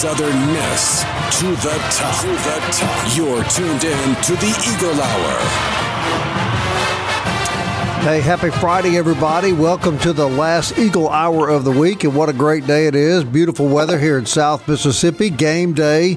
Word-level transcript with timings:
Southern 0.00 0.46
Miss 0.54 1.02
to 1.40 1.46
the 1.56 1.76
top. 1.90 2.22
To 2.22 2.28
the 2.28 2.58
top. 2.72 3.14
You're 3.14 3.44
tuned 3.50 3.84
in 3.84 4.14
to 4.22 4.32
the 4.32 4.48
Eagle 4.66 4.98
Hour. 4.98 5.38
Hey, 8.00 8.22
happy 8.22 8.48
Friday, 8.48 8.96
everybody. 8.96 9.52
Welcome 9.52 9.98
to 9.98 10.14
the 10.14 10.26
last 10.26 10.78
Eagle 10.78 11.10
Hour 11.10 11.50
of 11.50 11.64
the 11.64 11.70
week. 11.70 12.04
And 12.04 12.16
what 12.16 12.30
a 12.30 12.32
great 12.32 12.66
day 12.66 12.86
it 12.86 12.94
is. 12.94 13.24
Beautiful 13.24 13.68
weather 13.68 13.98
here 13.98 14.16
in 14.16 14.24
South 14.24 14.66
Mississippi. 14.66 15.28
Game 15.28 15.74
day 15.74 16.16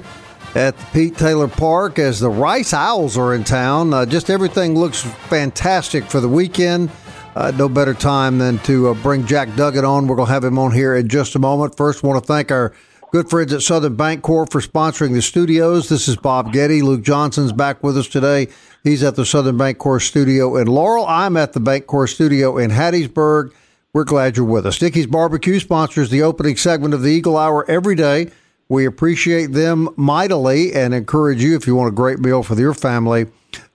at 0.56 0.78
Pete 0.94 1.18
Taylor 1.18 1.50
Park 1.50 2.00
as 2.00 2.22
the 2.22 2.30
Rice 2.30 2.74
Owls 2.74 3.18
are 3.18 3.36
in 3.36 3.44
town. 3.44 3.94
Uh, 3.94 4.06
just 4.06 4.30
everything 4.30 4.76
looks 4.76 5.02
fantastic 5.02 6.06
for 6.06 6.22
the 6.22 6.30
weekend. 6.30 6.90
Uh, 7.36 7.52
no 7.58 7.68
better 7.68 7.94
time 7.94 8.38
than 8.38 8.60
to 8.60 8.88
uh, 8.88 8.94
bring 8.94 9.26
Jack 9.26 9.54
Duggan 9.58 9.84
on. 9.84 10.08
We're 10.08 10.16
going 10.16 10.28
to 10.28 10.34
have 10.34 10.46
him 10.46 10.58
on 10.58 10.72
here 10.72 10.96
in 10.96 11.10
just 11.10 11.36
a 11.36 11.40
moment. 11.40 11.76
First, 11.76 12.02
want 12.02 12.24
to 12.24 12.26
thank 12.26 12.50
our 12.50 12.72
good 13.14 13.30
friends 13.30 13.54
at 13.54 13.62
Southern 13.62 13.96
Bancorp 13.96 14.52
for 14.52 14.60
sponsoring 14.60 15.14
the 15.14 15.22
studios. 15.22 15.88
This 15.88 16.08
is 16.08 16.16
Bob 16.16 16.52
Getty. 16.52 16.82
Luke 16.82 17.04
Johnson's 17.04 17.52
back 17.52 17.84
with 17.84 17.96
us 17.96 18.08
today. 18.08 18.48
He's 18.84 19.04
at 19.04 19.16
the 19.16 19.24
Southern 19.24 19.56
Bancorp 19.56 20.02
studio 20.02 20.58
in 20.58 20.66
Laurel. 20.66 21.06
I'm 21.06 21.38
at 21.38 21.54
the 21.54 21.60
Bancorp 21.60 22.10
studio 22.10 22.58
in 22.58 22.72
Hattiesburg. 22.72 23.54
We're 23.94 24.04
glad 24.04 24.36
you're 24.36 24.48
with 24.48 24.66
us. 24.66 24.80
Dickie's 24.80 25.06
Barbecue 25.06 25.60
sponsors 25.60 26.10
the 26.10 26.24
opening 26.24 26.56
segment 26.56 26.96
of 26.96 27.04
the 27.04 27.12
Eagle 27.12 27.38
Hour 27.38 27.70
every 27.70 27.94
day. 27.94 28.32
We 28.68 28.88
appreciate 28.88 29.52
them 29.52 29.90
mightily 29.96 30.74
and 30.74 30.96
encourage 30.96 31.44
you 31.44 31.56
if 31.56 31.68
you 31.68 31.76
want 31.76 31.90
a 31.90 31.96
great 31.96 32.18
meal 32.18 32.42
for 32.42 32.56
your 32.56 32.74
family, 32.74 33.28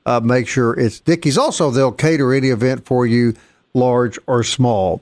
uh, 0.05 0.19
make 0.19 0.49
sure 0.49 0.77
it's 0.77 0.99
Dickie's. 0.99 1.39
Also, 1.39 1.71
they'll 1.71 1.93
cater 1.93 2.35
any 2.35 2.49
event 2.49 2.85
for 2.87 3.07
you, 3.07 3.35
large 3.73 4.19
or 4.27 4.43
small. 4.43 5.01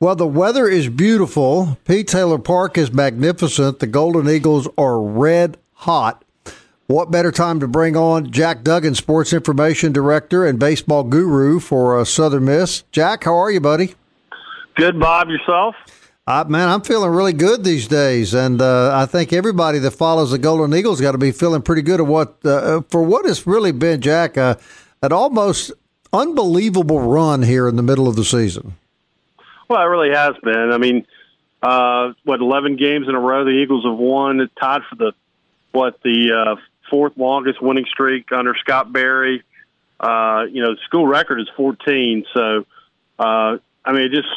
Well, 0.00 0.14
the 0.14 0.28
weather 0.28 0.68
is 0.68 0.88
beautiful. 0.88 1.76
Pete 1.84 2.06
Taylor 2.06 2.38
Park 2.38 2.78
is 2.78 2.92
magnificent. 2.92 3.80
The 3.80 3.88
Golden 3.88 4.28
Eagles 4.28 4.68
are 4.78 5.00
red 5.02 5.56
hot. 5.72 6.24
What 6.86 7.10
better 7.10 7.32
time 7.32 7.58
to 7.58 7.66
bring 7.66 7.96
on 7.96 8.30
Jack 8.30 8.62
Duggan, 8.62 8.94
Sports 8.94 9.32
Information 9.32 9.92
Director 9.92 10.46
and 10.46 10.56
Baseball 10.56 11.02
Guru 11.02 11.58
for 11.58 11.98
uh, 11.98 12.04
Southern 12.04 12.44
Miss? 12.44 12.84
Jack, 12.92 13.24
how 13.24 13.34
are 13.34 13.50
you, 13.50 13.58
buddy? 13.58 13.96
Good, 14.76 15.00
Bob. 15.00 15.30
Yourself? 15.30 15.74
Uh, 16.28 16.44
man, 16.46 16.68
I'm 16.68 16.82
feeling 16.82 17.10
really 17.10 17.32
good 17.32 17.64
these 17.64 17.88
days, 17.88 18.34
and 18.34 18.62
uh, 18.62 18.96
I 18.96 19.04
think 19.04 19.32
everybody 19.32 19.80
that 19.80 19.90
follows 19.90 20.30
the 20.30 20.38
Golden 20.38 20.78
Eagles 20.78 21.00
got 21.00 21.12
to 21.12 21.18
be 21.18 21.32
feeling 21.32 21.60
pretty 21.60 21.82
good 21.82 21.98
at 21.98 22.06
what 22.06 22.38
uh, 22.46 22.82
for 22.88 23.02
what 23.02 23.24
has 23.26 23.48
really 23.48 23.72
been, 23.72 24.00
Jack, 24.00 24.38
uh, 24.38 24.54
an 25.02 25.12
almost 25.12 25.72
unbelievable 26.12 27.00
run 27.00 27.42
here 27.42 27.66
in 27.66 27.74
the 27.74 27.82
middle 27.82 28.06
of 28.06 28.14
the 28.14 28.24
season. 28.24 28.76
Well, 29.68 29.80
it 29.80 29.84
really 29.84 30.14
has 30.14 30.34
been. 30.42 30.70
I 30.72 30.78
mean, 30.78 31.06
uh, 31.62 32.12
what 32.24 32.40
eleven 32.40 32.76
games 32.76 33.06
in 33.08 33.14
a 33.14 33.20
row 33.20 33.44
the 33.44 33.50
Eagles 33.50 33.84
have 33.84 33.98
won, 33.98 34.48
tied 34.60 34.82
for 34.88 34.96
the 34.96 35.12
what 35.72 36.00
the 36.02 36.32
uh, 36.32 36.60
fourth 36.90 37.12
longest 37.16 37.62
winning 37.62 37.84
streak 37.86 38.32
under 38.32 38.54
Scott 38.60 38.92
Berry. 38.92 39.42
Uh, 40.00 40.44
you 40.50 40.62
know, 40.62 40.74
the 40.74 40.80
school 40.86 41.06
record 41.06 41.40
is 41.40 41.48
14. 41.56 42.24
So, 42.32 42.66
uh, 43.18 43.58
I 43.84 43.92
mean, 43.92 44.10
just 44.12 44.28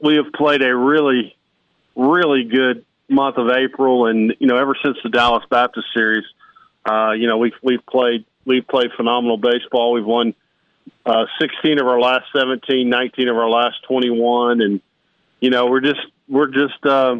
we 0.00 0.16
have 0.16 0.32
played 0.32 0.62
a 0.62 0.74
really, 0.74 1.36
really 1.96 2.44
good 2.44 2.84
month 3.08 3.36
of 3.36 3.50
April, 3.50 4.06
and 4.06 4.34
you 4.38 4.46
know, 4.46 4.56
ever 4.56 4.76
since 4.82 4.96
the 5.02 5.10
Dallas 5.10 5.44
Baptist 5.50 5.88
series, 5.94 6.24
uh, 6.88 7.12
you 7.12 7.26
know, 7.26 7.38
we've 7.38 7.54
we've 7.62 7.84
played 7.84 8.24
we've 8.44 8.66
played 8.66 8.90
phenomenal 8.96 9.36
baseball. 9.36 9.92
We've 9.92 10.04
won 10.04 10.34
uh, 11.08 11.24
16 11.40 11.80
of 11.80 11.86
our 11.86 11.98
last 11.98 12.26
17, 12.36 12.88
19 12.88 13.28
of 13.28 13.36
our 13.36 13.48
last 13.48 13.82
21, 13.88 14.60
and 14.60 14.80
you 15.40 15.50
know, 15.50 15.66
we're 15.66 15.80
just 15.80 16.00
we're 16.28 16.48
just 16.48 16.84
uh, 16.84 17.16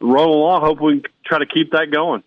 rolling 0.00 0.38
along. 0.38 0.60
Hope 0.62 0.80
we 0.80 1.00
can 1.00 1.12
try 1.24 1.38
to 1.38 1.46
keep 1.46 1.72
that 1.72 1.90
going. 1.90 2.22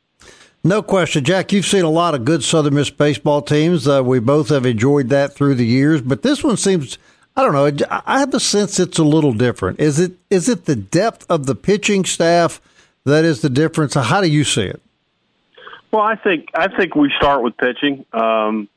No 0.63 0.81
question, 0.84 1.24
Jack. 1.24 1.52
You've 1.52 1.66
seen 1.66 1.85
a 1.85 1.90
lot 1.90 2.13
of 2.13 2.25
good 2.25 2.44
Southern 2.44 2.75
Miss 2.75 2.90
baseball 2.90 3.41
teams. 3.41 3.88
Uh, 3.88 4.03
we 4.03 4.19
both 4.19 4.50
have 4.50 4.66
enjoyed 4.66 5.09
that 5.09 5.34
through 5.34 5.56
the 5.56 5.66
years, 5.66 6.02
but 6.02 6.22
this 6.22 6.44
one 6.44 6.57
seems. 6.57 6.97
I 7.36 7.44
don't 7.44 7.53
know. 7.53 7.86
I 8.06 8.19
have 8.19 8.34
a 8.34 8.40
sense 8.40 8.80
it's 8.80 9.00
a 9.00 9.03
little 9.03 9.34
different. 9.34 9.80
Is 9.80 10.00
it? 10.00 10.12
Is 10.30 10.50
it 10.50 10.66
the 10.66 10.75
depth 10.75 11.25
of 11.30 11.46
the 11.46 11.56
pitching 11.56 12.06
staff 12.06 12.62
that 13.06 13.24
is 13.25 13.41
the 13.41 13.50
difference? 13.50 13.96
How 13.96 14.22
do 14.22 14.28
you 14.28 14.44
see 14.44 14.63
it? 14.63 14.81
Well, 15.91 16.01
I 16.01 16.16
think 16.16 16.50
I 16.53 16.68
think 16.75 16.94
we 16.94 17.12
start 17.18 17.41
with 17.41 17.57
pitching. 17.57 18.06
Um, 18.13 18.68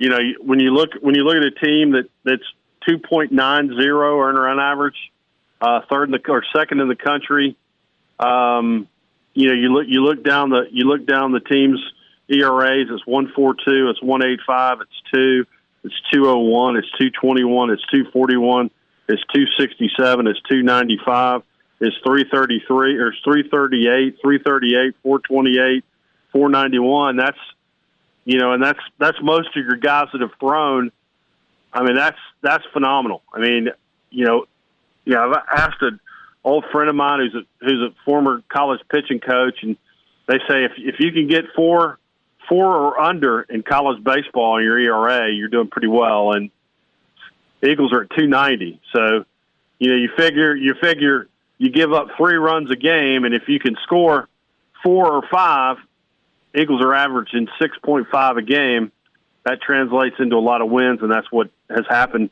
you 0.00 0.08
know, 0.08 0.18
when 0.40 0.58
you 0.60 0.72
look 0.72 0.92
when 1.02 1.14
you 1.14 1.24
look 1.24 1.36
at 1.36 1.44
a 1.44 1.50
team 1.50 1.92
that 1.92 2.08
that's 2.24 2.42
two 2.88 2.98
point 2.98 3.32
nine 3.32 3.68
zero 3.78 4.18
earned 4.18 4.38
run 4.38 4.58
average, 4.58 4.96
uh, 5.60 5.82
third 5.90 6.04
in 6.04 6.12
the 6.12 6.20
or 6.30 6.42
second 6.56 6.80
in 6.80 6.88
the 6.88 6.96
country. 6.96 7.54
Um, 8.18 8.88
you 9.34 9.48
know, 9.48 9.54
you 9.54 9.68
look 9.68 9.84
you 9.88 10.02
look 10.02 10.24
down 10.24 10.48
the 10.48 10.62
you 10.72 10.86
look 10.86 11.06
down 11.06 11.32
the 11.32 11.40
teams 11.40 11.78
ERAs. 12.30 12.88
It's 12.90 13.06
one 13.06 13.30
four 13.36 13.54
two. 13.54 13.90
It's 13.90 14.02
one 14.02 14.24
eight 14.24 14.40
five. 14.46 14.78
It's 14.80 15.02
two. 15.12 15.44
It's 15.84 15.94
two 16.10 16.26
oh 16.26 16.38
one. 16.38 16.76
It's 16.76 16.90
two 16.98 17.10
twenty 17.10 17.44
one. 17.44 17.68
It's 17.68 17.84
two 17.92 18.06
forty 18.10 18.38
one. 18.38 18.70
It's 19.06 19.22
two 19.34 19.44
sixty 19.58 19.90
seven. 20.00 20.26
It's 20.26 20.40
two 20.50 20.62
ninety 20.62 20.98
five. 21.04 21.42
It's 21.78 21.96
three 22.06 22.24
thirty 22.32 22.62
three 22.66 22.96
or 22.96 23.12
three 23.22 23.46
thirty 23.50 23.86
eight. 23.86 24.16
Three 24.22 24.38
thirty 24.42 24.76
eight. 24.76 24.94
Four 25.02 25.18
twenty 25.18 25.58
eight. 25.58 25.84
Four 26.32 26.48
ninety 26.48 26.78
one. 26.78 27.16
That's 27.16 27.38
you 28.24 28.38
know, 28.38 28.52
and 28.52 28.62
that's 28.62 28.80
that's 28.98 29.18
most 29.22 29.48
of 29.56 29.64
your 29.64 29.76
guys 29.76 30.06
that 30.12 30.20
have 30.20 30.32
thrown. 30.38 30.92
I 31.72 31.82
mean, 31.82 31.96
that's 31.96 32.18
that's 32.42 32.64
phenomenal. 32.72 33.22
I 33.32 33.40
mean, 33.40 33.68
you 34.10 34.26
know, 34.26 34.46
yeah, 35.04 35.24
I've 35.24 35.42
asked 35.52 35.82
an 35.82 36.00
old 36.44 36.64
friend 36.72 36.88
of 36.88 36.96
mine 36.96 37.20
who's 37.20 37.42
a, 37.42 37.64
who's 37.64 37.90
a 37.90 37.94
former 38.04 38.42
college 38.48 38.80
pitching 38.90 39.20
coach, 39.20 39.62
and 39.62 39.76
they 40.26 40.38
say 40.48 40.64
if 40.64 40.72
if 40.76 40.96
you 40.98 41.12
can 41.12 41.28
get 41.28 41.44
four 41.54 41.98
four 42.48 42.66
or 42.66 43.00
under 43.00 43.42
in 43.42 43.62
college 43.62 44.02
baseball 44.02 44.58
in 44.58 44.64
your 44.64 44.78
ERA, 44.78 45.32
you're 45.32 45.48
doing 45.48 45.68
pretty 45.68 45.88
well. 45.88 46.32
And 46.32 46.50
Eagles 47.62 47.92
are 47.92 48.02
at 48.02 48.10
290, 48.10 48.80
so 48.92 49.24
you 49.78 49.90
know 49.90 49.96
you 49.96 50.10
figure 50.16 50.54
you 50.54 50.74
figure 50.80 51.28
you 51.58 51.70
give 51.70 51.92
up 51.92 52.08
three 52.16 52.36
runs 52.36 52.70
a 52.70 52.76
game, 52.76 53.24
and 53.24 53.34
if 53.34 53.42
you 53.48 53.60
can 53.60 53.76
score 53.82 54.28
four 54.82 55.12
or 55.12 55.22
five, 55.30 55.76
Eagles 56.54 56.82
are 56.82 56.94
averaging 56.94 57.48
6.5 57.60 58.38
a 58.38 58.42
game. 58.42 58.92
That 59.44 59.60
translates 59.62 60.16
into 60.18 60.36
a 60.36 60.40
lot 60.40 60.60
of 60.60 60.70
wins, 60.70 61.00
and 61.02 61.10
that's 61.10 61.30
what 61.30 61.50
has 61.70 61.84
happened, 61.88 62.30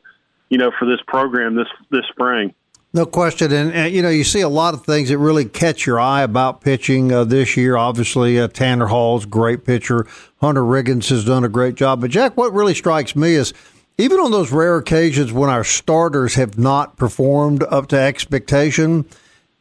you 0.49 0.57
know, 0.57 0.71
for 0.77 0.85
this 0.85 0.99
program 1.07 1.55
this 1.55 1.67
this 1.89 2.05
spring. 2.11 2.53
No 2.91 3.05
question, 3.05 3.51
and, 3.51 3.71
and, 3.71 3.93
you 3.93 4.01
know 4.01 4.09
you 4.09 4.23
see 4.23 4.41
a 4.41 4.49
lot 4.49 4.73
of 4.73 4.83
things 4.83 5.09
that 5.09 5.17
really 5.19 5.45
catch 5.45 5.85
your 5.85 5.99
eye 5.99 6.23
about 6.23 6.61
pitching 6.61 7.11
uh, 7.11 7.23
this 7.23 7.55
year. 7.55 7.77
Obviously, 7.77 8.39
uh, 8.39 8.47
Tanner 8.47 8.87
Hall's 8.87 9.25
great 9.25 9.63
pitcher. 9.63 10.07
Hunter 10.41 10.61
Riggins 10.61 11.09
has 11.09 11.25
done 11.25 11.43
a 11.43 11.49
great 11.49 11.75
job. 11.75 12.01
But 12.01 12.11
Jack, 12.11 12.35
what 12.35 12.53
really 12.53 12.73
strikes 12.73 13.15
me 13.15 13.33
is 13.33 13.53
even 13.99 14.19
on 14.19 14.31
those 14.31 14.51
rare 14.51 14.77
occasions 14.77 15.33
when 15.33 15.49
our 15.49 15.63
starters 15.63 16.35
have 16.35 16.57
not 16.57 16.95
performed 16.97 17.63
up 17.63 17.87
to 17.87 17.99
expectation, 17.99 19.05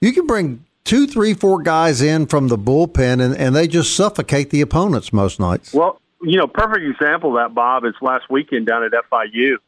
you 0.00 0.12
can 0.12 0.26
bring 0.26 0.64
two, 0.88 1.06
three, 1.06 1.34
four 1.34 1.62
guys 1.62 2.02
in 2.02 2.26
from 2.26 2.48
the 2.48 2.58
bullpen, 2.58 3.22
and, 3.22 3.36
and 3.36 3.54
they 3.54 3.68
just 3.68 3.94
suffocate 3.94 4.50
the 4.50 4.60
opponents 4.60 5.12
most 5.12 5.38
nights. 5.38 5.72
Well, 5.72 6.00
you 6.22 6.36
know, 6.36 6.46
perfect 6.46 6.84
example 6.84 7.36
of 7.36 7.42
that, 7.42 7.54
Bob, 7.54 7.84
is 7.84 7.94
last 8.00 8.28
weekend 8.30 8.66
down 8.66 8.82
at 8.82 8.92
FIU 8.92 9.58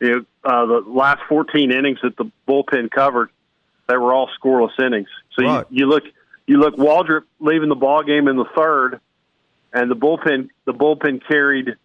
you 0.00 0.10
know, 0.10 0.24
uh, 0.44 0.66
the 0.66 0.90
last 0.90 1.20
14 1.28 1.70
innings 1.70 1.98
that 2.02 2.16
the 2.16 2.30
bullpen 2.48 2.90
covered, 2.90 3.30
they 3.86 3.96
were 3.96 4.12
all 4.12 4.30
scoreless 4.42 4.78
innings. 4.80 5.08
So 5.38 5.44
right. 5.44 5.66
you, 5.70 5.80
you 5.80 5.86
look, 5.86 6.04
you 6.46 6.58
look 6.58 6.76
Waldrop 6.76 7.24
leaving 7.38 7.68
the 7.68 7.74
ball 7.74 8.02
game 8.02 8.26
in 8.26 8.36
the 8.36 8.46
third, 8.56 9.00
and 9.72 9.90
the 9.90 9.94
bullpen, 9.94 10.48
the 10.64 10.72
bullpen 10.72 11.20
carried 11.26 11.76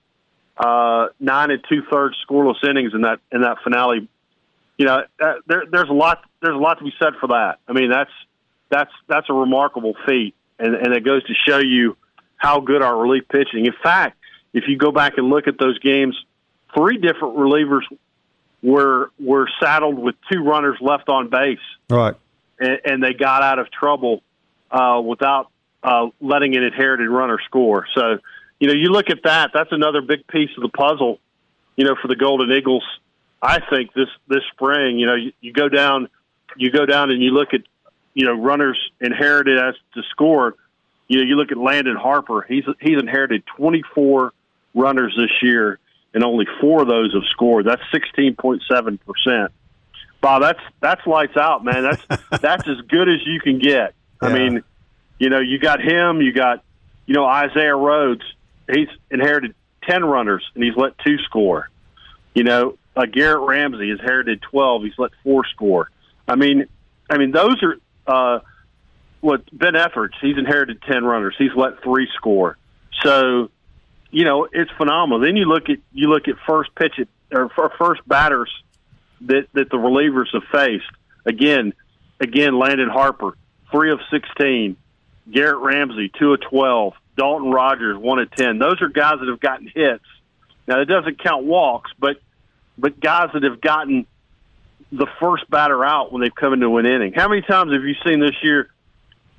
uh, 0.57 1.07
nine 1.19 1.51
and 1.51 1.63
two 1.69 1.83
thirds 1.91 2.15
scoreless 2.27 2.63
innings 2.67 2.93
in 2.93 3.01
that 3.01 3.19
in 3.31 3.41
that 3.41 3.57
finale. 3.63 4.07
You 4.77 4.85
know, 4.85 5.03
uh, 5.21 5.33
there, 5.45 5.63
there's 5.69 5.89
a 5.89 5.93
lot 5.93 6.23
there's 6.41 6.55
a 6.55 6.59
lot 6.59 6.79
to 6.79 6.83
be 6.85 6.93
said 6.97 7.13
for 7.19 7.27
that. 7.27 7.59
I 7.67 7.73
mean, 7.73 7.89
that's 7.89 8.11
that's 8.69 8.91
that's 9.07 9.29
a 9.29 9.33
remarkable 9.33 9.93
feat, 10.07 10.35
and 10.59 10.75
and 10.75 10.93
it 10.93 11.03
goes 11.03 11.23
to 11.25 11.33
show 11.47 11.59
you 11.59 11.97
how 12.37 12.59
good 12.59 12.81
our 12.81 12.97
relief 12.97 13.23
pitching. 13.29 13.65
In 13.65 13.73
fact, 13.83 14.17
if 14.53 14.65
you 14.67 14.77
go 14.77 14.91
back 14.91 15.17
and 15.17 15.29
look 15.29 15.47
at 15.47 15.57
those 15.57 15.79
games, 15.79 16.15
three 16.75 16.97
different 16.97 17.37
relievers 17.37 17.83
were 18.61 19.11
were 19.19 19.47
saddled 19.61 19.97
with 19.99 20.15
two 20.31 20.43
runners 20.43 20.77
left 20.81 21.07
on 21.09 21.29
base, 21.29 21.59
Right. 21.89 22.15
and, 22.59 22.79
and 22.85 23.03
they 23.03 23.13
got 23.13 23.43
out 23.43 23.59
of 23.59 23.71
trouble 23.71 24.21
uh, 24.71 25.01
without 25.05 25.49
uh, 25.83 26.07
letting 26.19 26.55
an 26.57 26.63
inherited 26.63 27.09
runner 27.09 27.37
score. 27.45 27.85
So, 27.93 28.17
you 28.59 28.67
know, 28.67 28.73
you 28.73 28.89
look 28.89 29.09
at 29.09 29.23
that. 29.23 29.51
That's 29.53 29.71
another 29.71 30.01
big 30.01 30.25
piece 30.27 30.49
of 30.57 30.63
the 30.63 30.69
puzzle. 30.69 31.19
You 31.75 31.85
know, 31.85 31.95
for 32.01 32.07
the 32.07 32.15
Golden 32.15 32.51
Eagles, 32.51 32.83
I 33.41 33.59
think 33.69 33.93
this 33.93 34.07
this 34.27 34.41
spring, 34.53 34.97
you 34.97 35.05
know, 35.05 35.15
you, 35.15 35.31
you 35.41 35.53
go 35.53 35.69
down, 35.69 36.07
you 36.57 36.71
go 36.71 36.85
down 36.85 37.11
and 37.11 37.21
you 37.21 37.31
look 37.31 37.53
at, 37.53 37.61
you 38.15 38.25
know, 38.25 38.33
runners 38.33 38.79
inherited 38.99 39.59
as 39.59 39.75
to 39.93 40.01
score. 40.09 40.55
You 41.07 41.19
know, 41.19 41.23
you 41.25 41.35
look 41.35 41.51
at 41.51 41.57
Landon 41.57 41.95
Harper. 41.95 42.43
He's 42.47 42.63
he's 42.81 42.97
inherited 42.97 43.43
24 43.57 44.33
runners 44.73 45.15
this 45.15 45.29
year, 45.43 45.77
and 46.15 46.23
only 46.23 46.47
four 46.59 46.81
of 46.81 46.87
those 46.87 47.13
have 47.13 47.25
scored. 47.31 47.67
That's 47.67 47.83
16.7 47.93 48.61
percent. 49.05 49.51
Bob, 50.21 50.41
that's 50.41 50.59
that's 50.79 51.05
lights 51.05 51.37
out, 51.37 51.63
man. 51.63 51.83
That's 51.83 52.21
that's 52.41 52.67
as 52.67 52.81
good 52.87 53.07
as 53.07 53.19
you 53.27 53.39
can 53.39 53.59
get. 53.59 53.93
I 54.21 54.33
mean, 54.33 54.63
you 55.19 55.29
know, 55.29 55.39
you 55.39 55.59
got 55.59 55.81
him, 55.81 56.21
you 56.21 56.33
got, 56.33 56.63
you 57.05 57.13
know, 57.13 57.25
Isaiah 57.25 57.75
Rhodes. 57.75 58.23
He's 58.71 58.87
inherited 59.11 59.53
10 59.83 60.03
runners 60.03 60.43
and 60.55 60.63
he's 60.63 60.75
let 60.75 60.97
two 60.99 61.17
score. 61.19 61.69
You 62.33 62.43
know, 62.43 62.77
uh, 62.95 63.05
Garrett 63.05 63.47
Ramsey 63.47 63.89
has 63.89 63.99
inherited 63.99 64.41
12. 64.41 64.83
He's 64.83 64.97
let 64.97 65.11
four 65.23 65.45
score. 65.45 65.89
I 66.27 66.35
mean, 66.35 66.65
I 67.09 67.17
mean, 67.17 67.31
those 67.31 67.61
are, 67.61 67.77
uh, 68.07 68.39
what 69.21 69.41
Ben 69.51 69.75
Ethridge, 69.75 70.13
he's 70.21 70.37
inherited 70.37 70.81
10 70.83 71.03
runners. 71.03 71.35
He's 71.37 71.53
let 71.55 71.81
three 71.83 72.07
score. 72.15 72.57
So, 73.01 73.49
you 74.11 74.23
know, 74.23 74.47
it's 74.51 74.71
phenomenal. 74.77 75.19
Then 75.19 75.35
you 75.35 75.45
look 75.45 75.69
at, 75.69 75.79
you 75.93 76.09
look 76.09 76.27
at 76.27 76.35
first 76.47 76.73
pitch 76.75 76.99
it 76.99 77.09
or 77.31 77.49
first 77.77 78.07
batters 78.07 78.51
that, 79.21 79.47
that 79.53 79.69
the 79.69 79.77
relievers 79.77 80.27
have 80.33 80.43
faced. 80.51 80.89
Again, 81.25 81.73
again, 82.19 82.57
Landon 82.57 82.89
Harper, 82.89 83.35
three 83.71 83.91
of 83.91 83.99
16. 84.11 84.77
Garrett 85.31 85.57
Ramsey, 85.57 86.11
two 86.19 86.33
of 86.33 86.41
12. 86.41 86.93
Dalton 87.17 87.49
Rogers, 87.49 87.97
one 87.97 88.19
of 88.19 88.29
10. 88.31 88.59
Those 88.59 88.81
are 88.81 88.89
guys 88.89 89.15
that 89.19 89.27
have 89.27 89.39
gotten 89.39 89.71
hits. 89.73 90.03
Now, 90.67 90.79
that 90.79 90.87
doesn't 90.87 91.23
count 91.23 91.45
walks, 91.45 91.91
but, 91.97 92.17
but 92.77 92.99
guys 92.99 93.29
that 93.33 93.43
have 93.43 93.61
gotten 93.61 94.05
the 94.97 95.07
first 95.19 95.49
batter 95.49 95.83
out 95.83 96.11
when 96.11 96.21
they've 96.21 96.33
come 96.33 96.53
into 96.53 96.77
an 96.77 96.85
inning. 96.85 97.13
How 97.13 97.27
many 97.27 97.41
times 97.41 97.71
have 97.73 97.83
you 97.83 97.95
seen 98.05 98.19
this 98.19 98.35
year, 98.41 98.69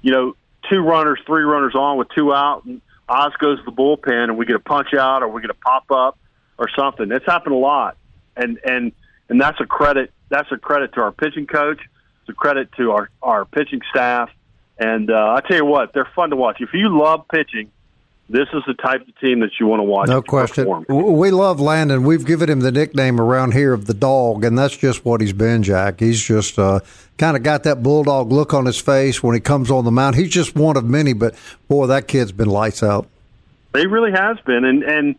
you 0.02 0.12
know, 0.12 0.36
two 0.70 0.80
runners, 0.80 1.20
three 1.26 1.42
runners 1.42 1.74
on 1.74 1.96
with 1.98 2.08
two 2.14 2.34
out, 2.34 2.64
and 2.64 2.80
Oz 3.08 3.32
goes 3.38 3.58
to 3.58 3.64
the 3.64 3.72
bullpen, 3.72 4.24
and 4.24 4.36
we 4.36 4.46
get 4.46 4.56
a 4.56 4.60
punch 4.60 4.94
out 4.94 5.22
or 5.22 5.28
we 5.28 5.40
get 5.40 5.50
a 5.50 5.54
pop 5.54 5.90
up 5.90 6.18
or 6.58 6.68
something? 6.76 7.10
It's 7.10 7.26
happened 7.26 7.54
a 7.54 7.58
lot, 7.58 7.96
and 8.36 8.58
and 8.64 8.92
and 9.28 9.40
that's 9.40 9.60
a 9.60 9.66
credit. 9.66 10.12
That's 10.28 10.50
a 10.52 10.58
credit 10.58 10.94
to 10.94 11.00
our 11.00 11.12
pitching 11.12 11.46
coach. 11.46 11.80
It's 12.20 12.28
a 12.28 12.34
credit 12.34 12.70
to 12.76 12.92
our 12.92 13.10
our 13.22 13.44
pitching 13.44 13.80
staff. 13.90 14.30
And 14.78 15.10
uh, 15.10 15.34
I 15.36 15.40
tell 15.46 15.56
you 15.56 15.64
what, 15.64 15.94
they're 15.94 16.08
fun 16.14 16.30
to 16.30 16.36
watch. 16.36 16.58
If 16.60 16.74
you 16.74 16.98
love 16.98 17.26
pitching, 17.28 17.70
this 18.28 18.48
is 18.52 18.62
the 18.66 18.74
type 18.74 19.06
of 19.06 19.18
team 19.20 19.40
that 19.40 19.50
you 19.60 19.66
want 19.66 19.80
to 19.80 19.84
watch. 19.84 20.08
No 20.08 20.20
question. 20.20 20.64
perform. 20.66 21.16
We 21.18 21.30
love 21.30 21.60
Landon. 21.60 22.02
We've 22.02 22.24
given 22.26 22.50
him 22.50 22.60
the 22.60 22.72
nickname 22.72 23.20
around 23.20 23.52
here 23.52 23.72
of 23.72 23.86
the 23.86 23.94
dog, 23.94 24.44
and 24.44 24.58
that's 24.58 24.76
just 24.76 25.04
what 25.04 25.20
he's 25.20 25.32
been, 25.32 25.62
Jack. 25.62 26.00
He's 26.00 26.20
just 26.20 26.58
uh, 26.58 26.80
kind 27.18 27.36
of 27.36 27.42
got 27.44 27.62
that 27.64 27.82
bulldog 27.82 28.32
look 28.32 28.52
on 28.52 28.66
his 28.66 28.78
face 28.80 29.22
when 29.22 29.34
he 29.34 29.40
comes 29.40 29.70
on 29.70 29.84
the 29.84 29.92
mound. 29.92 30.16
He's 30.16 30.30
just 30.30 30.56
one 30.56 30.76
of 30.76 30.84
many, 30.84 31.12
but 31.12 31.34
boy, 31.68 31.86
that 31.86 32.08
kid's 32.08 32.32
been 32.32 32.48
lights 32.50 32.82
out. 32.82 33.06
He 33.74 33.86
really 33.86 34.12
has 34.12 34.38
been, 34.46 34.64
and 34.64 34.82
and 34.82 35.16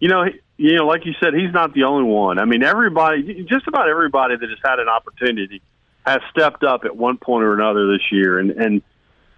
you 0.00 0.08
know, 0.08 0.24
he- 0.24 0.40
you 0.60 0.74
know, 0.74 0.86
like 0.86 1.06
you 1.06 1.14
said, 1.20 1.34
he's 1.34 1.52
not 1.52 1.72
the 1.72 1.84
only 1.84 2.02
one. 2.10 2.40
I 2.40 2.44
mean, 2.44 2.64
everybody, 2.64 3.44
just 3.48 3.68
about 3.68 3.88
everybody 3.88 4.34
that 4.36 4.48
has 4.48 4.58
had 4.64 4.80
an 4.80 4.88
opportunity 4.88 5.62
has 6.04 6.20
stepped 6.32 6.64
up 6.64 6.84
at 6.84 6.96
one 6.96 7.16
point 7.16 7.44
or 7.44 7.54
another 7.54 7.92
this 7.92 8.10
year, 8.10 8.38
and 8.40 8.50
and 8.52 8.82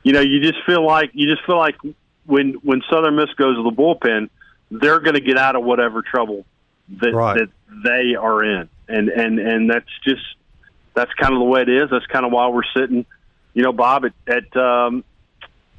you 0.03 0.13
know, 0.15 0.21
you 0.21 0.41
just 0.41 0.65
feel 0.65 0.83
like 0.87 1.11
you 1.13 1.29
just 1.29 1.45
feel 1.45 1.59
like 1.59 1.75
when 2.31 2.55
when 2.63 2.83
Southern 2.91 3.17
Miss 3.17 3.31
goes 3.37 3.57
to 3.57 3.63
the 3.63 3.71
bullpen, 3.77 4.31
they're 4.71 5.01
going 5.01 5.15
to 5.15 5.21
get 5.21 5.37
out 5.37 5.57
of 5.57 5.65
whatever 5.65 6.03
trouble 6.03 6.47
that 7.01 7.13
Right. 7.15 7.39
that 7.39 7.49
they 7.85 8.15
are 8.15 8.43
in, 8.45 8.69
and 8.89 9.09
and 9.09 9.39
and 9.39 9.71
that's 9.71 9.89
just 10.05 10.23
that's 10.95 11.13
kind 11.15 11.33
of 11.35 11.39
the 11.41 11.45
way 11.45 11.63
it 11.63 11.69
is. 11.69 11.91
That's 11.91 12.07
kind 12.07 12.25
of 12.27 12.33
why 12.33 12.49
we're 12.49 12.63
sitting, 12.77 13.05
you 13.55 13.63
know, 13.63 13.73
Bob 13.73 14.05
at, 14.05 14.13
at 14.27 14.57
um, 14.57 15.05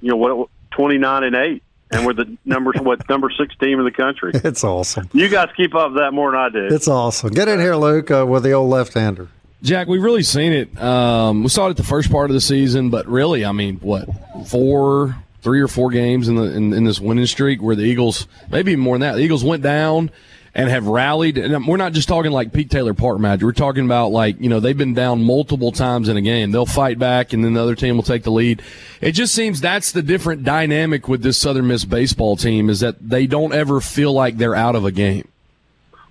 you 0.02 0.10
know 0.10 0.16
what 0.18 0.50
twenty 0.72 0.98
nine 0.98 1.24
and 1.24 1.36
eight, 1.36 1.64
and 1.92 2.06
we're 2.06 2.14
the 2.14 2.38
number 2.46 2.72
what 2.82 3.08
number 3.10 3.30
six 3.38 3.54
team 3.58 3.80
in 3.80 3.86
the 3.86 3.92
country. 3.92 4.32
It's 4.34 4.64
awesome. 4.64 5.10
You 5.14 5.28
guys 5.30 5.50
keep 5.58 5.74
up 5.76 5.92
with 5.92 6.00
that 6.00 6.12
more 6.14 6.32
than 6.32 6.40
I 6.40 6.50
do. 6.50 6.74
It's 6.74 6.88
awesome. 6.88 7.32
Get 7.32 7.48
in 7.48 7.60
here, 7.60 7.76
Luke, 7.76 8.10
uh, 8.12 8.26
with 8.28 8.44
the 8.44 8.52
old 8.54 8.70
left-hander. 8.70 9.28
Jack, 9.64 9.88
we've 9.88 10.02
really 10.02 10.24
seen 10.24 10.54
it. 10.54 10.82
Um, 10.82 11.44
we 11.44 11.50
saw 11.50 11.68
it 11.68 11.72
at 11.72 11.78
the 11.78 11.84
first 11.84 12.12
part 12.12 12.32
of 12.32 12.34
the 12.34 12.42
season, 12.42 12.90
but 12.90 13.06
really, 13.08 13.46
I 13.46 13.52
mean, 13.52 13.76
what 13.78 14.08
four, 14.48 15.16
three 15.42 15.62
or 15.62 15.68
four 15.68 15.90
games 15.90 16.28
in 16.28 16.36
the 16.36 16.44
in, 16.44 16.74
in 16.74 16.84
this 16.84 17.00
winning 17.00 17.26
streak 17.26 17.62
where 17.62 17.76
the 17.76 17.84
Eagles, 17.84 18.28
maybe 18.50 18.76
more 18.76 18.96
than 18.96 19.02
that, 19.02 19.16
the 19.16 19.22
Eagles 19.22 19.44
went 19.44 19.64
down 19.64 20.12
and 20.54 20.70
have 20.70 20.88
rallied. 20.88 21.38
And 21.38 21.66
we're 21.68 21.78
not 21.78 21.94
just 21.94 22.08
talking 22.08 22.32
like 22.32 22.52
Pete 22.52 22.70
Taylor 22.70 22.94
Park 22.94 23.20
match. 23.20 23.42
We're 23.42 23.54
talking 23.54 23.86
about 23.86 24.12
like 24.12 24.40
you 24.40 24.50
know 24.50 24.60
they've 24.60 24.78
been 24.78 24.94
down 24.94 25.24
multiple 25.24 25.72
times 25.72 26.10
in 26.10 26.18
a 26.18 26.22
game. 26.22 26.52
They'll 26.52 26.66
fight 26.66 27.00
back, 27.00 27.34
and 27.34 27.44
then 27.44 27.54
the 27.54 27.62
other 27.62 27.76
team 27.76 27.96
will 27.96 28.04
take 28.04 28.24
the 28.24 28.32
lead. 28.32 28.62
It 29.00 29.14
just 29.14 29.34
seems 29.34 29.62
that's 29.62 29.92
the 29.92 30.02
different 30.02 30.44
dynamic 30.44 31.08
with 31.08 31.24
this 31.24 31.38
Southern 31.38 31.68
Miss 31.68 31.86
baseball 31.86 32.36
team 32.36 32.70
is 32.70 32.82
that 32.82 32.98
they 33.00 33.28
don't 33.28 33.54
ever 33.54 33.82
feel 33.82 34.14
like 34.14 34.38
they're 34.38 34.56
out 34.56 34.76
of 34.76 34.86
a 34.86 34.92
game. 34.92 35.28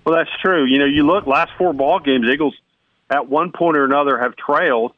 Well, 0.05 0.15
that's 0.15 0.31
true. 0.41 0.65
You 0.65 0.79
know, 0.79 0.85
you 0.85 1.05
look 1.05 1.27
last 1.27 1.51
four 1.57 1.73
ball 1.73 1.99
games, 1.99 2.27
Eagles 2.27 2.55
at 3.09 3.29
one 3.29 3.51
point 3.51 3.77
or 3.77 3.85
another 3.85 4.17
have 4.17 4.35
trailed. 4.35 4.93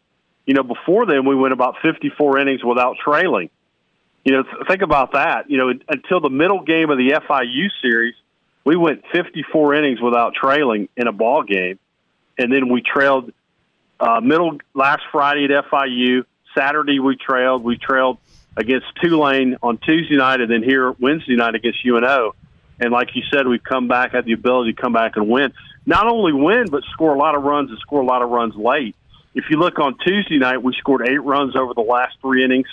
You 0.46 0.54
know, 0.54 0.64
before 0.64 1.06
then 1.06 1.26
we 1.26 1.36
went 1.36 1.54
about 1.54 1.76
54 1.82 2.40
innings 2.40 2.64
without 2.64 2.98
trailing. 2.98 3.50
You 4.24 4.32
know, 4.32 4.44
think 4.68 4.82
about 4.82 5.14
that. 5.14 5.50
You 5.50 5.58
know, 5.58 5.74
until 5.90 6.22
the 6.22 6.30
middle 6.30 6.62
game 6.62 6.90
of 6.90 6.98
the 6.98 7.10
FIU 7.10 7.68
series, 7.82 8.16
we 8.64 8.76
went 8.76 9.04
54 9.12 9.76
innings 9.76 10.02
without 10.02 10.34
trailing 10.34 10.88
in 10.96 11.08
a 11.08 11.12
ball 11.12 11.44
game, 11.44 11.80
and 12.38 12.52
then 12.52 12.70
we 12.70 12.82
trailed 12.82 13.32
uh, 14.00 14.22
middle 14.22 14.58
last 14.74 15.02
Friday 15.12 15.46
at 15.46 15.66
FIU. 15.66 16.26
Saturday 16.56 17.00
we 17.00 17.18
trailed. 17.18 17.64
We 17.64 17.78
trailed 17.78 18.18
against 18.56 18.86
Tulane 19.02 19.58
on 19.62 19.78
Tuesday 19.80 20.16
night, 20.16 20.40
and 20.40 20.50
then 20.50 20.64
here 20.64 20.92
Wednesday 20.92 21.36
night 21.36 21.56
against 21.56 21.86
UNO. 21.86 22.36
And 22.80 22.92
like 22.92 23.16
you 23.16 23.24
said, 23.32 23.48
we've 23.48 23.64
come 23.64 23.88
back, 23.88 24.14
had 24.14 24.26
the 24.26 24.34
ability 24.34 24.74
to 24.74 24.82
come 24.82 24.94
back 24.94 25.16
and 25.16 25.28
win. 25.28 25.54
Not 25.86 26.08
only 26.08 26.34
win, 26.34 26.70
but 26.70 26.84
score 26.92 27.14
a 27.14 27.18
lot 27.18 27.36
of 27.36 27.44
runs 27.44 27.70
and 27.70 27.80
score 27.80 28.02
a 28.02 28.06
lot 28.06 28.22
of 28.22 28.30
runs 28.30 28.56
late. 28.56 28.96
If 29.36 29.46
you 29.50 29.58
look 29.58 29.80
on 29.80 29.98
Tuesday 29.98 30.38
night, 30.38 30.62
we 30.62 30.74
scored 30.74 31.08
eight 31.08 31.22
runs 31.22 31.56
over 31.56 31.74
the 31.74 31.82
last 31.82 32.18
three 32.22 32.44
innings. 32.44 32.68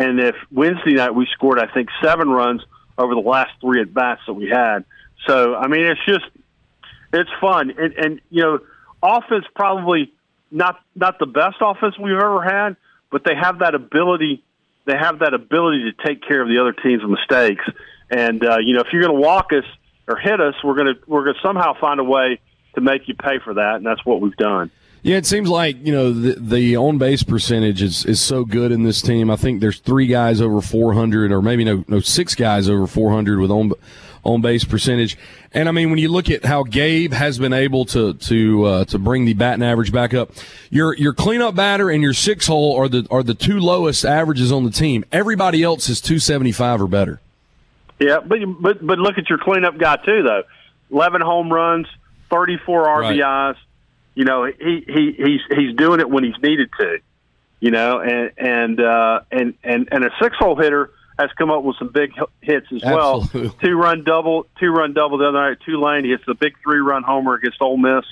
And 0.00 0.18
if 0.18 0.34
Wednesday 0.50 0.94
night, 0.94 1.14
we 1.14 1.26
scored, 1.34 1.58
I 1.58 1.66
think, 1.66 1.90
seven 2.02 2.30
runs 2.30 2.62
over 2.96 3.14
the 3.14 3.20
last 3.20 3.50
three 3.60 3.82
at 3.82 3.92
bats 3.92 4.22
that 4.26 4.32
we 4.32 4.48
had. 4.48 4.86
So, 5.26 5.54
I 5.54 5.68
mean, 5.68 5.84
it's 5.84 6.00
just, 6.08 6.24
it's 7.12 7.28
fun. 7.38 7.70
And, 7.76 7.92
and 7.92 8.20
you 8.30 8.42
know, 8.42 8.60
offense 9.02 9.44
probably 9.54 10.10
not, 10.50 10.80
not 10.96 11.18
the 11.18 11.26
best 11.26 11.56
offense 11.60 11.98
we've 11.98 12.14
ever 12.14 12.42
had, 12.42 12.76
but 13.12 13.24
they 13.24 13.34
have 13.38 13.58
that 13.58 13.74
ability, 13.74 14.42
they 14.86 14.96
have 14.98 15.18
that 15.18 15.34
ability 15.34 15.92
to 15.92 16.06
take 16.06 16.26
care 16.26 16.40
of 16.40 16.48
the 16.48 16.58
other 16.60 16.72
team's 16.72 17.02
mistakes. 17.06 17.64
And, 18.10 18.42
uh, 18.42 18.56
you 18.56 18.72
know, 18.72 18.80
if 18.80 18.86
you're 18.94 19.02
going 19.02 19.14
to 19.14 19.20
walk 19.20 19.52
us 19.52 19.66
or 20.08 20.16
hit 20.16 20.40
us, 20.40 20.54
we're 20.64 20.76
going 20.76 20.94
to, 20.94 21.00
we're 21.06 21.24
going 21.24 21.34
to 21.34 21.42
somehow 21.42 21.78
find 21.78 22.00
a 22.00 22.04
way 22.04 22.40
to 22.74 22.80
make 22.80 23.06
you 23.06 23.14
pay 23.14 23.38
for 23.44 23.52
that. 23.52 23.76
And 23.76 23.84
that's 23.84 24.04
what 24.06 24.22
we've 24.22 24.36
done. 24.36 24.70
Yeah, 25.02 25.16
it 25.16 25.26
seems 25.26 25.48
like 25.48 25.76
you 25.84 25.92
know 25.92 26.12
the, 26.12 26.34
the 26.38 26.76
on 26.76 26.98
base 26.98 27.22
percentage 27.22 27.80
is, 27.80 28.04
is 28.04 28.20
so 28.20 28.44
good 28.44 28.70
in 28.70 28.82
this 28.82 29.00
team. 29.00 29.30
I 29.30 29.36
think 29.36 29.60
there's 29.60 29.78
three 29.78 30.06
guys 30.06 30.40
over 30.40 30.60
400, 30.60 31.32
or 31.32 31.40
maybe 31.40 31.64
no 31.64 31.84
no 31.88 32.00
six 32.00 32.34
guys 32.34 32.68
over 32.68 32.86
400 32.86 33.38
with 33.38 33.50
on 33.50 33.72
on 34.24 34.42
base 34.42 34.64
percentage. 34.64 35.16
And 35.52 35.68
I 35.68 35.72
mean, 35.72 35.90
when 35.90 35.98
you 35.98 36.10
look 36.10 36.30
at 36.30 36.44
how 36.44 36.62
Gabe 36.64 37.12
has 37.12 37.38
been 37.38 37.52
able 37.52 37.86
to 37.86 38.14
to 38.14 38.64
uh, 38.64 38.84
to 38.86 38.98
bring 38.98 39.24
the 39.24 39.34
batting 39.34 39.62
average 39.64 39.92
back 39.92 40.12
up, 40.12 40.32
your 40.68 40.94
your 40.94 41.14
cleanup 41.14 41.54
batter 41.54 41.90
and 41.90 42.02
your 42.02 42.14
six 42.14 42.46
hole 42.46 42.76
are 42.76 42.88
the 42.88 43.06
are 43.10 43.22
the 43.22 43.34
two 43.34 43.58
lowest 43.58 44.04
averages 44.04 44.52
on 44.52 44.64
the 44.64 44.70
team. 44.70 45.04
Everybody 45.10 45.62
else 45.62 45.88
is 45.88 46.00
275 46.00 46.82
or 46.82 46.86
better. 46.86 47.20
Yeah, 47.98 48.20
but 48.20 48.38
but 48.60 48.86
but 48.86 48.98
look 48.98 49.18
at 49.18 49.28
your 49.28 49.38
cleanup 49.38 49.78
guy 49.78 49.96
too, 49.96 50.22
though. 50.22 50.42
Eleven 50.90 51.20
home 51.20 51.52
runs, 51.52 51.86
thirty-four 52.30 52.86
RBIs. 52.86 53.56
You 54.14 54.24
know, 54.24 54.44
he 54.44 54.84
he 54.86 55.14
he's 55.16 55.40
he's 55.56 55.76
doing 55.76 56.00
it 56.00 56.10
when 56.10 56.24
he's 56.24 56.40
needed 56.42 56.70
to. 56.78 56.98
You 57.60 57.70
know, 57.70 58.00
and 58.00 58.32
and 58.38 58.80
uh, 58.80 59.20
and 59.30 59.54
and 59.62 59.88
and 59.92 60.04
a 60.04 60.10
six-hole 60.20 60.56
hitter 60.56 60.90
has 61.18 61.30
come 61.36 61.50
up 61.50 61.62
with 61.62 61.76
some 61.76 61.88
big 61.88 62.12
hits 62.40 62.66
as 62.72 62.82
well. 62.82 63.22
Absolutely. 63.22 63.58
Two-run 63.62 64.04
double, 64.04 64.46
two-run 64.58 64.94
double 64.94 65.18
the 65.18 65.28
other 65.28 65.38
night 65.38 65.52
at 65.52 65.60
Tulane. 65.60 66.04
He 66.04 66.10
hits 66.10 66.24
the 66.26 66.34
big 66.34 66.54
three-run 66.62 67.02
homer 67.02 67.34
against 67.34 67.60
Ole 67.60 67.76
Miss. 67.76 68.06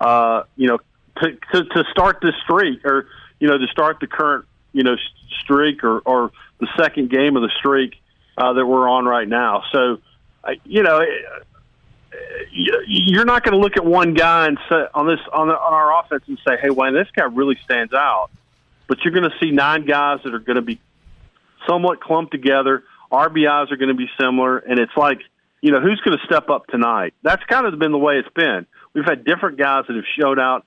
Uh, 0.00 0.44
you 0.56 0.68
know, 0.68 0.78
to, 1.18 1.32
to 1.52 1.64
to 1.64 1.84
start 1.90 2.20
this 2.22 2.34
streak, 2.44 2.84
or 2.86 3.06
you 3.38 3.48
know, 3.48 3.58
to 3.58 3.66
start 3.66 4.00
the 4.00 4.06
current 4.06 4.46
you 4.72 4.82
know 4.82 4.96
streak, 5.42 5.84
or 5.84 5.98
or 6.00 6.32
the 6.58 6.68
second 6.78 7.10
game 7.10 7.36
of 7.36 7.42
the 7.42 7.50
streak 7.58 7.94
uh, 8.38 8.54
that 8.54 8.64
we're 8.64 8.88
on 8.88 9.04
right 9.04 9.28
now. 9.28 9.64
So, 9.70 9.98
uh, 10.44 10.52
you 10.64 10.82
know, 10.82 11.04
you're 12.50 13.24
not 13.24 13.44
going 13.44 13.52
to 13.52 13.58
look 13.58 13.76
at 13.76 13.84
one 13.84 14.14
guy 14.14 14.46
and 14.46 14.58
say 14.68 14.84
on 14.94 15.06
this 15.06 15.20
on, 15.32 15.48
the, 15.48 15.54
on 15.54 15.72
our 15.74 16.00
offense 16.00 16.24
and 16.26 16.38
say, 16.46 16.56
"Hey, 16.60 16.70
Wayne, 16.70 16.94
this 16.94 17.08
guy 17.14 17.24
really 17.24 17.58
stands 17.64 17.92
out." 17.92 18.30
But 18.86 18.98
you're 19.04 19.12
going 19.12 19.28
to 19.30 19.36
see 19.40 19.50
nine 19.50 19.84
guys 19.84 20.20
that 20.24 20.34
are 20.34 20.38
going 20.38 20.56
to 20.56 20.62
be 20.62 20.80
somewhat 21.68 22.00
clumped 22.00 22.32
together. 22.32 22.84
RBIs 23.12 23.70
are 23.70 23.76
going 23.76 23.88
to 23.88 23.94
be 23.94 24.08
similar, 24.18 24.58
and 24.58 24.78
it's 24.78 24.96
like, 24.96 25.20
you 25.60 25.72
know, 25.72 25.80
who's 25.80 26.00
going 26.00 26.16
to 26.16 26.24
step 26.24 26.48
up 26.48 26.66
tonight? 26.68 27.14
That's 27.22 27.42
kind 27.44 27.66
of 27.66 27.78
been 27.78 27.92
the 27.92 27.98
way 27.98 28.14
it's 28.14 28.34
been. 28.34 28.66
We've 28.94 29.04
had 29.04 29.24
different 29.24 29.58
guys 29.58 29.84
that 29.88 29.96
have 29.96 30.04
showed 30.18 30.38
out 30.38 30.64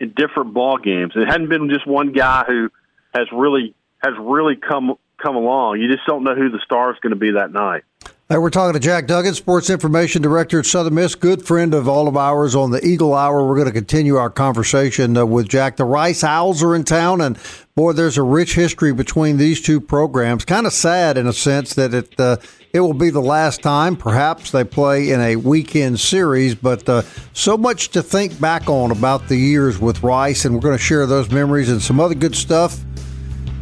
in 0.00 0.12
different 0.14 0.52
ball 0.52 0.78
games. 0.78 1.12
It 1.16 1.26
hadn't 1.26 1.48
been 1.48 1.70
just 1.70 1.86
one 1.86 2.12
guy 2.12 2.44
who 2.46 2.70
has 3.14 3.26
really 3.32 3.74
has 4.02 4.14
really 4.18 4.56
come 4.56 4.96
come 5.22 5.36
along. 5.36 5.80
You 5.80 5.90
just 5.90 6.06
don't 6.06 6.24
know 6.24 6.34
who 6.34 6.50
the 6.50 6.60
star 6.64 6.92
is 6.92 6.98
going 7.00 7.10
to 7.10 7.16
be 7.18 7.32
that 7.32 7.52
night. 7.52 7.84
Hey, 8.32 8.38
we're 8.38 8.48
talking 8.48 8.72
to 8.72 8.80
Jack 8.80 9.06
Duggan, 9.06 9.34
Sports 9.34 9.68
Information 9.68 10.22
Director 10.22 10.58
at 10.58 10.64
Southern 10.64 10.94
Miss, 10.94 11.14
good 11.14 11.44
friend 11.44 11.74
of 11.74 11.86
all 11.86 12.08
of 12.08 12.16
ours 12.16 12.54
on 12.54 12.70
the 12.70 12.82
Eagle 12.82 13.12
Hour. 13.12 13.46
We're 13.46 13.56
going 13.56 13.66
to 13.66 13.74
continue 13.74 14.16
our 14.16 14.30
conversation 14.30 15.18
uh, 15.18 15.26
with 15.26 15.50
Jack. 15.50 15.76
The 15.76 15.84
Rice 15.84 16.24
Owls 16.24 16.62
are 16.62 16.74
in 16.74 16.84
town, 16.84 17.20
and 17.20 17.38
boy, 17.74 17.92
there's 17.92 18.16
a 18.16 18.22
rich 18.22 18.54
history 18.54 18.94
between 18.94 19.36
these 19.36 19.60
two 19.60 19.82
programs. 19.82 20.46
Kind 20.46 20.66
of 20.66 20.72
sad 20.72 21.18
in 21.18 21.26
a 21.26 21.32
sense 21.34 21.74
that 21.74 21.92
it 21.92 22.18
uh, 22.18 22.38
it 22.72 22.80
will 22.80 22.94
be 22.94 23.10
the 23.10 23.20
last 23.20 23.60
time, 23.60 23.96
perhaps, 23.96 24.50
they 24.50 24.64
play 24.64 25.10
in 25.10 25.20
a 25.20 25.36
weekend 25.36 26.00
series, 26.00 26.54
but 26.54 26.88
uh, 26.88 27.02
so 27.34 27.58
much 27.58 27.90
to 27.90 28.02
think 28.02 28.40
back 28.40 28.66
on 28.66 28.92
about 28.92 29.28
the 29.28 29.36
years 29.36 29.78
with 29.78 30.02
Rice, 30.02 30.46
and 30.46 30.54
we're 30.54 30.62
going 30.62 30.78
to 30.78 30.82
share 30.82 31.04
those 31.04 31.30
memories 31.30 31.68
and 31.68 31.82
some 31.82 32.00
other 32.00 32.14
good 32.14 32.34
stuff 32.34 32.82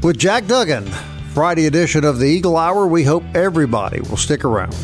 with 0.04 0.16
Jack 0.16 0.46
Duggan. 0.46 0.88
Friday 1.32 1.66
edition 1.66 2.04
of 2.04 2.18
the 2.18 2.26
Eagle 2.26 2.56
Hour. 2.56 2.88
We 2.88 3.04
hope 3.04 3.22
everybody 3.34 4.00
will 4.00 4.16
stick 4.16 4.44
around. 4.44 4.74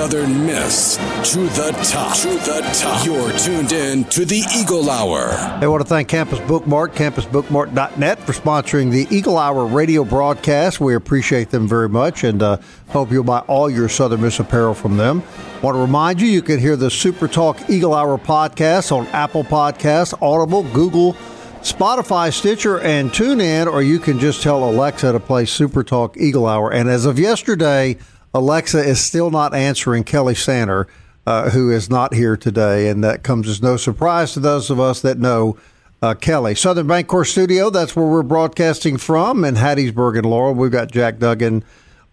Southern 0.00 0.46
Miss 0.46 0.96
to 1.30 1.40
the 1.40 1.72
top. 1.92 2.16
To 2.16 2.28
the 2.28 2.66
top. 2.72 3.04
You're 3.04 3.30
tuned 3.32 3.70
in 3.72 4.04
to 4.04 4.24
the 4.24 4.42
Eagle 4.56 4.88
Hour. 4.88 5.28
I 5.28 5.66
want 5.66 5.82
to 5.82 5.86
thank 5.86 6.08
Campus 6.08 6.38
Bookmart, 6.38 6.94
campusbookmart.net 6.94 8.18
for 8.20 8.32
sponsoring 8.32 8.90
the 8.90 9.06
Eagle 9.14 9.36
Hour 9.36 9.66
radio 9.66 10.02
broadcast. 10.02 10.80
We 10.80 10.94
appreciate 10.94 11.50
them 11.50 11.68
very 11.68 11.90
much 11.90 12.24
and 12.24 12.42
uh, 12.42 12.56
hope 12.88 13.12
you'll 13.12 13.24
buy 13.24 13.40
all 13.40 13.68
your 13.68 13.90
Southern 13.90 14.22
Miss 14.22 14.40
apparel 14.40 14.72
from 14.72 14.96
them. 14.96 15.22
Want 15.60 15.74
to 15.74 15.80
remind 15.82 16.18
you, 16.22 16.28
you 16.28 16.40
can 16.40 16.58
hear 16.58 16.76
the 16.76 16.90
Super 16.90 17.28
Talk 17.28 17.68
Eagle 17.68 17.92
Hour 17.92 18.16
podcast 18.16 18.92
on 18.92 19.06
Apple 19.08 19.44
Podcasts, 19.44 20.14
Audible, 20.22 20.62
Google, 20.72 21.12
Spotify, 21.60 22.32
Stitcher, 22.32 22.80
and 22.80 23.10
TuneIn, 23.10 23.70
or 23.70 23.82
you 23.82 23.98
can 23.98 24.18
just 24.18 24.42
tell 24.42 24.64
Alexa 24.64 25.12
to 25.12 25.20
play 25.20 25.44
Super 25.44 25.84
Talk 25.84 26.16
Eagle 26.16 26.46
Hour. 26.46 26.72
And 26.72 26.88
as 26.88 27.04
of 27.04 27.18
yesterday, 27.18 27.98
Alexa 28.32 28.78
is 28.78 29.00
still 29.02 29.30
not 29.30 29.54
answering 29.54 30.04
Kelly 30.04 30.34
Sander, 30.34 30.86
uh, 31.26 31.50
who 31.50 31.70
is 31.70 31.90
not 31.90 32.14
here 32.14 32.36
today, 32.36 32.88
and 32.88 33.02
that 33.02 33.22
comes 33.22 33.48
as 33.48 33.62
no 33.62 33.76
surprise 33.76 34.32
to 34.34 34.40
those 34.40 34.70
of 34.70 34.78
us 34.78 35.00
that 35.02 35.18
know 35.18 35.56
uh, 36.02 36.14
Kelly. 36.14 36.54
Southern 36.54 36.86
Bancorp 36.86 37.26
Studio, 37.26 37.70
that's 37.70 37.94
where 37.94 38.06
we're 38.06 38.22
broadcasting 38.22 38.96
from, 38.96 39.44
in 39.44 39.56
Hattiesburg 39.56 40.16
and 40.16 40.26
Laurel. 40.26 40.54
We've 40.54 40.70
got 40.70 40.90
Jack 40.90 41.18
Duggan 41.18 41.64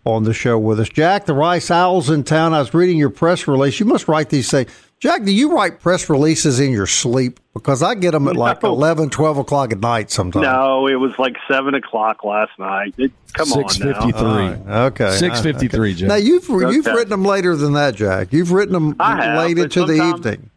on 0.06 0.24
the 0.24 0.34
show 0.34 0.58
with 0.58 0.80
us. 0.80 0.90
Jack, 0.90 1.26
the 1.26 1.34
Rice 1.34 1.70
Owls 1.70 2.10
in 2.10 2.24
town. 2.24 2.54
I 2.54 2.60
was 2.60 2.74
reading 2.74 2.98
your 2.98 3.10
press 3.10 3.48
release. 3.48 3.80
You 3.80 3.86
must 3.86 4.08
write 4.08 4.30
these 4.30 4.50
things. 4.50 4.70
Jack, 5.00 5.24
do 5.24 5.32
you 5.32 5.52
write 5.52 5.80
press 5.80 6.10
releases 6.10 6.60
in 6.60 6.72
your 6.72 6.88
sleep? 6.88 7.40
Because 7.54 7.84
I 7.84 7.94
get 7.94 8.12
them 8.12 8.28
at 8.28 8.36
like 8.36 8.64
no. 8.64 8.70
11, 8.70 9.12
12 9.12 9.38
o'clock 9.38 9.72
at 9.72 9.80
night 9.80 10.10
sometimes. 10.10 10.44
No, 10.44 10.88
it 10.88 10.96
was 10.96 11.12
like 11.20 11.36
7 11.48 11.76
o'clock 11.76 12.24
last 12.24 12.52
night. 12.58 12.96
It, 12.98 13.12
come 13.34 13.48
653. 13.48 14.22
on 14.22 14.66
now. 14.66 14.86
Okay. 14.86 15.12
653, 15.12 15.94
Jack. 15.94 16.08
Now, 16.08 16.16
you've, 16.16 16.50
okay. 16.50 16.74
you've 16.74 16.86
written 16.88 17.10
them 17.10 17.26
later 17.26 17.56
than 17.56 17.74
that, 17.74 17.96
Jack. 17.96 18.34
You've 18.34 18.52
written 18.52 18.74
them 18.74 18.96
have, 19.00 19.38
late 19.38 19.58
into 19.60 19.86
the 19.86 19.94
evening. 19.94 20.50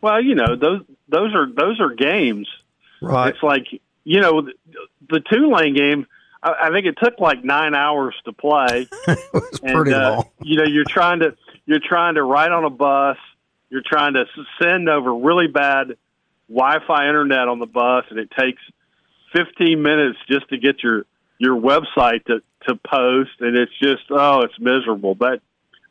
Well, 0.00 0.22
you 0.22 0.34
know, 0.34 0.56
those 0.56 0.82
those 1.08 1.34
are 1.34 1.46
those 1.52 1.80
are 1.80 1.90
games. 1.90 2.48
Right. 3.02 3.34
It's 3.34 3.42
like, 3.42 3.66
you 4.04 4.20
know, 4.20 4.42
the, 4.42 4.52
the 5.08 5.20
Tulane 5.20 5.74
game– 5.74 6.06
I, 6.42 6.70
think 6.70 6.86
it 6.86 6.96
took 7.02 7.20
like 7.20 7.44
nine 7.44 7.74
hours 7.74 8.14
to 8.24 8.32
play. 8.32 8.88
it 9.08 9.18
was 9.32 9.60
and, 9.62 9.74
pretty 9.74 9.92
uh, 9.92 10.10
long. 10.10 10.30
You 10.42 10.56
know, 10.56 10.64
you're 10.64 10.84
trying 10.84 11.20
to 11.20 11.36
you're 11.66 11.80
trying 11.80 12.14
to 12.14 12.22
ride 12.22 12.52
on 12.52 12.64
a 12.64 12.70
bus. 12.70 13.18
You're 13.70 13.82
trying 13.86 14.14
to 14.14 14.24
send 14.60 14.88
over 14.88 15.14
really 15.14 15.46
bad 15.46 15.96
Wi-Fi 16.48 17.06
internet 17.06 17.48
on 17.48 17.60
the 17.60 17.66
bus, 17.66 18.04
and 18.10 18.18
it 18.18 18.30
takes 18.32 18.60
15 19.32 19.80
minutes 19.80 20.18
just 20.28 20.48
to 20.48 20.58
get 20.58 20.82
your 20.82 21.04
your 21.38 21.56
website 21.56 22.24
to 22.26 22.42
to 22.66 22.74
post, 22.76 23.30
and 23.40 23.56
it's 23.56 23.72
just 23.80 24.02
oh, 24.10 24.42
it's 24.42 24.58
miserable. 24.58 25.14
But 25.14 25.40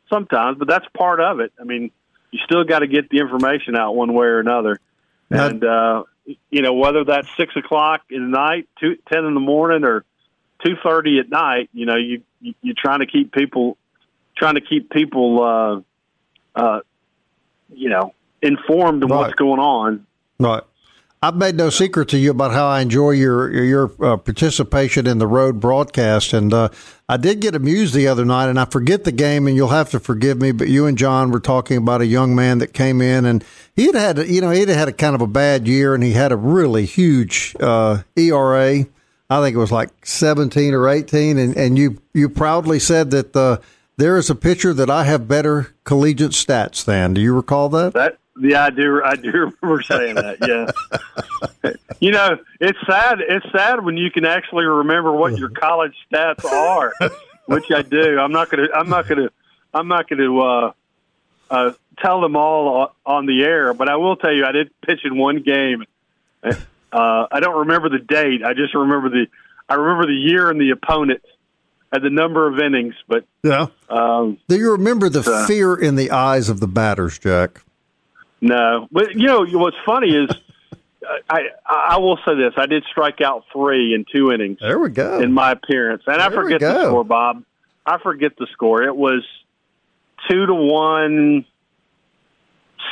sometimes, 0.08 0.58
but 0.58 0.68
that's 0.68 0.86
part 0.96 1.20
of 1.20 1.40
it. 1.40 1.52
I 1.60 1.64
mean, 1.64 1.90
you 2.30 2.38
still 2.44 2.64
got 2.64 2.80
to 2.80 2.86
get 2.86 3.08
the 3.08 3.18
information 3.18 3.76
out 3.76 3.96
one 3.96 4.12
way 4.12 4.26
or 4.26 4.38
another, 4.38 4.78
and 5.30 5.64
uh, 5.64 6.04
you 6.50 6.62
know 6.62 6.74
whether 6.74 7.04
that's 7.04 7.28
six 7.36 7.56
o'clock 7.56 8.02
in 8.10 8.30
the 8.30 8.38
night, 8.38 8.68
two, 8.78 8.96
ten 9.10 9.24
in 9.24 9.34
the 9.34 9.40
morning, 9.40 9.84
or 9.84 10.04
two 10.64 10.74
thirty 10.82 11.18
at 11.18 11.28
night, 11.28 11.70
you 11.72 11.86
know, 11.86 11.96
you, 11.96 12.22
you 12.40 12.54
you're 12.62 12.74
trying 12.76 13.00
to 13.00 13.06
keep 13.06 13.32
people 13.32 13.76
trying 14.36 14.54
to 14.54 14.60
keep 14.60 14.90
people 14.90 15.84
uh, 16.56 16.60
uh, 16.60 16.80
you 17.72 17.88
know 17.88 18.14
informed 18.42 19.02
of 19.02 19.10
right. 19.10 19.18
what's 19.18 19.34
going 19.34 19.60
on. 19.60 20.06
Right. 20.38 20.62
I've 21.22 21.36
made 21.36 21.54
no 21.54 21.68
secret 21.68 22.08
to 22.10 22.18
you 22.18 22.30
about 22.30 22.52
how 22.52 22.66
I 22.66 22.80
enjoy 22.80 23.10
your 23.10 23.52
your 23.52 23.92
uh, 24.02 24.16
participation 24.16 25.06
in 25.06 25.18
the 25.18 25.26
road 25.26 25.60
broadcast, 25.60 26.32
and 26.32 26.52
uh, 26.52 26.70
I 27.10 27.18
did 27.18 27.40
get 27.40 27.54
amused 27.54 27.92
the 27.92 28.08
other 28.08 28.24
night, 28.24 28.48
and 28.48 28.58
I 28.58 28.64
forget 28.64 29.04
the 29.04 29.12
game, 29.12 29.46
and 29.46 29.54
you'll 29.54 29.68
have 29.68 29.90
to 29.90 30.00
forgive 30.00 30.40
me, 30.40 30.52
but 30.52 30.68
you 30.68 30.86
and 30.86 30.96
John 30.96 31.30
were 31.30 31.40
talking 31.40 31.76
about 31.76 32.00
a 32.00 32.06
young 32.06 32.34
man 32.34 32.58
that 32.58 32.72
came 32.72 33.02
in, 33.02 33.26
and 33.26 33.44
he 33.76 33.86
had 33.86 33.94
had 33.94 34.28
you 34.28 34.40
know 34.40 34.48
he'd 34.50 34.68
had 34.68 34.88
a 34.88 34.94
kind 34.94 35.14
of 35.14 35.20
a 35.20 35.26
bad 35.26 35.68
year, 35.68 35.94
and 35.94 36.02
he 36.02 36.12
had 36.12 36.32
a 36.32 36.36
really 36.36 36.86
huge 36.86 37.54
uh, 37.60 38.02
ERA, 38.16 38.86
I 39.30 39.40
think 39.40 39.54
it 39.54 39.60
was 39.60 39.70
like 39.70 39.90
17 40.04 40.74
or 40.74 40.88
18, 40.88 41.38
and, 41.38 41.56
and 41.56 41.78
you 41.78 42.02
you 42.12 42.28
proudly 42.28 42.80
said 42.80 43.12
that 43.12 43.36
uh, 43.36 43.58
there 44.00 44.16
is 44.16 44.30
a 44.30 44.34
pitcher 44.34 44.74
that 44.74 44.90
I 44.90 45.04
have 45.04 45.28
better 45.28 45.74
collegiate 45.84 46.32
stats 46.32 46.84
than. 46.84 47.14
Do 47.14 47.20
you 47.20 47.34
recall 47.34 47.68
that? 47.70 47.92
That 47.92 48.18
yeah, 48.40 48.64
I 48.64 48.70
do. 48.70 49.02
I 49.04 49.16
do 49.16 49.30
remember 49.62 49.82
saying 49.82 50.14
that. 50.16 50.38
Yeah. 51.62 51.70
you 52.00 52.10
know, 52.10 52.38
it's 52.60 52.78
sad. 52.86 53.20
It's 53.20 53.46
sad 53.52 53.84
when 53.84 53.96
you 53.96 54.10
can 54.10 54.24
actually 54.24 54.64
remember 54.64 55.12
what 55.12 55.36
your 55.36 55.50
college 55.50 55.94
stats 56.10 56.44
are, 56.44 56.92
which 57.46 57.70
I 57.70 57.82
do. 57.82 58.18
I'm 58.18 58.32
not 58.32 58.50
gonna. 58.50 58.68
I'm 58.74 58.88
not 58.88 59.06
gonna. 59.06 59.30
I'm 59.74 59.88
not 59.88 60.08
gonna. 60.08 60.38
Uh, 60.38 60.72
uh, 61.50 61.72
tell 61.98 62.20
them 62.20 62.36
all 62.36 62.94
on 63.04 63.26
the 63.26 63.42
air, 63.42 63.74
but 63.74 63.88
I 63.88 63.96
will 63.96 64.16
tell 64.16 64.32
you, 64.32 64.46
I 64.46 64.52
did 64.52 64.70
pitch 64.82 65.00
in 65.04 65.18
one 65.18 65.42
game 65.42 65.84
uh, 66.92 67.26
I 67.30 67.40
don't 67.40 67.58
remember 67.60 67.88
the 67.88 67.98
date. 67.98 68.42
I 68.44 68.54
just 68.54 68.74
remember 68.74 69.08
the 69.08 69.26
I 69.68 69.74
remember 69.74 70.06
the 70.06 70.18
year 70.18 70.50
and 70.50 70.60
the 70.60 70.70
opponent 70.70 71.22
and 71.92 72.04
the 72.04 72.10
number 72.10 72.46
of 72.46 72.58
innings. 72.58 72.94
But 73.08 73.24
yeah, 73.42 73.66
um, 73.88 74.38
do 74.48 74.56
you 74.56 74.72
remember 74.72 75.08
the 75.08 75.20
uh, 75.20 75.46
fear 75.46 75.74
in 75.74 75.96
the 75.96 76.10
eyes 76.10 76.48
of 76.48 76.60
the 76.60 76.68
batters, 76.68 77.18
Jack? 77.18 77.62
No, 78.40 78.88
but 78.90 79.14
you 79.14 79.26
know 79.26 79.44
what's 79.46 79.76
funny 79.84 80.10
is. 80.10 80.30
I 81.28 81.40
I 81.66 81.98
will 81.98 82.18
say 82.26 82.34
this: 82.36 82.52
I 82.56 82.66
did 82.66 82.84
strike 82.90 83.20
out 83.20 83.44
three 83.52 83.94
in 83.94 84.04
two 84.12 84.30
innings. 84.32 84.58
There 84.60 84.78
we 84.78 84.90
go. 84.90 85.20
In 85.20 85.32
my 85.32 85.52
appearance, 85.52 86.02
and 86.06 86.20
there 86.20 86.26
I 86.26 86.30
forget 86.30 86.60
the 86.60 86.88
score, 86.88 87.04
Bob. 87.04 87.42
I 87.86 87.98
forget 87.98 88.32
the 88.38 88.46
score. 88.52 88.82
It 88.82 88.94
was 88.94 89.24
two 90.28 90.46
to 90.46 90.54
one, 90.54 91.46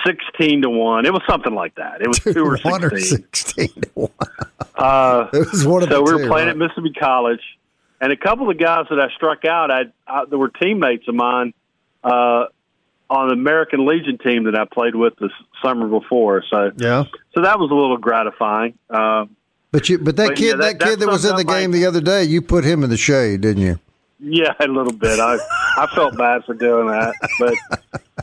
sixteen 0.06 0.62
to 0.62 0.70
one. 0.70 1.06
It 1.06 1.12
was 1.12 1.22
something 1.28 1.54
like 1.54 1.74
that. 1.76 2.00
It 2.00 2.08
was 2.08 2.18
two, 2.18 2.32
two 2.32 2.44
or 2.44 2.56
sixteen. 2.56 2.82
Or 2.82 2.98
sixteen 2.98 3.68
to 3.68 3.90
one. 3.94 4.10
uh, 4.74 5.28
it 5.32 5.50
was 5.52 5.66
one 5.66 5.82
of 5.82 5.90
so 5.90 6.02
we 6.02 6.12
were 6.12 6.28
playing 6.28 6.30
right? 6.30 6.48
at 6.48 6.56
Mississippi 6.56 6.94
College, 6.98 7.42
and 8.00 8.12
a 8.12 8.16
couple 8.16 8.48
of 8.50 8.56
the 8.56 8.62
guys 8.62 8.86
that 8.90 8.98
I 9.00 9.08
struck 9.16 9.44
out, 9.44 9.70
I, 9.70 9.82
I 10.06 10.24
there 10.26 10.38
were 10.38 10.50
teammates 10.50 11.06
of 11.08 11.14
mine. 11.14 11.52
Uh, 12.04 12.44
on 13.10 13.28
the 13.28 13.32
American 13.32 13.86
Legion 13.86 14.18
team 14.18 14.44
that 14.44 14.54
I 14.54 14.66
played 14.66 14.94
with 14.94 15.14
this 15.18 15.30
summer 15.62 15.88
before. 15.88 16.44
So 16.50 16.72
Yeah. 16.76 17.04
so 17.34 17.40
that 17.40 17.58
was 17.58 17.70
a 17.70 17.74
little 17.74 17.96
gratifying. 17.96 18.74
Uh, 18.90 19.24
But 19.72 19.88
you, 19.88 19.96
but 19.98 20.16
that 20.16 20.28
But, 20.28 20.36
kid, 20.36 20.44
yeah, 20.44 20.56
that, 20.56 20.78
that- 20.78 20.86
kid 20.88 21.00
that 21.00 21.08
was 21.08 21.24
in 21.24 21.34
the 21.36 21.44
game 21.44 21.70
the 21.70 21.86
other 21.86 22.02
day, 22.02 22.24
you 22.24 22.42
put 22.42 22.64
him 22.64 22.84
in 22.84 22.90
the 22.90 22.98
shade, 22.98 23.40
didn't 23.40 23.62
you? 23.62 23.78
yeah, 24.20 24.52
a 24.60 24.66
little 24.68 24.92
bit. 24.92 25.18
I 25.20 25.38
I 25.78 25.86
felt 25.94 26.18
bad 26.18 26.44
for 26.44 26.52
doing 26.52 26.88
that, 26.88 27.14
but 27.38 27.54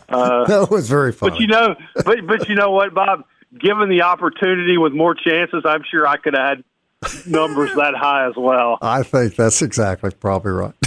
uh, 0.09 0.45
that 0.47 0.69
was 0.69 0.87
very 0.87 1.11
funny. 1.11 1.31
but 1.31 1.39
you 1.39 1.47
know, 1.47 1.75
but 2.05 2.27
but 2.27 2.47
you 2.47 2.53
know 2.53 2.69
what, 2.69 2.93
Bob? 2.93 3.23
Given 3.59 3.89
the 3.89 4.03
opportunity 4.03 4.77
with 4.77 4.93
more 4.93 5.15
chances, 5.15 5.63
I'm 5.65 5.83
sure 5.89 6.05
I 6.05 6.17
could 6.17 6.35
have 6.35 6.47
had 6.57 6.63
numbers 7.25 7.73
that 7.75 7.95
high 7.95 8.27
as 8.27 8.35
well. 8.35 8.77
I 8.81 9.03
think 9.03 9.35
that's 9.35 9.61
exactly 9.61 10.11
probably 10.11 10.51
right. 10.51 10.73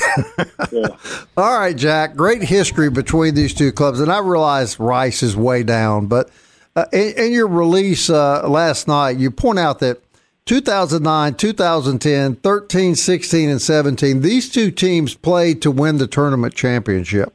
Yeah. 0.72 0.88
All 1.36 1.58
right, 1.58 1.76
Jack. 1.76 2.16
Great 2.16 2.42
history 2.42 2.90
between 2.90 3.34
these 3.34 3.54
two 3.54 3.72
clubs, 3.72 4.00
and 4.00 4.10
I 4.10 4.18
realize 4.18 4.78
Rice 4.78 5.22
is 5.22 5.36
way 5.36 5.62
down, 5.62 6.06
but 6.06 6.30
uh, 6.76 6.84
in, 6.92 7.14
in 7.16 7.32
your 7.32 7.46
release 7.46 8.10
uh, 8.10 8.46
last 8.48 8.88
night, 8.88 9.16
you 9.16 9.30
point 9.30 9.58
out 9.58 9.78
that 9.78 10.02
2009, 10.46 11.34
2010, 11.34 12.36
13, 12.36 12.94
16, 12.94 13.48
and 13.48 13.62
17, 13.62 14.20
these 14.22 14.50
two 14.50 14.70
teams 14.70 15.14
played 15.14 15.62
to 15.62 15.70
win 15.70 15.98
the 15.98 16.06
tournament 16.06 16.54
championship. 16.54 17.34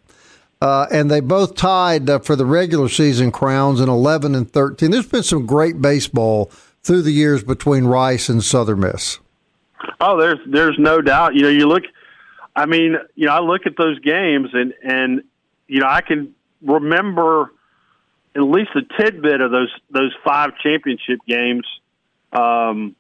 Uh, 0.61 0.87
and 0.91 1.11
they 1.11 1.19
both 1.19 1.55
tied 1.55 2.09
uh, 2.09 2.19
for 2.19 2.35
the 2.35 2.45
regular 2.45 2.87
season 2.87 3.31
crowns 3.31 3.81
in 3.81 3.89
11 3.89 4.33
and 4.33 4.51
13. 4.51 4.91
There's 4.91 5.05
been 5.05 5.21
some 5.21 5.45
great 5.45 5.81
baseball 5.81 6.49
through 6.83 7.01
the 7.01 7.11
years 7.11 7.43
between 7.43 7.85
Rice 7.85 8.29
and 8.29 8.43
Southern 8.43 8.81
Miss. 8.81 9.19
Oh, 9.99 10.19
there's 10.19 10.39
there's 10.47 10.77
no 10.77 11.01
doubt. 11.01 11.35
You 11.35 11.43
know, 11.43 11.49
you 11.49 11.67
look. 11.67 11.83
I 12.55 12.65
mean, 12.65 12.95
you 13.15 13.27
know, 13.27 13.33
I 13.33 13.39
look 13.39 13.65
at 13.65 13.73
those 13.77 13.99
games 13.99 14.49
and 14.53 14.73
and 14.83 15.23
you 15.67 15.79
know 15.79 15.87
I 15.87 16.01
can 16.01 16.35
remember 16.61 17.51
at 18.35 18.41
least 18.41 18.71
a 18.75 19.01
tidbit 19.01 19.41
of 19.41 19.51
those 19.51 19.71
those 19.91 20.13
five 20.23 20.51
championship 20.61 21.19
games 21.27 21.65
um, 22.31 22.95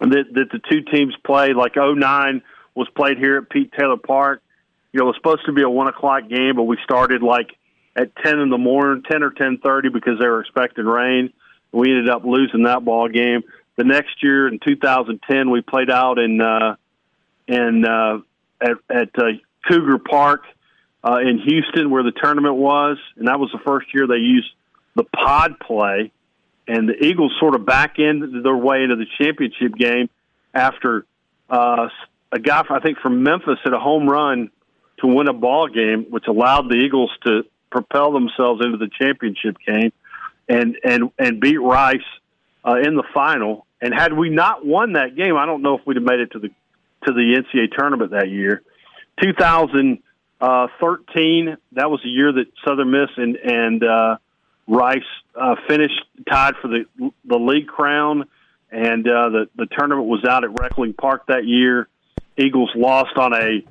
that 0.00 0.26
that 0.32 0.50
the 0.52 0.60
two 0.70 0.82
teams 0.82 1.14
played. 1.24 1.56
Like 1.56 1.76
09 1.76 2.42
was 2.74 2.88
played 2.94 3.18
here 3.18 3.38
at 3.38 3.50
Pete 3.50 3.72
Taylor 3.78 3.96
Park. 3.96 4.42
You 4.92 5.00
know, 5.00 5.06
it 5.06 5.08
was 5.08 5.16
supposed 5.16 5.46
to 5.46 5.52
be 5.52 5.62
a 5.62 5.70
one 5.70 5.88
o'clock 5.88 6.28
game, 6.28 6.56
but 6.56 6.64
we 6.64 6.78
started 6.84 7.22
like 7.22 7.50
at 7.94 8.14
ten 8.16 8.38
in 8.38 8.50
the 8.50 8.58
morning, 8.58 9.02
ten 9.10 9.22
or 9.22 9.30
ten 9.30 9.58
thirty, 9.58 9.88
because 9.88 10.18
they 10.18 10.26
were 10.26 10.40
expecting 10.40 10.84
rain. 10.84 11.32
We 11.76 11.90
ended 11.90 12.08
up 12.08 12.24
losing 12.24 12.62
that 12.62 12.86
ball 12.86 13.06
game. 13.08 13.42
The 13.76 13.84
next 13.84 14.22
year 14.22 14.48
in 14.48 14.58
2010, 14.66 15.50
we 15.50 15.60
played 15.60 15.90
out 15.90 16.18
in 16.18 16.40
uh, 16.40 16.76
in 17.46 17.84
uh, 17.84 18.20
at, 18.62 18.78
at 18.88 19.08
uh, 19.18 19.32
Cougar 19.68 19.98
Park 19.98 20.44
uh, 21.04 21.18
in 21.18 21.38
Houston, 21.38 21.90
where 21.90 22.02
the 22.02 22.12
tournament 22.12 22.54
was, 22.54 22.96
and 23.16 23.28
that 23.28 23.38
was 23.38 23.50
the 23.52 23.58
first 23.58 23.88
year 23.92 24.06
they 24.06 24.16
used 24.16 24.48
the 24.94 25.04
pod 25.04 25.60
play. 25.60 26.12
And 26.66 26.88
the 26.88 27.04
Eagles 27.04 27.34
sort 27.38 27.54
of 27.54 27.66
back 27.66 27.98
in 27.98 28.40
their 28.42 28.56
way 28.56 28.82
into 28.82 28.96
the 28.96 29.06
championship 29.20 29.74
game 29.76 30.08
after 30.54 31.04
uh, 31.50 31.88
a 32.32 32.38
guy, 32.38 32.62
I 32.70 32.80
think, 32.80 33.00
from 33.00 33.22
Memphis 33.22 33.58
hit 33.62 33.74
a 33.74 33.78
home 33.78 34.08
run 34.08 34.50
to 35.00 35.06
win 35.06 35.28
a 35.28 35.34
ball 35.34 35.68
game, 35.68 36.06
which 36.08 36.24
allowed 36.26 36.70
the 36.70 36.76
Eagles 36.76 37.10
to 37.26 37.42
propel 37.70 38.12
themselves 38.12 38.64
into 38.64 38.78
the 38.78 38.88
championship 38.98 39.58
game 39.64 39.92
and 40.48 40.76
and 40.84 41.10
and 41.18 41.40
beat 41.40 41.58
Rice 41.58 41.96
uh, 42.64 42.76
in 42.76 42.94
the 42.96 43.04
final. 43.14 43.66
And 43.80 43.94
had 43.94 44.12
we 44.14 44.28
not 44.30 44.66
won 44.66 44.94
that 44.94 45.14
game, 45.16 45.36
I 45.36 45.46
don't 45.46 45.62
know 45.62 45.78
if 45.78 45.86
we'd 45.86 45.96
have 45.96 46.04
made 46.04 46.20
it 46.20 46.32
to 46.32 46.38
the 46.38 46.48
to 47.06 47.12
the 47.12 47.42
NCAA 47.42 47.76
tournament 47.76 48.12
that 48.12 48.30
year. 48.30 48.62
2013, 49.22 51.56
that 51.72 51.90
was 51.90 52.00
the 52.02 52.08
year 52.08 52.32
that 52.32 52.46
Southern 52.66 52.90
Miss 52.90 53.10
and 53.16 53.36
and 53.36 53.84
uh, 53.84 54.16
Rice 54.66 55.04
uh, 55.34 55.56
finished 55.68 56.02
tied 56.30 56.54
for 56.60 56.68
the 56.68 56.86
the 57.24 57.36
league 57.36 57.66
crown, 57.66 58.24
and 58.70 59.06
uh, 59.06 59.28
the 59.28 59.50
the 59.56 59.66
tournament 59.66 60.08
was 60.08 60.24
out 60.24 60.44
at 60.44 60.58
Reckling 60.58 60.94
Park 60.94 61.26
that 61.26 61.44
year. 61.46 61.88
Eagles 62.36 62.70
lost 62.74 63.16
on 63.16 63.34
a 63.34 63.62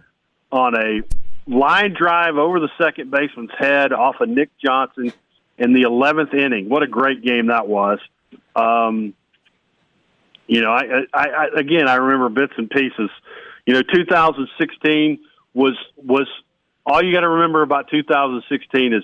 on 0.52 0.76
a 0.76 1.02
line 1.48 1.94
drive 1.94 2.38
over 2.38 2.60
the 2.60 2.70
second 2.78 3.10
baseman's 3.12 3.52
head 3.58 3.94
off 3.94 4.20
of 4.20 4.30
Nick 4.30 4.50
Johnson 4.64 5.12
in 5.58 5.74
the 5.74 5.84
11th 5.84 6.34
inning. 6.34 6.70
What 6.70 6.84
a 6.84 6.88
great 6.88 7.24
game 7.24 7.48
that 7.48 7.68
was. 7.68 8.00
Um, 8.56 9.14
you 10.48 10.62
know, 10.62 10.72
I, 10.72 11.06
I, 11.14 11.28
I 11.28 11.48
again, 11.58 11.88
I 11.88 11.96
remember 11.96 12.30
bits 12.30 12.54
and 12.58 12.70
pieces. 12.70 13.10
You 13.66 13.74
know, 13.74 13.82
2016 13.82 15.20
was 15.54 15.76
was 15.98 16.28
all 16.86 17.04
you 17.04 17.12
got 17.14 17.22
to 17.22 17.30
remember 17.30 17.62
about 17.64 17.90
2016 17.90 18.94
is 18.94 19.04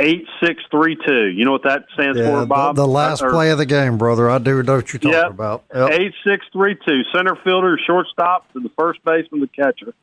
eight 0.00 0.26
six 0.44 0.62
three 0.70 0.96
two. 1.06 1.26
You 1.28 1.44
know 1.46 1.52
what 1.52 1.62
that 1.64 1.86
stands 1.94 2.18
Yeah, 2.18 2.40
for, 2.40 2.46
Bob? 2.46 2.76
the 2.76 2.86
last 2.86 3.22
Or- 3.22 3.30
play 3.30 3.50
of 3.50 3.58
the 3.58 3.66
game, 3.66 3.96
brother. 3.96 4.28
I 4.28 4.38
do 4.38 4.62
know 4.62 4.76
what 4.76 4.92
you're 4.92 5.00
talking 5.00 5.12
Yep. 5.12 5.30
about. 5.30 5.64
Yep. 5.74 5.90
Eight 5.92 6.14
six 6.26 6.44
three 6.52 6.76
two. 6.86 7.02
Center 7.14 7.36
fielder, 7.36 7.78
shortstop, 7.86 8.52
to 8.52 8.60
the 8.60 8.70
first 8.78 9.02
baseman, 9.04 9.40
the 9.40 9.46
catcher, 9.48 9.94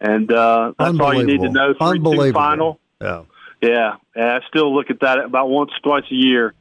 and 0.00 0.30
uh, 0.30 0.72
that's 0.78 0.98
all 1.00 1.14
you 1.14 1.24
need 1.26 1.40
to 1.42 1.50
know. 1.50 1.74
Three 1.74 1.98
two 1.98 2.32
final. 2.32 2.78
Yeah. 3.00 3.22
Yeah, 3.64 3.96
I 4.14 4.40
still 4.48 4.74
look 4.74 4.90
at 4.90 5.00
that 5.00 5.20
about 5.20 5.48
once, 5.48 5.70
twice 5.82 6.04
a 6.10 6.14
year. 6.14 6.52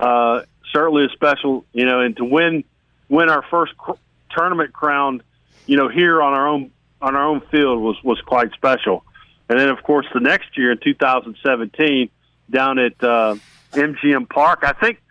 Uh, 0.00 0.42
certainly 0.72 1.04
a 1.04 1.10
special, 1.10 1.66
you 1.74 1.84
know, 1.84 2.00
and 2.00 2.16
to 2.16 2.24
win 2.24 2.64
win 3.10 3.28
our 3.28 3.42
first 3.50 3.76
cr- 3.76 3.92
tournament 4.30 4.72
crown, 4.72 5.22
you 5.66 5.76
know, 5.76 5.88
here 5.88 6.22
on 6.22 6.32
our 6.32 6.48
own 6.48 6.70
on 7.02 7.14
our 7.14 7.26
own 7.26 7.42
field 7.50 7.82
was 7.82 8.02
was 8.02 8.18
quite 8.22 8.52
special. 8.52 9.04
And 9.50 9.60
then, 9.60 9.68
of 9.68 9.82
course, 9.82 10.06
the 10.14 10.20
next 10.20 10.56
year 10.56 10.72
in 10.72 10.78
2017, 10.78 12.08
down 12.50 12.78
at 12.78 13.04
uh, 13.04 13.36
MGM 13.72 14.28
Park, 14.28 14.60
I 14.62 14.72
think 14.72 15.02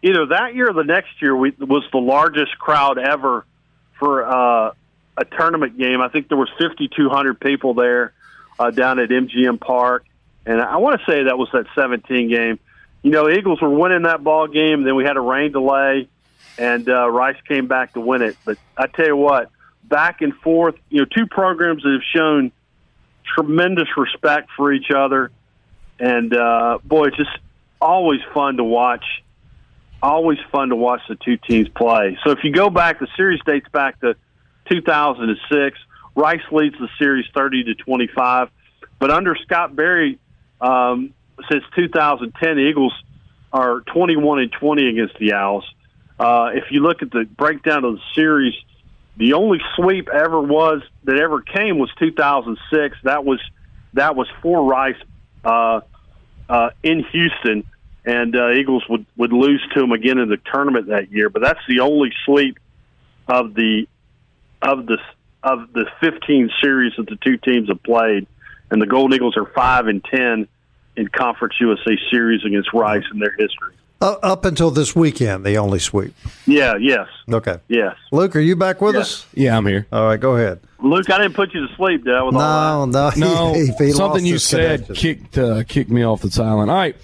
either 0.00 0.26
that 0.26 0.54
year 0.54 0.70
or 0.70 0.74
the 0.74 0.84
next 0.84 1.20
year 1.20 1.34
we, 1.34 1.50
was 1.58 1.82
the 1.90 1.98
largest 1.98 2.56
crowd 2.58 2.98
ever 2.98 3.44
for 3.98 4.24
uh, 4.24 4.72
a 5.16 5.24
tournament 5.24 5.76
game. 5.76 6.00
I 6.00 6.08
think 6.08 6.28
there 6.28 6.38
was 6.38 6.50
5,200 6.58 7.40
people 7.40 7.74
there 7.74 8.12
uh, 8.60 8.70
down 8.70 9.00
at 9.00 9.10
MGM 9.10 9.60
Park, 9.60 10.06
and 10.46 10.60
I 10.60 10.76
want 10.76 11.00
to 11.00 11.06
say 11.10 11.24
that 11.24 11.38
was 11.38 11.48
that 11.52 11.66
17 11.74 12.28
game. 12.28 12.58
You 13.02 13.10
know, 13.10 13.28
Eagles 13.28 13.60
were 13.60 13.70
winning 13.70 14.02
that 14.02 14.22
ball 14.22 14.46
game. 14.46 14.84
Then 14.84 14.94
we 14.96 15.04
had 15.04 15.16
a 15.16 15.20
rain 15.20 15.52
delay, 15.52 16.08
and 16.58 16.88
uh, 16.88 17.08
Rice 17.10 17.36
came 17.46 17.66
back 17.66 17.94
to 17.94 18.00
win 18.00 18.22
it. 18.22 18.36
But 18.44 18.58
I 18.76 18.86
tell 18.86 19.06
you 19.06 19.16
what, 19.16 19.50
back 19.84 20.22
and 20.22 20.34
forth. 20.34 20.76
You 20.88 21.00
know, 21.00 21.04
two 21.04 21.26
programs 21.26 21.82
that 21.82 21.92
have 21.92 22.02
shown 22.14 22.52
tremendous 23.34 23.88
respect 23.96 24.50
for 24.56 24.72
each 24.72 24.90
other, 24.94 25.30
and 25.98 26.34
uh, 26.34 26.78
boy, 26.84 27.08
it's 27.08 27.16
just 27.16 27.30
always 27.80 28.20
fun 28.32 28.56
to 28.56 28.64
watch. 28.64 29.04
Always 30.02 30.38
fun 30.52 30.68
to 30.68 30.76
watch 30.76 31.00
the 31.08 31.16
two 31.16 31.38
teams 31.38 31.68
play. 31.68 32.18
So 32.24 32.32
if 32.32 32.44
you 32.44 32.52
go 32.52 32.68
back, 32.68 33.00
the 33.00 33.08
series 33.16 33.40
dates 33.46 33.68
back 33.72 34.00
to 34.00 34.14
2006. 34.70 35.78
Rice 36.14 36.40
leads 36.52 36.76
the 36.78 36.88
series 36.98 37.26
30 37.34 37.64
to 37.64 37.74
25, 37.74 38.50
but 38.98 39.10
under 39.10 39.34
Scott 39.34 39.74
Berry, 39.74 40.18
um, 40.64 41.12
since 41.50 41.62
2010, 41.76 42.56
the 42.56 42.62
Eagles 42.62 42.94
are 43.52 43.80
21 43.80 44.40
and 44.40 44.52
20 44.52 44.88
against 44.88 45.18
the 45.18 45.34
Owls. 45.34 45.64
Uh, 46.18 46.50
if 46.54 46.64
you 46.70 46.80
look 46.80 47.02
at 47.02 47.10
the 47.10 47.24
breakdown 47.24 47.84
of 47.84 47.96
the 47.96 48.00
series, 48.14 48.54
the 49.16 49.34
only 49.34 49.60
sweep 49.76 50.08
ever 50.08 50.40
was 50.40 50.82
that 51.04 51.16
ever 51.16 51.42
came 51.42 51.78
was 51.78 51.90
2006. 51.98 52.96
That 53.04 53.24
was 53.24 53.40
that 53.92 54.16
was 54.16 54.26
for 54.42 54.64
Rice 54.64 54.96
uh, 55.44 55.80
uh, 56.48 56.70
in 56.82 57.04
Houston, 57.12 57.64
and 58.04 58.34
uh, 58.34 58.52
Eagles 58.52 58.84
would 58.88 59.04
would 59.16 59.32
lose 59.32 59.64
to 59.74 59.80
them 59.80 59.92
again 59.92 60.18
in 60.18 60.28
the 60.28 60.38
tournament 60.52 60.88
that 60.88 61.12
year. 61.12 61.28
But 61.28 61.42
that's 61.42 61.60
the 61.68 61.80
only 61.80 62.10
sweep 62.24 62.58
of 63.28 63.54
the 63.54 63.86
of 64.62 64.86
the 64.86 64.98
of 65.42 65.72
the 65.74 65.86
15 66.00 66.50
series 66.62 66.94
that 66.96 67.06
the 67.06 67.16
two 67.16 67.36
teams 67.36 67.68
have 67.68 67.82
played, 67.82 68.26
and 68.70 68.80
the 68.80 68.86
Golden 68.86 69.14
Eagles 69.14 69.36
are 69.36 69.46
five 69.54 69.88
and 69.88 70.02
10 70.02 70.48
in 70.96 71.08
Conference 71.08 71.54
USA 71.60 71.96
series 72.10 72.44
against 72.44 72.72
Rice 72.72 73.04
in 73.12 73.18
their 73.18 73.32
history. 73.38 73.74
Uh, 74.00 74.16
up 74.22 74.44
until 74.44 74.70
this 74.70 74.94
weekend, 74.94 75.44
the 75.44 75.56
only 75.56 75.78
sweep. 75.78 76.14
Yeah, 76.46 76.74
yes, 76.78 77.06
Okay. 77.32 77.56
yes. 77.68 77.96
Luke, 78.12 78.36
are 78.36 78.40
you 78.40 78.54
back 78.56 78.80
with 78.82 78.94
Yeah. 78.96 79.00
us? 79.00 79.26
Yeah, 79.34 79.56
I'm 79.56 79.64
here. 79.66 79.86
All 79.92 80.04
right, 80.06 80.20
go 80.20 80.36
ahead. 80.36 80.60
Luke, 80.80 81.08
I 81.10 81.16
didn't 81.18 81.34
put 81.34 81.54
you 81.54 81.66
to 81.66 81.74
sleep, 81.76 82.04
Dad. 82.04 82.20
With 82.22 82.34
all 82.34 82.86
that. 82.86 82.92
No, 82.92 83.10
no, 83.16 83.52
No, 83.52 83.54
he, 83.54 83.66
he 83.86 83.92
something 83.92 84.26
you 84.26 84.36
said 84.38 84.86
connection. 84.86 84.94
kicked 84.94 85.38
uh, 85.38 85.62
kicked 85.64 85.90
me 85.90 86.02
off 86.02 86.20
the 86.20 86.30
silent. 86.30 86.70
All 86.70 86.76
right. 86.76 86.96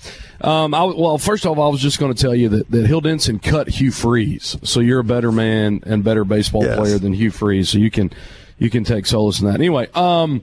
Um, 0.43 0.75
I, 0.75 0.85
well, 0.85 1.17
first 1.17 1.47
off, 1.47 1.57
I 1.59 1.69
was 1.69 1.81
just 1.81 1.99
going 1.99 2.13
to 2.13 2.21
tell 2.21 2.35
you 2.35 2.49
that, 2.51 2.71
that 2.71 2.87
Hill 2.87 3.01
Denson 3.03 3.39
cut 3.39 3.69
Hugh 3.69 3.91
Freeze, 3.93 4.57
so 4.63 4.81
you're 4.81 5.01
a 5.01 5.05
better 5.05 5.31
man 5.33 5.81
and 5.87 6.03
better 6.05 6.25
baseball 6.25 6.65
Yes. 6.65 6.77
player 6.79 6.99
than 6.99 7.13
Hugh 7.15 7.31
Freeze, 7.31 7.71
so 7.71 7.79
you 7.79 7.91
can 7.91 8.11
you 8.59 8.69
can 8.69 8.85
take 8.85 9.07
solace 9.07 9.41
in 9.41 9.47
that. 9.47 9.55
Anyway, 9.55 9.89
um, 9.95 10.43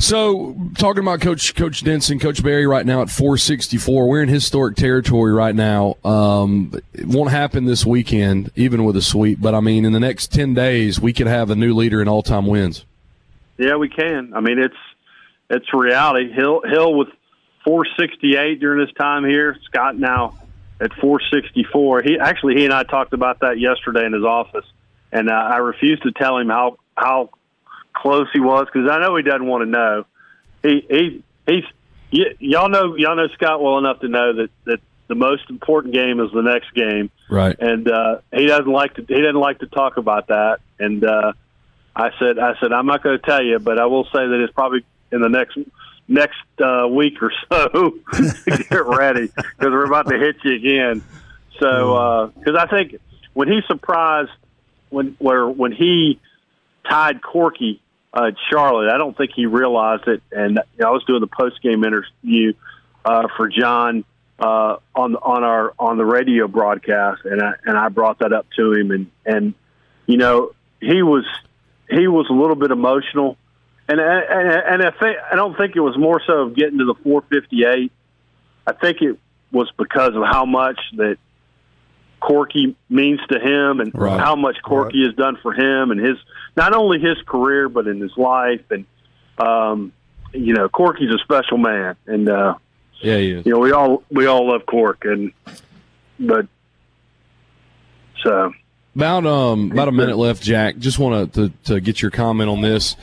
so 0.00 0.56
talking 0.76 1.02
about 1.02 1.20
Coach 1.20 1.54
Coach 1.54 1.84
Denson, 1.84 2.18
Coach 2.18 2.42
Berry, 2.42 2.66
right 2.66 2.84
now 2.84 3.02
at 3.02 3.10
464, 3.10 4.08
we're 4.08 4.22
in 4.22 4.28
historic 4.28 4.76
territory 4.76 5.32
right 5.32 5.54
now. 5.54 5.96
Um, 6.04 6.72
it 6.92 7.06
won't 7.06 7.30
happen 7.30 7.66
this 7.66 7.84
weekend, 7.84 8.50
even 8.56 8.84
with 8.84 8.96
a 8.96 9.02
sweep, 9.02 9.40
but 9.40 9.54
I 9.54 9.60
mean, 9.60 9.84
in 9.84 9.92
the 9.92 10.00
next 10.00 10.32
10 10.32 10.54
days, 10.54 11.00
we 11.00 11.12
could 11.12 11.26
have 11.26 11.50
a 11.50 11.54
new 11.54 11.74
leader 11.74 12.00
in 12.00 12.08
all 12.08 12.22
time 12.22 12.46
wins. 12.46 12.84
Yeah, 13.58 13.76
we 13.76 13.88
can. 13.88 14.32
I 14.34 14.40
mean, 14.40 14.58
it's 14.58 14.74
it's 15.50 15.72
reality. 15.74 16.32
Hill 16.32 16.62
Hill 16.64 16.94
with 16.94 17.08
468 17.64 18.58
during 18.58 18.80
his 18.80 18.94
time 18.94 19.24
here. 19.24 19.56
Scott 19.66 19.96
now 19.96 20.38
at 20.80 20.94
464. 20.94 22.02
He 22.02 22.18
actually 22.18 22.54
he 22.54 22.64
and 22.64 22.72
I 22.72 22.84
talked 22.84 23.12
about 23.12 23.40
that 23.40 23.58
yesterday 23.58 24.06
in 24.06 24.14
his 24.14 24.24
office, 24.24 24.64
and 25.12 25.28
uh, 25.28 25.34
I 25.34 25.58
refused 25.58 26.02
to 26.04 26.12
tell 26.12 26.38
him 26.38 26.48
how 26.48 26.78
how 26.96 27.30
close 27.94 28.26
he 28.32 28.40
was 28.40 28.66
because 28.72 28.88
I 28.90 28.98
know 29.00 29.16
he 29.16 29.22
doesn't 29.22 29.46
want 29.46 29.62
to 29.64 29.70
know. 29.70 30.04
He 30.62 30.84
he 30.90 31.22
he's 31.46 31.64
y- 32.12 32.34
y'all 32.38 32.68
know 32.68 32.96
y'all 32.96 33.16
know 33.16 33.28
Scott 33.34 33.62
well 33.62 33.78
enough 33.78 34.00
to 34.00 34.08
know 34.08 34.32
that 34.34 34.50
that 34.64 34.80
the 35.08 35.14
most 35.16 35.50
important 35.50 35.92
game 35.94 36.20
is 36.20 36.30
the 36.32 36.42
next 36.42 36.72
game, 36.72 37.10
Right. 37.28 37.56
and 37.58 37.90
uh, 37.90 38.18
he 38.32 38.46
doesn't 38.46 38.70
like 38.70 38.94
to 38.94 39.04
he 39.08 39.20
doesn't 39.20 39.34
like 39.40 39.58
to 39.58 39.66
talk 39.66 39.96
about 39.96 40.28
that. 40.28 40.58
And 40.78 41.02
uh, 41.04 41.32
I 41.96 42.10
said 42.18 42.38
I 42.38 42.54
said 42.60 42.72
I'm 42.72 42.86
not 42.86 43.02
going 43.02 43.18
to 43.18 43.24
tell 43.26 43.42
you, 43.42 43.58
but 43.58 43.78
I 43.80 43.86
will 43.86 44.04
say 44.04 44.26
that 44.26 44.40
it's 44.44 44.52
probably 44.52 44.84
in 45.10 45.20
the 45.20 45.28
next 45.28 45.58
next 46.06 46.38
uh, 46.62 46.86
week 46.88 47.14
or 47.22 47.32
so. 47.50 47.94
Get 48.46 48.86
ready 48.86 49.26
because 49.26 49.48
we're 49.72 49.84
about 49.86 50.08
to 50.08 50.18
hit 50.18 50.36
you 50.44 50.54
again. 50.54 51.02
So 51.58 52.32
because 52.38 52.56
I 52.56 52.66
think 52.66 52.96
when 53.34 53.48
he 53.48 53.60
surprised 53.66 54.30
when 54.90 55.16
where 55.18 55.48
when 55.48 55.72
he 55.72 56.20
tied 56.88 57.22
Corky 57.22 57.80
uh, 58.12 58.32
Charlotte, 58.50 58.92
I 58.92 58.98
don't 58.98 59.16
think 59.16 59.32
he 59.34 59.46
realized 59.46 60.08
it. 60.08 60.22
And 60.32 60.58
you 60.76 60.78
know, 60.80 60.88
I 60.88 60.90
was 60.90 61.04
doing 61.04 61.20
the 61.20 61.28
post 61.28 61.62
game 61.62 61.84
interview 61.84 62.54
uh, 63.04 63.28
for 63.36 63.48
John 63.48 64.04
uh, 64.38 64.76
on 64.94 65.16
on 65.16 65.44
our 65.44 65.74
on 65.78 65.96
the 65.96 66.04
radio 66.04 66.48
broadcast, 66.48 67.24
and 67.24 67.40
I 67.40 67.52
and 67.64 67.78
I 67.78 67.88
brought 67.88 68.18
that 68.20 68.32
up 68.32 68.46
to 68.56 68.72
him, 68.72 68.90
and 68.90 69.10
and 69.24 69.54
you 70.06 70.16
know 70.16 70.52
he 70.80 71.02
was 71.02 71.24
he 71.88 72.08
was 72.08 72.26
a 72.30 72.32
little 72.32 72.56
bit 72.56 72.70
emotional, 72.70 73.36
and 73.88 74.00
and 74.00 74.48
and 74.50 74.82
I 74.82 74.90
think 74.90 75.16
I 75.30 75.36
don't 75.36 75.56
think 75.56 75.76
it 75.76 75.80
was 75.80 75.96
more 75.96 76.20
so 76.26 76.46
of 76.46 76.56
getting 76.56 76.78
to 76.78 76.86
the 76.86 76.94
458. 76.94 77.92
I 78.66 78.72
think 78.72 79.02
it 79.02 79.18
was 79.52 79.70
because 79.76 80.14
of 80.14 80.22
how 80.24 80.44
much 80.44 80.80
that 80.96 81.18
Corky 82.20 82.76
means 82.88 83.20
to 83.30 83.38
him, 83.40 83.80
and 83.80 83.90
Right. 83.94 84.20
how 84.20 84.36
much 84.36 84.56
Corky 84.62 85.04
has 85.04 85.14
done 85.14 85.36
for 85.42 85.52
him, 85.52 85.90
and 85.90 86.00
his 86.00 86.16
not 86.56 86.74
only 86.74 86.98
his 87.00 87.16
career 87.26 87.68
but 87.68 87.86
in 87.86 88.00
his 88.00 88.16
life, 88.16 88.62
and 88.70 88.84
um, 89.38 89.92
you 90.32 90.54
know 90.54 90.68
Corky's 90.68 91.12
a 91.14 91.18
special 91.18 91.58
man, 91.58 91.96
and. 92.06 92.28
uh 92.28 92.54
Yeah, 93.02 93.16
you 93.16 93.42
know, 93.46 93.58
we 93.58 93.72
all 93.72 94.02
we 94.10 94.26
all 94.26 94.48
love 94.50 94.66
Cork, 94.66 95.04
and 95.06 95.32
but 96.18 96.46
so 98.22 98.52
About 98.94 99.24
um 99.26 99.72
about 99.72 99.88
a 99.88 99.92
minute 99.92 100.16
left, 100.18 100.42
Jack. 100.42 100.76
Just 100.78 100.98
want 100.98 101.32
to 101.34 101.52
to 101.64 101.80
get 101.80 102.02
your 102.02 102.10
comment 102.10 102.50
on 102.50 102.60
this. 102.60 102.96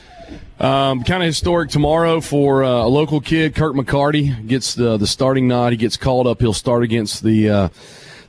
Um, 0.60 1.04
kind 1.04 1.22
of 1.22 1.26
historic 1.28 1.70
tomorrow 1.70 2.20
for 2.20 2.62
uh, 2.64 2.68
a 2.68 2.88
local 2.88 3.20
kid, 3.20 3.54
Kirk 3.54 3.74
McCarty 3.74 4.46
gets 4.46 4.74
the 4.74 4.96
the 4.96 5.06
starting 5.06 5.48
nod. 5.48 5.72
He 5.72 5.76
gets 5.76 5.96
called 5.96 6.26
up. 6.26 6.40
He'll 6.40 6.52
start 6.52 6.82
against 6.84 7.22
the 7.24 7.48
uh, 7.50 7.68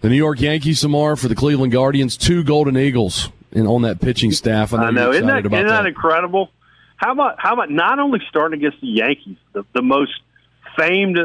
the 0.01 0.09
New 0.09 0.15
York 0.15 0.39
Yankees 0.41 0.81
tomorrow 0.81 1.15
for 1.15 1.27
the 1.27 1.35
Cleveland 1.35 1.71
Guardians. 1.71 2.17
Two 2.17 2.43
Golden 2.43 2.77
Eagles 2.77 3.29
in 3.51 3.65
on 3.67 3.81
that 3.83 3.99
pitching 4.01 4.31
staff. 4.31 4.73
I 4.73 4.77
know, 4.77 4.83
I 4.83 4.91
know 4.91 5.11
isn't 5.11 5.27
that, 5.27 5.45
about 5.45 5.57
isn't 5.57 5.67
that 5.67 5.81
that. 5.83 5.87
incredible? 5.87 6.51
How 6.97 7.11
about 7.13 7.35
how 7.39 7.53
about 7.53 7.71
not 7.71 7.99
only 7.99 8.19
starting 8.29 8.59
against 8.59 8.81
the 8.81 8.87
Yankees, 8.87 9.37
the, 9.53 9.63
the 9.73 9.81
most 9.81 10.11
famed 10.77 11.17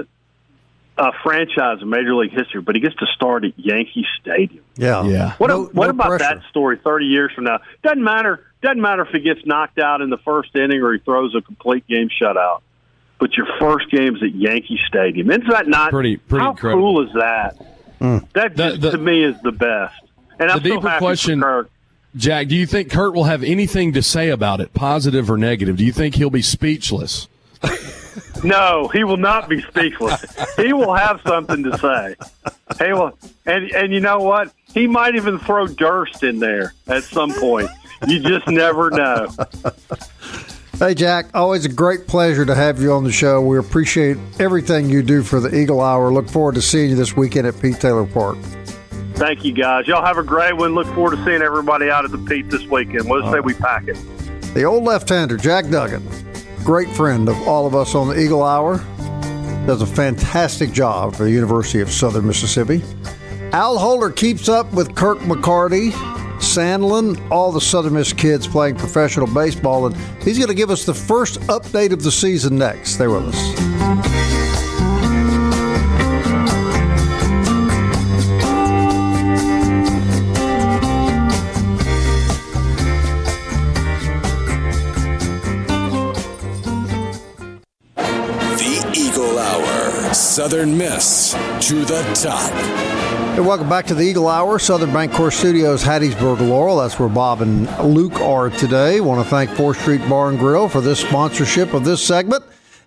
uh, 0.96 1.10
franchise 1.24 1.78
in 1.82 1.90
Major 1.90 2.14
League 2.14 2.30
history, 2.32 2.60
but 2.60 2.76
he 2.76 2.80
gets 2.80 2.94
to 2.96 3.06
start 3.16 3.44
at 3.44 3.58
Yankee 3.58 4.06
Stadium. 4.20 4.62
Yeah. 4.76 5.04
Yeah. 5.04 5.32
What 5.38 5.48
No- 5.48 5.64
what 5.64 5.86
no 5.86 5.90
about 5.90 6.06
pressure. 6.06 6.18
that 6.36 6.42
story 6.50 6.78
thirty 6.82 7.06
years 7.06 7.32
from 7.34 7.44
now? 7.44 7.58
Doesn't 7.82 8.02
matter. 8.04 8.44
Doesn't 8.62 8.80
matter 8.80 9.02
if 9.02 9.08
he 9.10 9.20
gets 9.20 9.44
knocked 9.44 9.78
out 9.78 10.00
in 10.00 10.08
the 10.10 10.16
first 10.18 10.54
inning 10.56 10.80
or 10.80 10.92
he 10.94 10.98
throws 11.00 11.34
a 11.34 11.42
complete 11.42 11.86
game 11.88 12.08
shutout. 12.08 12.60
But 13.18 13.36
your 13.36 13.46
first 13.58 13.90
game's 13.90 14.22
at 14.22 14.34
Yankee 14.34 14.78
Stadium. 14.88 15.30
Isn't 15.30 15.48
that 15.48 15.66
not 15.68 15.90
Pretty- 15.90 16.16
pretty 16.16 16.44
how 16.44 16.50
incredible. 16.52 16.82
cool 16.94 17.06
is 17.06 17.12
that? 17.14 17.73
That 18.34 18.56
The- 18.56 18.76
the- 18.78 18.90
to 18.92 18.98
me 18.98 19.22
is 19.24 19.36
the 19.42 19.52
best. 19.52 19.94
And 20.38 20.50
I'm 20.50 20.62
the 20.62 20.68
so 20.70 20.74
deeper 20.76 20.88
happy 20.88 20.98
question-. 21.00 21.44
Jack, 22.16 22.46
do 22.48 22.54
you 22.54 22.66
think 22.66 22.90
Kurt 22.90 23.12
will 23.14 23.24
have 23.24 23.42
anything 23.42 23.92
to 23.94 24.02
say 24.02 24.30
about 24.30 24.60
it, 24.60 24.72
positive 24.72 25.28
or 25.30 25.36
negative? 25.36 25.76
Do 25.76 25.84
you 25.84 25.92
think 25.92 26.14
he'll 26.14 26.30
be 26.30 26.42
speechless? 26.42 27.28
No, 28.44 28.88
he 28.88 29.04
will 29.04 29.16
not 29.16 29.48
be 29.48 29.62
speechless. 29.62 30.22
he 30.56 30.72
will 30.74 30.92
have 30.92 31.20
something 31.26 31.62
to 31.64 31.78
say. 31.78 32.14
He 32.84 32.92
will, 32.92 33.16
and 33.46 33.70
and 33.72 33.92
you 33.92 34.00
know 34.00 34.18
what? 34.18 34.52
He 34.74 34.86
might 34.86 35.14
even 35.16 35.38
throw 35.38 35.66
Durst 35.66 36.22
in 36.22 36.40
there 36.40 36.74
at 36.86 37.04
some 37.04 37.32
point. 37.32 37.70
You 38.06 38.20
just 38.20 38.46
never 38.46 38.90
know. 38.90 39.28
Hey, 40.78 40.92
Jack, 40.92 41.26
always 41.34 41.64
a 41.64 41.68
great 41.68 42.08
pleasure 42.08 42.44
to 42.44 42.54
have 42.54 42.82
you 42.82 42.92
on 42.92 43.04
the 43.04 43.12
show. 43.12 43.40
We 43.40 43.58
appreciate 43.58 44.16
everything 44.40 44.90
you 44.90 45.04
do 45.04 45.22
for 45.22 45.38
the 45.38 45.54
Eagle 45.54 45.80
Hour. 45.80 46.12
Look 46.12 46.28
forward 46.28 46.56
to 46.56 46.62
seeing 46.62 46.90
you 46.90 46.96
this 46.96 47.16
weekend 47.16 47.46
at 47.46 47.60
Pete 47.62 47.78
Taylor 47.80 48.04
Park. 48.04 48.36
Thank 49.14 49.44
you, 49.44 49.52
guys. 49.52 49.86
Y'all 49.86 50.04
have 50.04 50.18
a 50.18 50.24
great 50.24 50.56
one. 50.56 50.74
Look 50.74 50.88
forward 50.88 51.16
to 51.16 51.24
seeing 51.24 51.42
everybody 51.42 51.90
out 51.90 52.04
at 52.04 52.10
the 52.10 52.18
Pete 52.18 52.50
this 52.50 52.64
weekend. 52.66 53.08
We'll 53.08 53.30
say 53.30 53.38
we 53.38 53.54
pack 53.54 53.86
it. 53.86 53.96
The 54.54 54.64
old 54.64 54.82
left 54.82 55.08
hander, 55.08 55.36
Jack 55.36 55.70
Duggan, 55.70 56.02
great 56.64 56.88
friend 56.88 57.28
of 57.28 57.36
all 57.46 57.66
of 57.66 57.76
us 57.76 57.94
on 57.94 58.08
the 58.08 58.20
Eagle 58.20 58.42
Hour, 58.42 58.78
does 59.66 59.80
a 59.80 59.86
fantastic 59.86 60.72
job 60.72 61.14
for 61.14 61.22
the 61.22 61.30
University 61.30 61.80
of 61.80 61.90
Southern 61.92 62.26
Mississippi. 62.26 62.82
Al 63.52 63.78
Holder 63.78 64.10
keeps 64.10 64.48
up 64.48 64.72
with 64.72 64.96
Kirk 64.96 65.18
McCarty, 65.20 65.92
Sandlin, 66.38 67.20
all 67.30 67.52
the 67.52 67.60
Southern 67.60 67.94
Miss 67.94 68.12
kids 68.12 68.46
playing 68.46 68.76
professional 68.76 69.26
baseball, 69.26 69.86
and 69.86 69.96
he's 70.22 70.38
going 70.38 70.48
to 70.48 70.54
give 70.54 70.70
us 70.70 70.84
the 70.84 70.94
first 70.94 71.40
update 71.42 71.92
of 71.92 72.02
the 72.02 72.12
season 72.12 72.58
next. 72.58 72.94
Stay 72.94 73.06
with 73.06 73.34
us. 73.34 74.43
Southern 90.34 90.76
Miss 90.76 91.30
to 91.60 91.84
the 91.84 92.02
top. 92.20 92.50
Hey, 93.36 93.40
welcome 93.40 93.68
back 93.68 93.86
to 93.86 93.94
the 93.94 94.02
Eagle 94.02 94.26
Hour, 94.26 94.58
Southern 94.58 94.92
Bank 94.92 95.12
Bancorp 95.12 95.32
Studios, 95.32 95.84
Hattiesburg, 95.84 96.40
Laurel. 96.40 96.78
That's 96.78 96.98
where 96.98 97.08
Bob 97.08 97.40
and 97.40 97.68
Luke 97.78 98.20
are 98.20 98.50
today. 98.50 99.00
Want 99.00 99.24
to 99.24 99.30
thank 99.30 99.50
4th 99.50 99.80
Street 99.80 100.00
Bar 100.08 100.30
and 100.30 100.38
Grill 100.40 100.68
for 100.68 100.80
this 100.80 100.98
sponsorship 100.98 101.72
of 101.72 101.84
this 101.84 102.04
segment. 102.04 102.42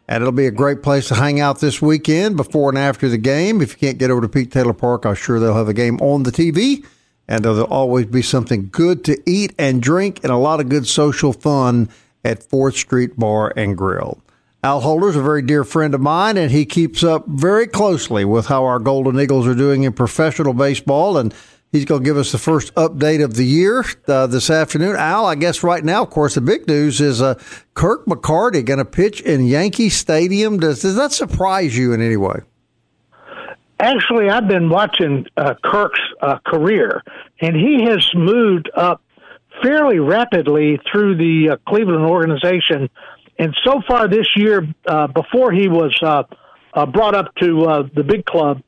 And 0.09 0.21
it'll 0.21 0.33
be 0.33 0.47
a 0.47 0.51
great 0.51 0.83
place 0.83 1.07
to 1.07 1.15
hang 1.15 1.39
out 1.39 1.61
this 1.61 1.81
weekend 1.81 2.35
before 2.35 2.67
and 2.67 2.77
after 2.77 3.07
the 3.07 3.17
game. 3.17 3.61
If 3.61 3.71
you 3.71 3.77
can't 3.77 3.97
get 3.97 4.11
over 4.11 4.19
to 4.19 4.27
Pete 4.27 4.51
Taylor 4.51 4.73
Park, 4.73 5.05
I'm 5.05 5.15
sure 5.15 5.39
they'll 5.39 5.53
have 5.53 5.69
a 5.69 5.73
game 5.73 6.01
on 6.01 6.23
the 6.23 6.31
TV. 6.33 6.85
And 7.29 7.45
there'll 7.45 7.63
always 7.63 8.07
be 8.07 8.23
something 8.23 8.67
good 8.69 9.05
to 9.05 9.17
eat 9.25 9.55
and 9.57 9.81
drink 9.81 10.19
and 10.21 10.33
a 10.33 10.37
lot 10.37 10.59
of 10.59 10.67
good 10.67 10.85
social 10.85 11.31
fun 11.31 11.87
at 12.25 12.41
4th 12.41 12.75
Street 12.75 13.17
Bar 13.17 13.53
and 13.55 13.77
Grill. 13.77 14.21
Al 14.63 14.81
Holder's 14.81 15.15
a 15.15 15.21
very 15.21 15.43
dear 15.43 15.63
friend 15.63 15.93
of 15.93 16.01
mine, 16.01 16.35
and 16.35 16.51
he 16.51 16.65
keeps 16.65 17.03
up 17.03 17.25
very 17.27 17.67
closely 17.67 18.25
with 18.25 18.47
how 18.47 18.65
our 18.65 18.79
Golden 18.79 19.19
Eagles 19.19 19.45
are 19.47 19.55
doing 19.55 19.83
in 19.83 19.93
professional 19.93 20.53
baseball. 20.53 21.17
And 21.17 21.33
he's 21.71 21.85
going 21.85 22.01
to 22.01 22.05
give 22.05 22.17
us 22.17 22.31
the 22.31 22.39
first 22.39 22.73
update 22.73 23.23
of 23.23 23.35
the 23.35 23.45
year 23.45 23.85
uh, 24.07 24.25
this 24.25 24.49
afternoon. 24.49 24.95
Al, 24.95 25.27
I 25.27 25.35
guess 25.35 25.61
right 25.61 25.83
now, 25.83 26.01
of 26.01 26.09
course, 26.09 26.35
the 26.35 26.41
big 26.41 26.67
news 26.67 26.99
is 26.99 27.21
uh, 27.21 27.35
Kirk 27.75 28.05
McCarty 28.05 28.65
going 28.65 28.79
to 28.79 28.85
pitch 28.85 29.21
in 29.21 29.45
Yankee 29.45 29.89
Stadium. 29.89 30.59
Does, 30.59 30.81
does 30.81 30.95
that 30.95 31.11
surprise 31.11 31.77
you 31.77 31.93
in 31.93 32.01
any 32.01 32.17
way? 32.17 32.39
Actually, 33.79 34.31
I've 34.31 34.47
been 34.47 34.69
watching 34.69 35.27
uh, 35.37 35.53
Kirk's 35.63 35.99
uh, 36.19 36.39
career, 36.39 37.03
and 37.39 37.55
he 37.55 37.83
has 37.83 38.09
moved 38.15 38.71
up 38.73 39.03
fairly 39.61 39.99
rapidly 39.99 40.79
through 40.91 41.15
the 41.17 41.51
uh, 41.51 41.57
Cleveland 41.67 42.05
organization. 42.05 42.89
And 43.39 43.55
so 43.63 43.81
far 43.87 44.07
this 44.07 44.27
year, 44.35 44.67
uh, 44.87 45.07
before 45.07 45.51
he 45.51 45.67
was 45.67 45.97
uh, 46.01 46.23
uh, 46.73 46.85
brought 46.85 47.15
up 47.15 47.33
to 47.35 47.65
uh, 47.65 47.83
the 47.93 48.03
big 48.03 48.25
club, 48.25 48.61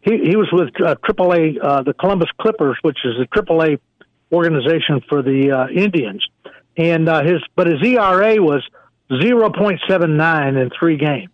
he, 0.00 0.18
he 0.18 0.36
was 0.36 0.48
with 0.52 0.68
uh, 0.80 0.96
AAA, 0.96 1.58
uh, 1.62 1.82
the 1.82 1.94
Columbus 1.94 2.28
Clippers, 2.40 2.76
which 2.82 2.98
is 3.04 3.14
the 3.18 3.26
AAA 3.26 3.78
organization 4.32 5.00
for 5.08 5.22
the 5.22 5.50
uh, 5.50 5.68
Indians. 5.68 6.24
And 6.76 7.08
uh, 7.08 7.22
his, 7.22 7.42
but 7.54 7.66
his 7.66 7.82
ERA 7.82 8.42
was 8.42 8.62
0.79 9.10 10.62
in 10.62 10.70
three 10.78 10.96
games. 10.96 11.30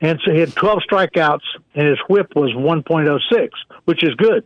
And 0.00 0.20
so 0.24 0.32
he 0.32 0.40
had 0.40 0.52
12 0.54 0.80
strikeouts, 0.90 1.44
and 1.74 1.86
his 1.86 1.98
whip 2.08 2.34
was 2.34 2.50
1.06, 2.52 3.48
which 3.84 4.02
is 4.02 4.14
good. 4.16 4.44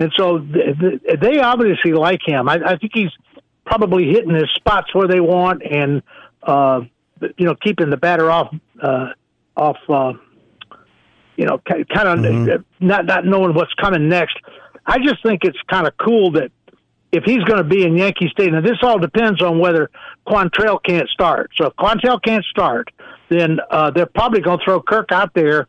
And 0.00 0.10
so 0.16 0.38
th- 0.38 0.78
th- 0.78 1.20
they 1.20 1.38
obviously 1.38 1.92
like 1.92 2.20
him. 2.24 2.48
I, 2.48 2.60
I 2.64 2.76
think 2.78 2.92
he's 2.94 3.10
probably 3.66 4.06
hitting 4.06 4.34
his 4.34 4.50
spots 4.54 4.94
where 4.94 5.08
they 5.08 5.20
want, 5.20 5.62
and 5.62 6.02
uh, 6.46 6.80
you 7.36 7.46
know, 7.46 7.54
keeping 7.54 7.90
the 7.90 7.96
batter 7.96 8.30
off, 8.30 8.54
uh, 8.82 9.08
off, 9.56 9.76
uh, 9.88 10.12
you 11.36 11.46
know, 11.46 11.60
kind 11.66 12.26
of 12.26 12.64
not 12.80 13.04
not 13.06 13.26
knowing 13.26 13.54
what's 13.54 13.74
coming 13.74 14.08
next. 14.08 14.36
I 14.86 14.98
just 14.98 15.22
think 15.22 15.40
it's 15.44 15.58
kind 15.68 15.86
of 15.86 15.96
cool 15.96 16.32
that 16.32 16.50
if 17.12 17.24
he's 17.24 17.42
going 17.44 17.58
to 17.58 17.64
be 17.64 17.84
in 17.84 17.96
Yankee 17.96 18.28
Stadium, 18.30 18.54
now 18.54 18.60
this 18.60 18.78
all 18.82 18.98
depends 18.98 19.42
on 19.42 19.58
whether 19.58 19.90
Quantrill 20.26 20.82
can't 20.82 21.08
start. 21.08 21.50
So 21.56 21.66
if 21.66 21.74
Quantrill 21.74 22.22
can't 22.22 22.44
start, 22.44 22.90
then 23.28 23.58
uh, 23.70 23.90
they're 23.90 24.06
probably 24.06 24.40
going 24.40 24.58
to 24.58 24.64
throw 24.64 24.80
Kirk 24.82 25.12
out 25.12 25.32
there. 25.34 25.66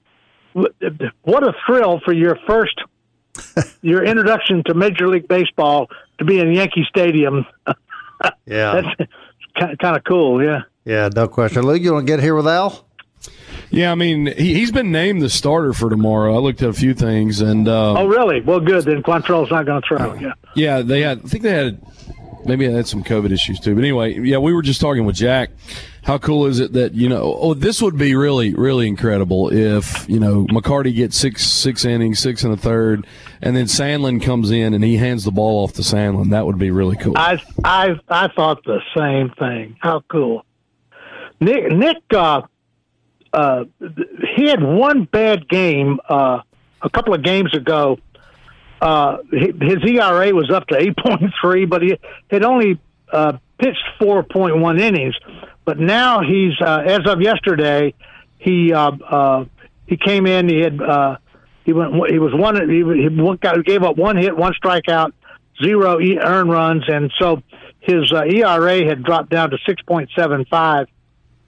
What 0.53 1.43
a 1.43 1.53
thrill 1.65 1.99
for 2.03 2.13
your 2.13 2.37
first 2.47 2.79
your 3.81 4.03
introduction 4.03 4.63
to 4.65 4.73
Major 4.73 5.07
League 5.07 5.27
Baseball 5.27 5.87
to 6.17 6.25
be 6.25 6.39
in 6.39 6.51
Yankee 6.51 6.85
Stadium. 6.89 7.45
Yeah, 8.45 8.81
that's 8.97 9.11
kind 9.57 9.97
of 9.97 10.03
cool. 10.03 10.43
Yeah, 10.43 10.61
yeah, 10.85 11.09
no 11.13 11.27
question. 11.27 11.63
Luke, 11.63 11.81
you 11.81 11.93
want 11.93 12.07
to 12.07 12.11
get 12.11 12.21
here 12.21 12.35
with 12.35 12.47
Al? 12.47 12.85
Yeah, 13.69 13.91
I 13.91 13.95
mean 13.95 14.27
he, 14.27 14.53
he's 14.53 14.71
been 14.71 14.91
named 14.91 15.21
the 15.21 15.29
starter 15.29 15.73
for 15.73 15.89
tomorrow. 15.89 16.35
I 16.35 16.39
looked 16.39 16.61
at 16.61 16.69
a 16.69 16.73
few 16.73 16.93
things, 16.93 17.41
and 17.41 17.67
um, 17.67 17.97
oh, 17.97 18.07
really? 18.07 18.41
Well, 18.41 18.59
good. 18.59 18.85
Then 18.85 19.03
Quantrill's 19.03 19.51
not 19.51 19.65
going 19.65 19.81
to 19.81 19.87
throw. 19.87 20.13
Yeah, 20.15 20.33
yeah. 20.55 20.81
They 20.81 21.01
had. 21.01 21.19
I 21.19 21.27
think 21.27 21.43
they 21.43 21.51
had. 21.51 21.81
Maybe 22.45 22.65
they 22.65 22.73
had 22.73 22.87
some 22.87 23.03
COVID 23.03 23.31
issues 23.31 23.59
too. 23.59 23.75
But 23.75 23.81
anyway, 23.81 24.17
yeah, 24.19 24.37
we 24.37 24.53
were 24.53 24.61
just 24.61 24.79
talking 24.79 25.05
with 25.05 25.17
Jack. 25.17 25.49
How 26.03 26.17
cool 26.17 26.45
is 26.45 26.61
it 26.61 26.71
that 26.73 26.93
you 26.93 27.09
know? 27.09 27.35
Oh, 27.37 27.53
this 27.53 27.81
would 27.81 27.97
be 27.97 28.15
really, 28.15 28.53
really 28.53 28.87
incredible 28.87 29.51
if 29.51 30.07
you 30.07 30.19
know 30.21 30.45
McCarty 30.45 30.95
gets 30.95 31.17
six, 31.17 31.45
six 31.45 31.83
innings, 31.83 32.19
six 32.19 32.45
and 32.45 32.53
a 32.53 32.57
third, 32.57 33.05
and 33.41 33.55
then 33.55 33.65
Sandlin 33.65 34.21
comes 34.21 34.51
in 34.51 34.73
and 34.73 34.83
he 34.83 34.97
hands 34.97 35.23
the 35.23 35.31
ball 35.31 35.63
off 35.63 35.73
to 35.73 35.81
Sandlin. 35.81 36.31
That 36.31 36.45
would 36.45 36.57
be 36.57 36.71
really 36.71 36.97
cool. 36.97 37.17
I, 37.17 37.41
I, 37.63 37.99
I 38.09 38.27
thought 38.29 38.63
the 38.63 38.81
same 38.95 39.29
thing. 39.37 39.77
How 39.79 40.01
cool! 40.09 40.45
Nick, 41.39 41.71
Nick, 41.71 41.97
uh, 42.11 42.41
uh, 43.33 43.65
he 44.35 44.47
had 44.47 44.63
one 44.63 45.03
bad 45.05 45.47
game 45.47 45.99
uh, 46.09 46.41
a 46.81 46.89
couple 46.89 47.13
of 47.13 47.23
games 47.23 47.53
ago. 47.53 47.99
Uh, 48.81 49.17
his 49.31 49.77
ERA 49.87 50.33
was 50.33 50.51
up 50.51 50.67
to 50.67 50.75
8.3, 50.75 51.69
but 51.69 51.81
he 51.81 51.97
had 52.29 52.43
only 52.43 52.79
uh, 53.11 53.37
pitched 53.57 53.83
4.1 53.99 54.79
innings. 54.79 55.15
But 55.65 55.79
now 55.79 56.21
he's, 56.21 56.53
uh, 56.61 56.83
as 56.85 57.01
of 57.05 57.21
yesterday, 57.21 57.93
he 58.37 58.73
he 59.87 59.97
came 59.97 60.27
in. 60.27 60.47
He 60.49 60.59
had 60.59 60.81
uh, 60.81 61.17
he 61.67 61.73
went. 61.73 61.93
He 62.09 62.17
was 62.17 62.33
one. 62.33 62.55
He, 62.69 62.77
he 62.77 63.63
gave 63.63 63.83
up 63.83 63.97
one 63.97 64.15
hit, 64.15 64.37
one 64.37 64.53
strikeout, 64.53 65.11
zero 65.61 65.99
earned 65.99 66.49
runs, 66.49 66.85
and 66.87 67.11
so 67.19 67.43
his 67.81 68.09
uh, 68.13 68.23
ERA 68.23 68.85
had 68.85 69.03
dropped 69.03 69.29
down 69.29 69.49
to 69.49 69.57
6.75 69.67 70.87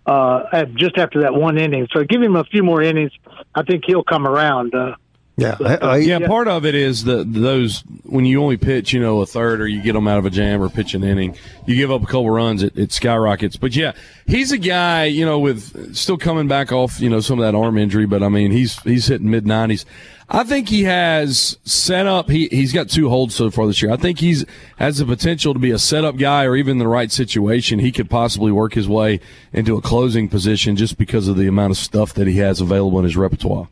uh, 0.06 0.66
just 0.76 0.98
after 0.98 1.22
that 1.22 1.34
one 1.34 1.58
inning. 1.58 1.88
So 1.94 2.04
give 2.04 2.22
him 2.22 2.36
a 2.36 2.44
few 2.44 2.64
more 2.64 2.82
innings. 2.82 3.14
I 3.56 3.64
think 3.64 3.86
he'll 3.88 4.04
come 4.04 4.28
around. 4.28 4.76
Uh, 4.76 4.96
yeah, 5.40 5.58
I, 5.60 5.76
I, 5.76 5.98
yeah. 5.98 6.20
Part 6.28 6.48
of 6.48 6.66
it 6.66 6.76
is 6.76 7.04
the 7.04 7.24
those 7.24 7.82
when 8.04 8.26
you 8.26 8.42
only 8.42 8.58
pitch, 8.58 8.94
you 8.94 9.00
know, 9.00 9.22
a 9.22 9.26
third, 9.26 9.62
or 9.62 9.68
you 9.68 9.82
get 9.82 9.94
them 9.94 10.08
out 10.08 10.18
of 10.18 10.26
a 10.26 10.30
jam, 10.30 10.62
or 10.62 10.70
pitch 10.70 10.94
an 10.94 11.04
inning, 11.04 11.36
you 11.66 11.76
give 11.76 11.92
up 11.92 12.04
a 12.04 12.06
couple 12.06 12.30
runs, 12.30 12.64
it, 12.64 12.78
it 12.78 12.92
skyrockets. 12.92 13.56
But 13.56 13.76
yeah, 13.76 13.94
he's 14.28 14.52
a 14.52 14.58
guy, 14.58 15.06
you 15.06 15.26
know, 15.26 15.40
with 15.40 15.96
still 15.96 16.18
coming 16.18 16.48
back 16.48 16.72
off, 16.72 17.00
you 17.00 17.10
know, 17.10 17.20
some 17.20 17.40
of 17.40 17.46
that 17.46 17.58
arm 17.58 17.78
injury. 17.78 18.06
But 18.06 18.24
I 18.24 18.30
mean, 18.30 18.52
he's 18.52 18.80
he's 18.82 19.08
hitting 19.08 19.30
mid 19.30 19.46
nineties. 19.48 19.86
I 20.32 20.44
think 20.44 20.70
he 20.70 20.84
has 20.84 21.58
set 21.64 22.06
up. 22.06 22.30
He 22.30 22.48
he's 22.50 22.72
got 22.72 22.90
two 22.90 23.10
holds 23.10 23.34
so 23.34 23.50
far 23.50 23.66
this 23.66 23.82
year. 23.82 23.92
I 23.92 23.98
think 23.98 24.20
he's 24.20 24.46
has 24.78 25.00
the 25.00 25.06
potential 25.06 25.54
to 25.54 25.60
be 25.60 25.72
a 25.72 25.80
setup 25.80 26.18
guy, 26.18 26.46
or 26.46 26.56
even 26.56 26.74
in 26.74 26.78
the 26.78 26.88
right 26.88 27.12
situation, 27.12 27.80
he 27.80 27.92
could 27.92 28.10
possibly 28.10 28.52
work 28.52 28.76
his 28.76 28.88
way 28.88 29.20
into 29.54 29.76
a 29.76 29.82
closing 29.82 30.30
position 30.30 30.76
just 30.76 31.00
because 31.00 31.28
of 31.28 31.36
the 31.36 31.48
amount 31.48 31.72
of 31.72 31.78
stuff 31.78 32.14
that 32.14 32.28
he 32.28 32.38
has 32.38 32.62
available 32.62 33.00
in 33.00 33.06
his 33.06 33.18
repertoire. 33.18 33.70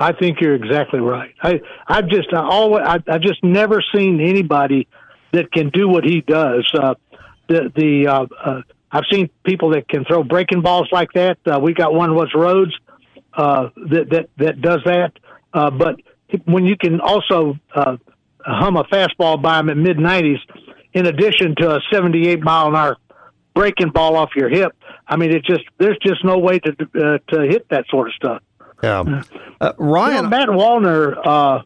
I 0.00 0.12
think 0.12 0.40
you're 0.40 0.54
exactly 0.54 0.98
right. 0.98 1.34
I 1.42 1.60
I've 1.86 2.08
just 2.08 2.32
I 2.32 2.42
always 2.42 2.82
I, 2.86 2.98
I've 3.06 3.20
just 3.20 3.44
never 3.44 3.84
seen 3.94 4.18
anybody 4.20 4.88
that 5.32 5.52
can 5.52 5.68
do 5.68 5.88
what 5.88 6.04
he 6.04 6.22
does. 6.22 6.68
Uh, 6.74 6.94
the 7.48 7.70
the 7.76 8.06
uh, 8.08 8.26
uh, 8.42 8.62
I've 8.90 9.04
seen 9.12 9.28
people 9.44 9.72
that 9.72 9.88
can 9.88 10.06
throw 10.06 10.24
breaking 10.24 10.62
balls 10.62 10.88
like 10.90 11.12
that. 11.12 11.38
Uh, 11.46 11.60
we 11.60 11.74
got 11.74 11.92
one 11.92 12.14
was 12.14 12.32
Rhodes 12.34 12.72
uh, 13.34 13.68
that 13.90 14.08
that 14.10 14.30
that 14.38 14.62
does 14.62 14.80
that. 14.86 15.12
Uh, 15.52 15.70
but 15.70 15.96
when 16.46 16.64
you 16.64 16.76
can 16.78 17.00
also 17.00 17.58
uh, 17.74 17.98
hum 18.40 18.78
a 18.78 18.84
fastball 18.84 19.40
by 19.40 19.60
him 19.60 19.68
at 19.68 19.76
mid 19.76 19.98
90s, 19.98 20.38
in 20.94 21.06
addition 21.06 21.54
to 21.58 21.76
a 21.76 21.80
78 21.92 22.40
mile 22.40 22.68
an 22.68 22.76
hour 22.76 22.96
breaking 23.54 23.90
ball 23.90 24.16
off 24.16 24.30
your 24.34 24.48
hip, 24.48 24.72
I 25.06 25.16
mean, 25.16 25.30
it 25.30 25.44
just 25.44 25.64
there's 25.78 25.98
just 26.02 26.24
no 26.24 26.38
way 26.38 26.58
to 26.58 26.72
uh, 26.72 27.18
to 27.34 27.42
hit 27.42 27.68
that 27.68 27.84
sort 27.90 28.08
of 28.08 28.14
stuff. 28.14 28.42
Yeah, 28.82 29.22
uh, 29.60 29.72
Ryan 29.78 30.16
you 30.16 30.22
know, 30.22 30.28
Matt 30.28 30.48
Wallner 30.48 31.16
uh, 31.24 31.62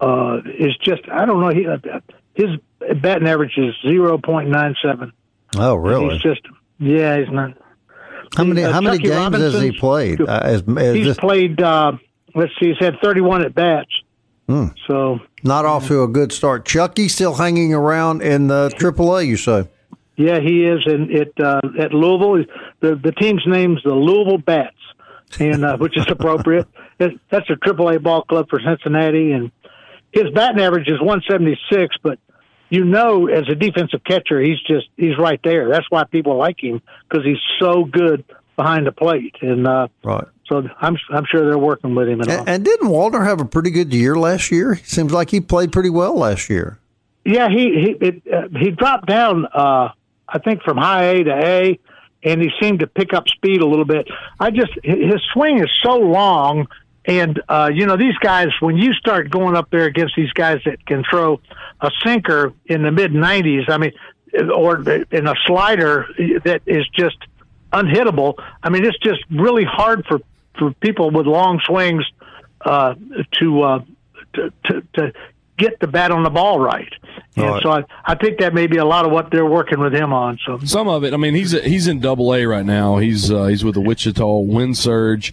uh, 0.00 0.40
is 0.58 0.76
just 0.78 1.02
I 1.10 1.24
don't 1.24 1.40
know 1.40 1.48
he, 1.48 1.66
uh, 1.66 2.00
his 2.34 2.50
batting 3.00 3.26
average 3.26 3.56
is 3.56 3.74
zero 3.86 4.18
point 4.18 4.50
nine 4.50 4.74
seven. 4.82 5.12
Oh, 5.56 5.74
really? 5.74 6.14
He's 6.14 6.22
just 6.22 6.42
yeah, 6.78 7.18
he's 7.18 7.30
not. 7.30 7.56
How 8.36 8.44
many 8.44 8.64
uh, 8.64 8.72
how 8.72 8.80
many 8.80 8.98
games 8.98 9.36
has 9.36 9.60
he 9.60 9.72
played? 9.72 10.20
Uh, 10.20 10.40
as, 10.42 10.62
as 10.76 10.94
he's 10.94 11.06
this... 11.06 11.16
played 11.16 11.60
let's 12.34 12.52
see, 12.60 12.68
he's 12.68 12.78
had 12.78 12.98
31 13.02 13.44
at 13.44 13.54
bats. 13.54 13.90
Hmm. 14.48 14.66
So 14.86 15.20
not 15.42 15.64
off 15.64 15.86
to 15.88 16.02
a 16.02 16.08
good 16.08 16.32
start. 16.32 16.66
Chucky 16.66 17.08
still 17.08 17.34
hanging 17.34 17.72
around 17.72 18.22
in 18.22 18.48
the 18.48 18.70
AAA, 18.76 19.26
you 19.26 19.36
say? 19.36 19.68
Yeah, 20.16 20.38
he 20.40 20.64
is 20.64 20.86
in 20.86 21.10
it 21.10 21.32
uh, 21.40 21.60
at 21.78 21.92
Louisville. 21.92 22.44
The 22.80 22.94
the 22.94 23.12
team's 23.12 23.42
name's 23.46 23.82
the 23.82 23.94
Louisville 23.94 24.38
Bats, 24.38 24.76
and 25.38 25.64
uh, 25.64 25.76
which 25.76 25.96
is 25.96 26.06
appropriate. 26.08 26.66
that's 26.98 27.50
a 27.50 27.56
Triple 27.56 27.88
A 27.90 27.98
ball 27.98 28.22
club 28.22 28.48
for 28.48 28.60
Cincinnati, 28.60 29.32
and 29.32 29.50
his 30.12 30.30
batting 30.34 30.60
average 30.60 30.88
is 30.88 31.00
176. 31.00 31.96
But 32.02 32.18
you 32.70 32.84
know, 32.84 33.28
as 33.28 33.48
a 33.48 33.54
defensive 33.54 34.02
catcher, 34.04 34.40
he's 34.40 34.60
just 34.66 34.88
he's 34.96 35.18
right 35.18 35.40
there. 35.44 35.68
That's 35.68 35.86
why 35.90 36.04
people 36.04 36.36
like 36.36 36.62
him 36.62 36.82
because 37.08 37.24
he's 37.24 37.38
so 37.60 37.84
good 37.84 38.24
behind 38.56 38.86
the 38.86 38.92
plate. 38.92 39.36
And 39.42 39.66
uh, 39.66 39.88
right. 40.02 40.24
So 40.46 40.62
I'm 40.80 40.96
I'm 41.10 41.24
sure 41.30 41.48
they're 41.48 41.58
working 41.58 41.94
with 41.94 42.08
him. 42.08 42.20
And, 42.20 42.30
and, 42.30 42.48
and 42.48 42.64
didn't 42.64 42.88
Wallner 42.88 43.24
have 43.24 43.40
a 43.40 43.44
pretty 43.44 43.70
good 43.70 43.92
year 43.94 44.16
last 44.16 44.50
year? 44.50 44.76
Seems 44.84 45.12
like 45.12 45.30
he 45.30 45.40
played 45.40 45.72
pretty 45.72 45.90
well 45.90 46.16
last 46.16 46.50
year. 46.50 46.78
Yeah, 47.24 47.48
he 47.48 47.56
he 47.56 48.06
it, 48.06 48.22
uh, 48.32 48.48
he 48.58 48.70
dropped 48.70 49.06
down. 49.06 49.46
Uh, 49.46 49.88
I 50.28 50.38
think 50.38 50.62
from 50.62 50.76
high 50.76 51.04
A 51.04 51.24
to 51.24 51.32
A, 51.32 51.78
and 52.24 52.40
he 52.40 52.50
seemed 52.60 52.80
to 52.80 52.86
pick 52.86 53.12
up 53.12 53.28
speed 53.28 53.60
a 53.60 53.66
little 53.66 53.84
bit. 53.84 54.08
I 54.40 54.50
just 54.50 54.72
his 54.82 55.22
swing 55.32 55.60
is 55.62 55.70
so 55.82 55.96
long, 55.96 56.66
and 57.04 57.40
uh, 57.48 57.70
you 57.72 57.86
know 57.86 57.96
these 57.96 58.16
guys 58.18 58.48
when 58.60 58.76
you 58.76 58.94
start 58.94 59.30
going 59.30 59.54
up 59.54 59.70
there 59.70 59.84
against 59.84 60.16
these 60.16 60.32
guys 60.32 60.60
that 60.64 60.84
can 60.86 61.04
throw 61.08 61.40
a 61.80 61.90
sinker 62.02 62.52
in 62.66 62.82
the 62.82 62.90
mid 62.90 63.12
90s. 63.12 63.68
I 63.68 63.78
mean, 63.78 63.92
or 64.52 64.80
in 65.10 65.28
a 65.28 65.34
slider 65.46 66.06
that 66.44 66.62
is 66.66 66.88
just 66.88 67.18
unhittable. 67.72 68.34
I 68.62 68.70
mean, 68.70 68.84
it's 68.84 68.98
just 68.98 69.20
really 69.30 69.64
hard 69.64 70.06
for 70.06 70.20
for 70.58 70.72
people 70.74 71.10
with 71.10 71.26
long 71.26 71.60
swings 71.64 72.04
uh, 72.64 72.94
to, 73.40 73.62
uh, 73.62 73.84
to, 74.34 74.52
to 74.64 74.82
to 74.94 75.12
get 75.58 75.80
the 75.80 75.86
bat 75.86 76.10
on 76.10 76.22
the 76.22 76.30
ball 76.30 76.58
right. 76.58 76.92
And 77.36 77.46
right. 77.46 77.62
so 77.62 77.70
I, 77.70 77.84
I 78.04 78.14
think 78.14 78.38
that 78.38 78.54
may 78.54 78.66
be 78.66 78.76
a 78.76 78.84
lot 78.84 79.04
of 79.04 79.12
what 79.12 79.30
they're 79.30 79.46
working 79.46 79.80
with 79.80 79.94
him 79.94 80.12
on. 80.12 80.38
So 80.46 80.58
some 80.64 80.88
of 80.88 81.04
it. 81.04 81.12
I 81.12 81.16
mean, 81.16 81.34
he's 81.34 81.52
he's 81.52 81.86
in 81.88 82.00
Double 82.00 82.34
A 82.34 82.44
right 82.46 82.64
now. 82.64 82.98
He's 82.98 83.30
uh, 83.30 83.44
he's 83.44 83.64
with 83.64 83.74
the 83.74 83.80
Wichita 83.80 84.38
Wind 84.38 84.76
Surge. 84.76 85.32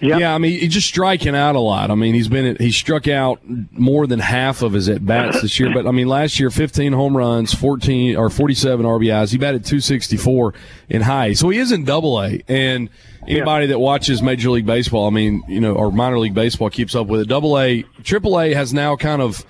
Yep. 0.00 0.20
Yeah, 0.20 0.34
I 0.34 0.38
mean, 0.38 0.60
he's 0.60 0.74
just 0.74 0.88
striking 0.88 1.34
out 1.34 1.56
a 1.56 1.60
lot. 1.60 1.90
I 1.90 1.94
mean, 1.94 2.14
he's 2.14 2.28
been 2.28 2.56
he 2.56 2.70
struck 2.70 3.08
out 3.08 3.40
more 3.72 4.06
than 4.06 4.18
half 4.18 4.62
of 4.62 4.74
his 4.74 4.88
at 4.88 5.04
bats 5.04 5.40
this 5.40 5.58
year. 5.58 5.72
But 5.72 5.86
I 5.86 5.90
mean, 5.90 6.06
last 6.06 6.38
year, 6.38 6.50
15 6.50 6.92
home 6.92 7.16
runs, 7.16 7.54
14 7.54 8.16
or 8.16 8.28
47 8.28 8.84
RBIs. 8.84 9.32
He 9.32 9.38
batted 9.38 9.64
264 9.64 10.54
in 10.90 11.02
high, 11.02 11.32
so 11.32 11.48
he 11.48 11.58
is 11.58 11.72
in 11.72 11.84
Double 11.84 12.20
A. 12.22 12.42
And 12.46 12.90
anybody 13.26 13.64
yeah. 13.64 13.72
that 13.72 13.78
watches 13.78 14.20
Major 14.20 14.50
League 14.50 14.66
Baseball, 14.66 15.06
I 15.06 15.10
mean, 15.10 15.42
you 15.48 15.60
know, 15.60 15.74
or 15.74 15.90
minor 15.90 16.18
league 16.18 16.34
baseball 16.34 16.68
keeps 16.68 16.94
up 16.94 17.06
with 17.06 17.22
it. 17.22 17.28
Double 17.28 17.58
A, 17.58 17.82
Triple 18.02 18.38
A 18.38 18.52
has 18.52 18.74
now 18.74 18.96
kind 18.96 19.22
of 19.22 19.46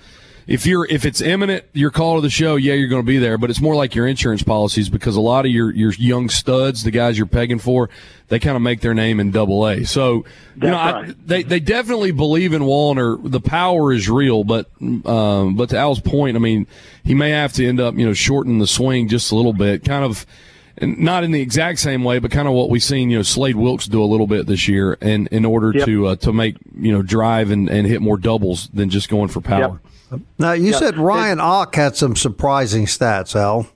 if 0.47 0.65
you're 0.65 0.85
if 0.85 1.03
it's 1.05 1.19
imminent, 1.19 1.65
your 1.73 1.91
call 1.91 2.15
to 2.15 2.21
the 2.21 2.29
show, 2.29 2.55
yeah, 2.55 2.73
you're 2.73 2.87
going 2.87 3.01
to 3.01 3.05
be 3.05 3.17
there. 3.17 3.37
But 3.37 3.49
it's 3.49 3.59
more 3.59 3.75
like 3.75 3.93
your 3.93 4.07
insurance 4.07 4.41
policies 4.41 4.87
because 4.87 5.17
a 5.17 5.21
lot 5.21 5.45
of 5.45 5.51
your 5.51 5.73
your 5.73 5.91
young 5.93 6.29
studs, 6.29 6.83
the 6.83 6.91
guys 6.91 7.17
you're 7.17 7.27
pegging 7.27 7.59
for, 7.59 7.89
they 8.29 8.39
kind 8.39 8.55
of 8.55 8.61
make 8.61 8.79
their 8.79 8.93
name 8.93 9.19
in 9.19 9.31
Double 9.31 9.67
A. 9.67 9.83
So 9.83 10.25
you 10.55 10.69
know, 10.69 10.71
right. 10.71 11.09
I, 11.09 11.15
they 11.25 11.43
they 11.43 11.59
definitely 11.59 12.11
believe 12.11 12.53
in 12.53 12.61
Wallner. 12.61 13.19
The 13.29 13.41
power 13.41 13.91
is 13.91 14.09
real, 14.09 14.45
but 14.45 14.69
um, 15.05 15.57
but 15.57 15.69
to 15.69 15.77
Al's 15.77 15.99
point, 15.99 16.37
I 16.37 16.39
mean, 16.39 16.65
he 17.03 17.13
may 17.13 17.31
have 17.31 17.51
to 17.53 17.67
end 17.67 17.81
up 17.81 17.95
you 17.95 18.05
know 18.05 18.13
shortening 18.13 18.59
the 18.59 18.67
swing 18.67 19.09
just 19.09 19.31
a 19.31 19.35
little 19.35 19.53
bit, 19.53 19.83
kind 19.83 20.03
of. 20.03 20.25
And 20.79 20.99
not 20.99 21.23
in 21.23 21.31
the 21.31 21.41
exact 21.41 21.79
same 21.79 22.03
way, 22.03 22.19
but 22.19 22.29
kind 22.29 22.47
of 22.47 22.53
what 22.53 22.69
we've 22.69 22.83
seen, 22.83 23.09
you 23.09 23.17
know, 23.17 23.23
Slade 23.23 23.55
Wilks 23.55 23.87
do 23.87 23.99
a 23.99 24.05
little 24.05 24.27
bit 24.27 24.45
this 24.45 24.67
year, 24.67 24.95
and 25.01 25.27
in 25.29 25.43
order 25.43 25.71
yep. 25.73 25.87
to 25.87 26.05
uh, 26.05 26.15
to 26.17 26.31
make 26.31 26.55
you 26.79 26.91
know 26.91 27.01
drive 27.01 27.49
and, 27.49 27.67
and 27.67 27.87
hit 27.87 27.99
more 27.99 28.15
doubles 28.15 28.67
than 28.67 28.91
just 28.91 29.09
going 29.09 29.29
for 29.29 29.41
power. 29.41 29.79
Yep. 29.83 29.91
Now, 30.37 30.53
you 30.53 30.71
yeah. 30.71 30.77
said 30.77 30.97
Ryan 30.97 31.39
Ock 31.39 31.75
had 31.75 31.95
some 31.95 32.15
surprising 32.15 32.85
stats, 32.85 33.35
Al. 33.35 33.67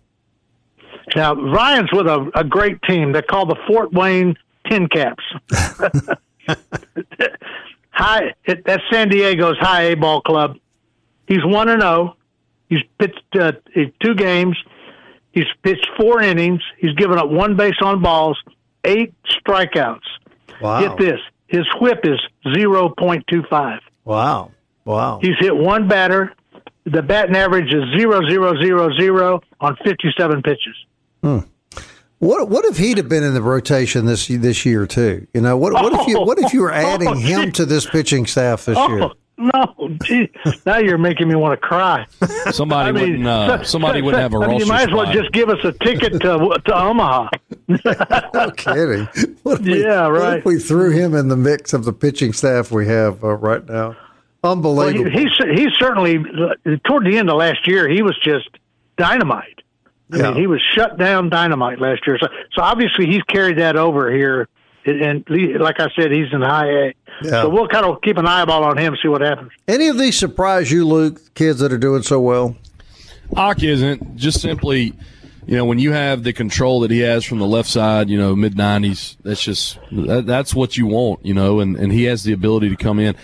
Now, 1.15 1.35
Ryan's 1.35 1.91
with 1.91 2.07
a, 2.07 2.31
a 2.35 2.43
great 2.43 2.81
team. 2.83 3.11
They're 3.11 3.21
called 3.21 3.49
the 3.49 3.57
Fort 3.67 3.91
Wayne 3.91 4.35
Tin 4.69 4.87
Caps. 4.87 5.23
high, 7.89 8.33
it, 8.45 8.63
that's 8.65 8.83
San 8.91 9.09
Diego's 9.09 9.57
high 9.59 9.83
A 9.83 9.95
ball 9.95 10.21
club. 10.21 10.57
He's 11.27 11.43
1 11.43 11.69
and 11.69 11.81
0. 11.81 12.15
He's 12.69 12.79
pitched 12.99 13.21
uh, 13.37 13.51
two 14.01 14.15
games. 14.15 14.57
He's 15.33 15.45
pitched 15.61 15.87
four 15.97 16.21
innings. 16.21 16.61
He's 16.77 16.93
given 16.93 17.17
up 17.17 17.29
one 17.29 17.57
base 17.57 17.75
on 17.81 18.01
balls, 18.01 18.41
eight 18.85 19.13
strikeouts. 19.25 19.99
Wow. 20.61 20.79
Get 20.79 20.97
this: 20.97 21.19
his 21.47 21.65
whip 21.79 21.99
is 22.03 22.19
zero 22.55 22.89
point 22.89 23.25
two 23.29 23.43
five. 23.49 23.81
Wow. 24.05 24.51
Wow. 24.85 25.19
He's 25.21 25.35
hit 25.39 25.55
one 25.55 25.87
batter. 25.87 26.33
The 26.85 27.01
batting 27.03 27.35
average 27.35 27.71
is 27.73 27.83
zero 27.97 28.21
zero 28.27 28.59
zero 28.61 28.89
zero 28.99 29.41
on 29.59 29.75
fifty 29.83 30.09
seven 30.17 30.41
pitches. 30.41 30.75
What 32.19 32.49
what 32.49 32.65
if 32.65 32.77
he'd 32.77 32.97
have 32.97 33.09
been 33.09 33.23
in 33.23 33.33
the 33.33 33.41
rotation 33.41 34.05
this 34.05 34.27
this 34.27 34.65
year 34.65 34.85
too? 34.85 35.25
You 35.33 35.41
know 35.41 35.57
what 35.57 35.73
what 35.73 35.93
if 35.93 36.07
you 36.07 36.21
what 36.21 36.37
if 36.39 36.53
you 36.53 36.61
were 36.61 36.71
adding 36.73 37.07
Oh, 37.07 37.13
him 37.13 37.51
to 37.53 37.65
this 37.65 37.85
pitching 37.87 38.25
staff 38.27 38.65
this 38.65 38.77
year? 38.77 39.03
Oh 39.03 39.11
no! 39.37 39.97
Gee, 40.03 40.29
now 40.67 40.77
you're 40.77 40.99
making 40.99 41.27
me 41.27 41.33
want 41.33 41.59
to 41.59 41.65
cry. 41.67 42.05
Somebody 42.51 42.89
I 42.89 42.91
mean, 42.91 43.01
wouldn't. 43.23 43.27
Uh, 43.27 43.63
somebody 43.63 43.99
so- 43.99 44.05
wouldn't 44.05 44.21
have 44.21 44.33
a 44.35 44.37
I 44.37 44.39
mean, 44.41 44.49
roster 44.51 44.65
You 44.65 44.69
might 44.71 44.87
as 44.89 44.93
well 44.93 45.05
spot. 45.05 45.15
just 45.15 45.31
give 45.31 45.49
us 45.49 45.57
a 45.63 45.71
ticket 45.83 46.13
to 46.21 46.61
to 46.65 46.75
Omaha. 46.75 47.29
No 48.33 48.51
kidding. 48.51 49.07
What 49.41 49.61
if 49.61 49.65
we, 49.65 49.83
Yeah, 49.83 50.07
What 50.07 50.21
right. 50.21 50.37
if 50.39 50.45
we 50.45 50.59
threw 50.59 50.91
him 50.91 51.15
in 51.15 51.27
the 51.29 51.37
mix 51.37 51.73
of 51.73 51.85
the 51.85 51.93
pitching 51.93 52.33
staff 52.33 52.71
we 52.71 52.85
have 52.87 53.23
uh, 53.23 53.29
right 53.35 53.67
now? 53.67 53.95
Well, 54.43 54.53
Unbelievable. 54.53 55.11
he, 55.11 55.27
he 55.55 55.63
he 55.63 55.67
certainly 55.79 56.17
uh, 56.17 56.75
toward 56.87 57.05
the 57.05 57.17
end 57.17 57.29
of 57.29 57.37
last 57.37 57.67
year 57.67 57.87
he 57.87 58.01
was 58.01 58.17
just 58.23 58.49
dynamite. 58.97 59.61
I 60.11 60.17
Yeah. 60.17 60.23
mean, 60.31 60.35
he 60.41 60.47
was 60.47 60.61
shut 60.75 60.97
down 60.97 61.29
dynamite 61.29 61.79
last 61.79 62.05
year. 62.07 62.17
So 62.19 62.27
so 62.53 62.61
obviously 62.63 63.05
he's 63.05 63.21
carried 63.23 63.57
that 63.59 63.75
over 63.75 64.11
here. 64.11 64.47
And 64.83 65.23
like 65.59 65.79
I 65.79 65.89
said, 65.95 66.11
he's 66.11 66.33
in 66.33 66.41
high 66.41 66.65
A. 66.69 66.93
Yeah. 67.21 67.43
So 67.43 67.49
we'll 67.49 67.67
kind 67.67 67.85
of 67.85 68.01
keep 68.01 68.17
an 68.17 68.25
eyeball 68.25 68.63
on 68.63 68.77
him, 68.79 68.97
see 68.99 69.09
what 69.09 69.21
happens. 69.21 69.51
Any 69.67 69.89
of 69.89 69.99
these 69.99 70.17
surprise 70.17 70.71
you, 70.71 70.87
Luke? 70.87 71.21
Kids 71.35 71.59
that 71.59 71.71
are 71.71 71.77
doing 71.77 72.01
so 72.01 72.19
well. 72.19 72.55
Ock 73.37 73.61
isn't 73.61 74.15
just 74.15 74.41
simply, 74.41 74.93
you 75.45 75.55
know, 75.55 75.65
when 75.65 75.77
you 75.77 75.91
have 75.91 76.23
the 76.23 76.33
control 76.33 76.79
that 76.79 76.89
he 76.89 76.99
has 77.01 77.23
from 77.23 77.37
the 77.37 77.45
left 77.45 77.69
side, 77.69 78.09
you 78.09 78.17
know, 78.17 78.35
mid 78.35 78.57
nineties. 78.57 79.17
That's 79.23 79.43
just 79.43 79.77
that, 79.91 80.25
that's 80.25 80.55
what 80.55 80.75
you 80.77 80.87
want, 80.87 81.23
you 81.25 81.35
know, 81.35 81.59
and, 81.59 81.75
and 81.77 81.93
he 81.93 82.05
has 82.05 82.23
the 82.23 82.33
ability 82.33 82.69
to 82.69 82.75
come 82.75 82.97
in 82.99 83.15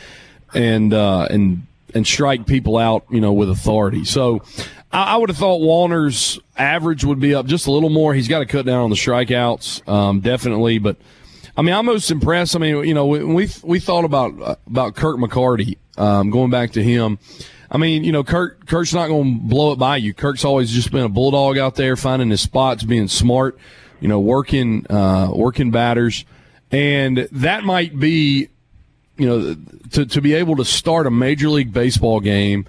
and 0.54 0.94
uh, 0.94 1.28
and 1.30 1.66
and 1.94 2.06
strike 2.06 2.46
people 2.46 2.78
out, 2.78 3.06
you 3.10 3.22
know, 3.22 3.34
with 3.34 3.50
authority. 3.50 4.06
So 4.06 4.42
I, 4.92 5.14
I 5.14 5.18
would 5.18 5.30
have 5.30 5.38
thought 5.38 5.62
Wallner's 5.62 6.40
average 6.58 7.04
would 7.04 7.20
be 7.20 7.34
up 7.34 7.46
just 7.46 7.68
a 7.68 7.72
little 7.72 7.90
more. 7.90 8.14
He's 8.14 8.28
got 8.28 8.40
to 8.40 8.46
cut 8.46 8.66
down 8.66 8.82
on 8.82 8.90
the 8.90 8.96
strikeouts, 8.96 9.88
um, 9.88 10.20
definitely, 10.20 10.80
but. 10.80 10.98
I 11.60 11.64
mean, 11.64 11.74
I'm 11.74 11.88
most 11.88 12.12
impressed. 12.12 12.56
I 12.56 12.60
mean, 12.60 12.84
you 12.84 12.94
know, 12.94 13.08
when 13.08 13.34
we 13.34 13.50
we 13.64 13.80
thought 13.80 14.06
about 14.06 14.60
about 14.68 14.96
Kirk 14.96 15.18
McCarty, 15.18 15.78
um, 15.98 16.30
going 16.30 16.52
back 16.52 16.74
to 16.74 16.84
him. 16.84 17.18
I 17.70 17.78
mean, 17.78 18.04
you 18.04 18.12
know, 18.12 18.24
Kirk 18.24 18.66
Kirk's 18.68 18.94
not 18.94 19.08
going 19.08 19.40
to 19.40 19.48
blow 19.48 19.72
it 19.72 19.80
by 19.80 19.98
you. 19.98 20.14
Kirk's 20.14 20.46
always 20.46 20.72
just 20.72 20.92
been 20.92 21.04
a 21.04 21.10
bulldog 21.10 21.58
out 21.58 21.76
there, 21.76 21.96
finding 21.96 22.30
his 22.30 22.42
spots, 22.42 22.84
being 22.84 23.08
smart, 23.08 23.58
you 24.00 24.08
know, 24.08 24.20
working 24.20 24.86
uh, 24.90 25.32
working 25.34 25.72
batters, 25.72 26.26
and 26.72 27.28
that 27.32 27.64
might 27.64 28.00
be, 28.00 28.50
you 29.18 29.28
know, 29.28 29.56
to 29.92 30.06
to 30.06 30.22
be 30.22 30.34
able 30.34 30.56
to 30.58 30.66
start 30.66 31.08
a 31.08 31.12
major 31.12 31.50
league 31.50 31.74
baseball 31.74 32.20
game. 32.20 32.66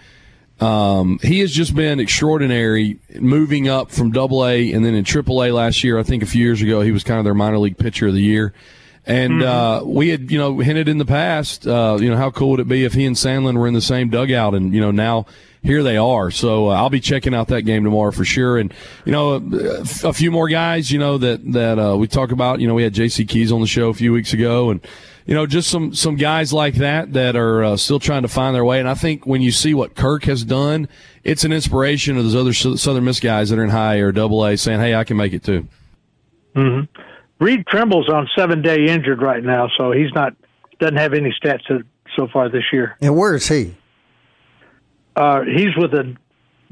Um, 0.61 1.21
he 1.23 1.39
has 1.41 1.53
just 1.53 1.75
been 1.77 2.01
extraordinary 2.01 2.99
moving 3.15 3.69
up 3.69 3.93
from 3.93 4.11
double 4.11 4.45
A 4.45 4.73
and 4.73 4.85
then 4.85 4.95
in 4.95 5.05
triple 5.05 5.45
A 5.45 5.53
last 5.53 5.85
year. 5.85 5.99
I 5.99 6.03
think 6.03 6.23
a 6.23 6.27
few 6.27 6.45
years 6.45 6.61
ago, 6.61 6.81
he 6.81 6.91
was 6.91 7.05
kind 7.05 7.19
of 7.19 7.25
their 7.25 7.35
minor 7.35 7.59
league 7.59 7.79
pitcher 7.79 8.09
of 8.09 8.15
the 8.15 8.21
year. 8.21 8.53
And, 9.07 9.43
uh, 9.43 9.83
we 9.87 10.11
had, 10.11 10.31
you 10.31 10.37
know, 10.37 10.59
hinted 10.59 10.87
in 10.87 10.99
the 10.99 11.07
past, 11.07 11.67
uh, 11.67 11.97
you 11.99 12.11
know, 12.11 12.17
how 12.17 12.31
cool 12.31 12.51
would 12.51 12.61
it 12.61 12.69
be 12.69 12.85
if 12.85 12.93
he 12.93 13.07
and 13.07 13.17
Sandlin 13.17 13.57
were 13.57 13.67
in 13.67 13.73
the 13.73 13.81
same 13.81 14.11
dugout 14.11 14.55
and, 14.55 14.75
you 14.75 14.83
know, 14.83 14.91
now 14.91 15.25
here 15.63 15.83
they 15.83 15.97
are. 15.97 16.31
So 16.31 16.69
uh, 16.69 16.75
I'll 16.75 16.91
be 16.91 17.01
checking 17.01 17.35
out 17.35 17.49
that 17.49 17.63
game 17.63 17.85
tomorrow 17.85 18.11
for 18.11 18.27
sure. 18.27 18.59
And, 18.59 18.75
you 19.07 19.13
know, 19.13 19.37
a, 19.37 20.09
a 20.09 20.13
few 20.13 20.31
more 20.31 20.49
guys, 20.49 20.91
you 20.91 20.99
know, 20.99 21.17
that, 21.19 21.53
that, 21.53 21.79
uh, 21.79 21.97
we 21.97 22.07
talk 22.07 22.33
about, 22.33 22.61
you 22.61 22.69
know, 22.69 22.75
we 22.75 22.83
had 22.83 22.93
JC 22.93 23.27
Keys 23.27 23.51
on 23.51 23.63
the 23.63 23.67
show 23.67 23.89
a 23.89 23.95
few 23.95 24.13
weeks 24.13 24.35
ago 24.35 24.71
and, 24.71 24.87
you 25.29 25.35
know, 25.35 25.47
just 25.47 25.69
some 25.69 25.95
some 25.95 26.17
guys 26.17 26.53
like 26.55 26.75
that 26.77 27.13
that 27.13 27.37
are 27.37 27.63
uh, 27.63 27.77
still 27.77 28.01
trying 28.01 28.23
to 28.23 28.29
find 28.29 28.57
their 28.57 28.65
way. 28.65 28.81
And 28.81 28.89
I 28.89 28.95
think 28.95 29.27
when 29.27 29.43
you 29.43 29.53
see 29.53 29.75
what 29.75 29.95
Kirk 29.95 30.25
has 30.25 30.43
done, 30.43 30.89
it's 31.23 31.45
an 31.45 31.53
inspiration 31.53 32.17
to 32.17 32.23
those 32.23 32.35
other 32.35 32.55
Southern 32.55 33.05
Miss 33.05 33.21
guys 33.21 33.51
that 33.51 33.59
are 33.59 33.65
in 33.65 33.69
high 33.71 33.97
or 33.99 34.11
double 34.11 34.43
A, 34.45 34.57
saying, 34.57 34.81
"Hey, 34.81 34.95
I 34.95 35.05
can 35.05 35.19
make 35.19 35.35
it 35.35 35.45
too." 35.45 35.69
Reed 37.41 37.67
Trimble's 37.67 38.09
on 38.09 38.29
seven 38.37 38.63
day 38.63 38.87
injured 38.87 39.23
right 39.23 39.45
now, 39.45 39.69
so 39.77 39.93
he's 39.93 40.13
not 40.15 40.35
doesn't 40.81 40.97
have 40.97 41.13
any 41.13 41.33
stats 41.41 41.61
so- 41.69 41.83
so 42.17 42.27
far 42.33 42.49
this 42.49 42.65
year. 42.73 42.97
And 43.01 43.17
where 43.17 43.35
is 43.35 43.47
he? 43.49 43.75
Uh, 45.15 45.43
he's 45.43 45.77
with 45.77 45.91
the 45.93 46.17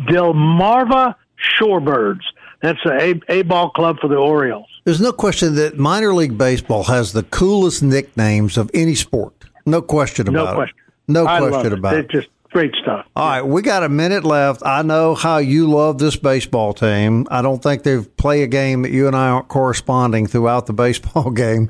Delmarva 0.01 1.15
Shorebirds. 1.61 2.23
That's 2.63 2.79
a 2.87 3.21
A 3.29 3.43
ball 3.43 3.71
club 3.71 3.99
for 4.01 4.09
the 4.09 4.17
Orioles. 4.17 4.69
There's 4.87 5.01
no 5.01 5.13
question 5.13 5.57
that 5.57 5.77
minor 5.77 6.15
league 6.15 6.39
baseball 6.39 6.85
has 6.85 7.13
the 7.13 7.25
coolest 7.25 7.83
nicknames 7.83 8.57
of 8.57 8.71
any 8.73 8.95
sport. 8.95 9.35
No 9.67 9.83
question 9.83 10.29
about 10.29 10.55
No 10.57 10.61
it. 10.63 10.71
No 11.09 11.27
I 11.27 11.41
question 11.41 11.73
it. 11.73 11.79
about 11.81 11.95
It's 11.97 12.09
it. 12.15 12.19
just 12.19 12.29
great 12.53 12.73
stuff. 12.81 13.05
All 13.17 13.29
right, 13.29 13.43
we 13.43 13.63
got 13.63 13.83
a 13.83 13.89
minute 13.89 14.23
left. 14.23 14.63
I 14.65 14.83
know 14.83 15.17
how 15.17 15.39
you 15.39 15.69
love 15.69 15.99
this 15.99 16.15
baseball 16.15 16.73
team. 16.73 17.27
I 17.33 17.43
don't 17.43 17.61
think 17.61 17.83
they've 17.83 18.17
played 18.17 18.45
a 18.45 18.47
game 18.47 18.83
that 18.83 18.93
you 18.93 19.09
and 19.09 19.17
I 19.17 19.29
aren't 19.31 19.49
corresponding 19.49 20.29
throughout 20.29 20.67
the 20.67 20.73
baseball 20.85 21.31
game. 21.33 21.69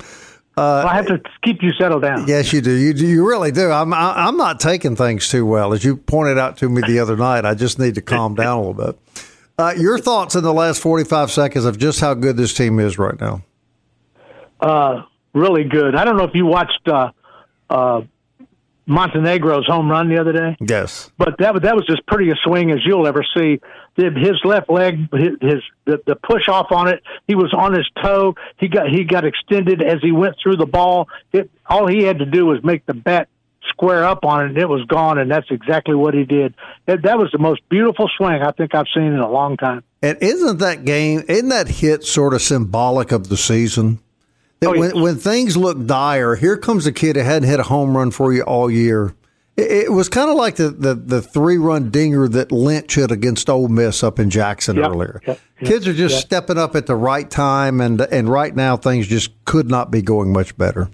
Uh, 0.59 0.85
I 0.87 0.95
have 0.97 1.07
to 1.07 1.19
keep 1.43 1.63
you 1.63 1.73
settled 1.73 2.03
down. 2.03 2.27
Yes, 2.29 2.53
you 2.53 2.61
do. 2.61 2.71
You 2.71 2.93
do. 2.93 3.07
You 3.07 3.27
really 3.27 3.51
do. 3.51 3.71
I'm. 3.71 3.95
I, 3.95 4.27
I'm 4.27 4.37
not 4.37 4.61
taking 4.61 4.95
things 4.95 5.27
too 5.31 5.47
well, 5.47 5.73
as 5.73 5.85
you 5.85 5.97
pointed 5.97 6.37
out 6.37 6.59
to 6.59 6.69
me 6.69 6.83
the 6.87 6.99
other 6.99 7.17
night. 7.17 7.47
I 7.47 7.55
just 7.55 7.79
need 7.79 7.95
to 7.95 8.03
calm 8.03 8.35
down 8.35 8.59
a 8.59 8.61
little 8.69 8.93
bit. 8.93 8.99
Uh, 9.59 9.73
your 9.77 9.99
thoughts 9.99 10.35
in 10.35 10.43
the 10.43 10.53
last 10.53 10.81
45 10.83 11.31
seconds 11.31 11.65
of 11.65 11.79
just 11.79 12.01
how 12.01 12.13
good 12.13 12.37
this 12.37 12.53
team 12.53 12.79
is 12.79 12.99
right 12.99 13.19
now? 13.19 13.43
Uh, 14.61 15.03
really 15.33 15.65
good. 15.65 15.95
I 15.95 16.05
don't 16.05 16.17
know 16.17 16.25
if 16.25 16.35
you 16.35 16.45
watched 16.45 16.87
uh, 16.87 17.11
uh, 17.71 18.03
Montenegro's 18.87 19.67
home 19.67 19.91
run 19.91 20.09
the 20.09 20.19
other 20.19 20.33
day. 20.33 20.57
Yes. 20.61 21.11
but 21.17 21.39
that 21.39 21.55
was 21.55 21.63
that 21.63 21.75
was 21.75 21.87
as 21.89 21.99
pretty 22.07 22.31
a 22.31 22.35
swing 22.45 22.71
as 22.71 22.79
you'll 22.85 23.07
ever 23.07 23.25
see. 23.37 23.61
His 23.97 24.39
left 24.45 24.69
leg, 24.69 25.09
his, 25.13 25.31
his 25.41 25.63
the, 25.87 26.03
the 26.07 26.17
push 26.17 26.49
off 26.49 26.71
on 26.71 26.89
it, 26.89 27.03
he 27.27 27.35
was 27.35 27.53
on 27.55 27.73
his 27.73 27.89
toe. 28.03 28.35
He 28.59 28.69
got 28.69 28.89
he 28.89 29.05
got 29.05 29.25
extended 29.25 29.83
as 29.83 30.01
he 30.03 30.13
went 30.13 30.37
through 30.43 30.57
the 30.57 30.67
ball. 30.67 31.09
It, 31.33 31.51
all 31.67 31.87
he 31.89 32.03
had 32.03 32.19
to 32.19 32.27
do 32.27 32.45
was 32.45 32.63
make 32.63 32.85
the 32.85 32.95
bat 32.95 33.29
square 33.69 34.05
up 34.05 34.25
on 34.25 34.45
it, 34.45 34.49
and 34.51 34.59
it 34.59 34.69
was 34.69 34.85
gone. 34.87 35.19
And 35.19 35.31
that's 35.31 35.51
exactly 35.51 35.95
what 35.95 36.15
he 36.15 36.25
did. 36.25 36.55
That, 36.87 37.03
that 37.03 37.19
was 37.19 37.31
the 37.33 37.39
most 37.39 37.67
beautiful 37.69 38.09
swing 38.17 38.43
I 38.43 38.53
think 38.53 38.75
I've 38.75 38.87
seen 38.95 39.05
in 39.05 39.19
a 39.19 39.31
long 39.31 39.57
time. 39.57 39.83
And 40.03 40.19
isn't 40.21 40.59
that 40.59 40.85
game, 40.85 41.23
isn't 41.29 41.49
that 41.49 41.69
hit 41.69 42.05
sort 42.05 42.35
of 42.35 42.43
symbolic 42.43 43.13
of 43.13 43.29
the 43.29 43.37
season? 43.37 43.99
That 44.61 44.69
Oh, 44.71 44.79
when, 44.79 44.95
yes. 44.95 45.03
when 45.03 45.17
things 45.17 45.57
look 45.57 45.85
dire, 45.87 46.35
here 46.37 46.57
comes 46.57 46.87
a 46.87 46.93
kid 46.93 47.17
that 47.17 47.25
hadn't 47.25 47.49
hit 47.49 47.61
a 47.61 47.65
home 47.65 47.97
run 47.97 48.11
for 48.11 48.33
you 48.33 48.43
all 48.43 48.71
year. 48.71 49.15
It, 49.57 49.71
it 49.87 49.93
was 49.93 50.09
kind 50.09 50.31
of 50.31 50.37
like 50.37 50.57
the, 50.57 50.71
the, 50.71 50.95
the 50.95 51.21
three 51.23 51.59
run 51.59 51.91
dinger 51.91 52.29
that 52.29 52.53
Lynch 52.53 52.95
hit 52.95 53.11
against 53.11 53.51
Ole 53.51 53.69
Miss 53.69 54.03
up 54.03 54.19
in 54.19 54.31
Jackson 54.31 54.77
Yep, 54.77 54.91
earlier. 54.91 55.21
yep, 55.27 55.41
Kids 55.61 55.87
are 55.89 55.93
just 55.95 56.15
yep. 56.17 56.25
stepping 56.25 56.59
up 56.59 56.75
at 56.77 56.87
the 56.87 56.95
right 56.95 57.29
time, 57.31 57.81
and 57.81 58.01
and 58.01 58.29
right 58.29 58.55
now 58.55 58.77
things 58.77 59.07
just 59.07 59.31
could 59.47 59.69
not 59.71 59.91
be 59.91 60.03
going 60.03 60.33
much 60.33 60.57
better. 60.59 60.91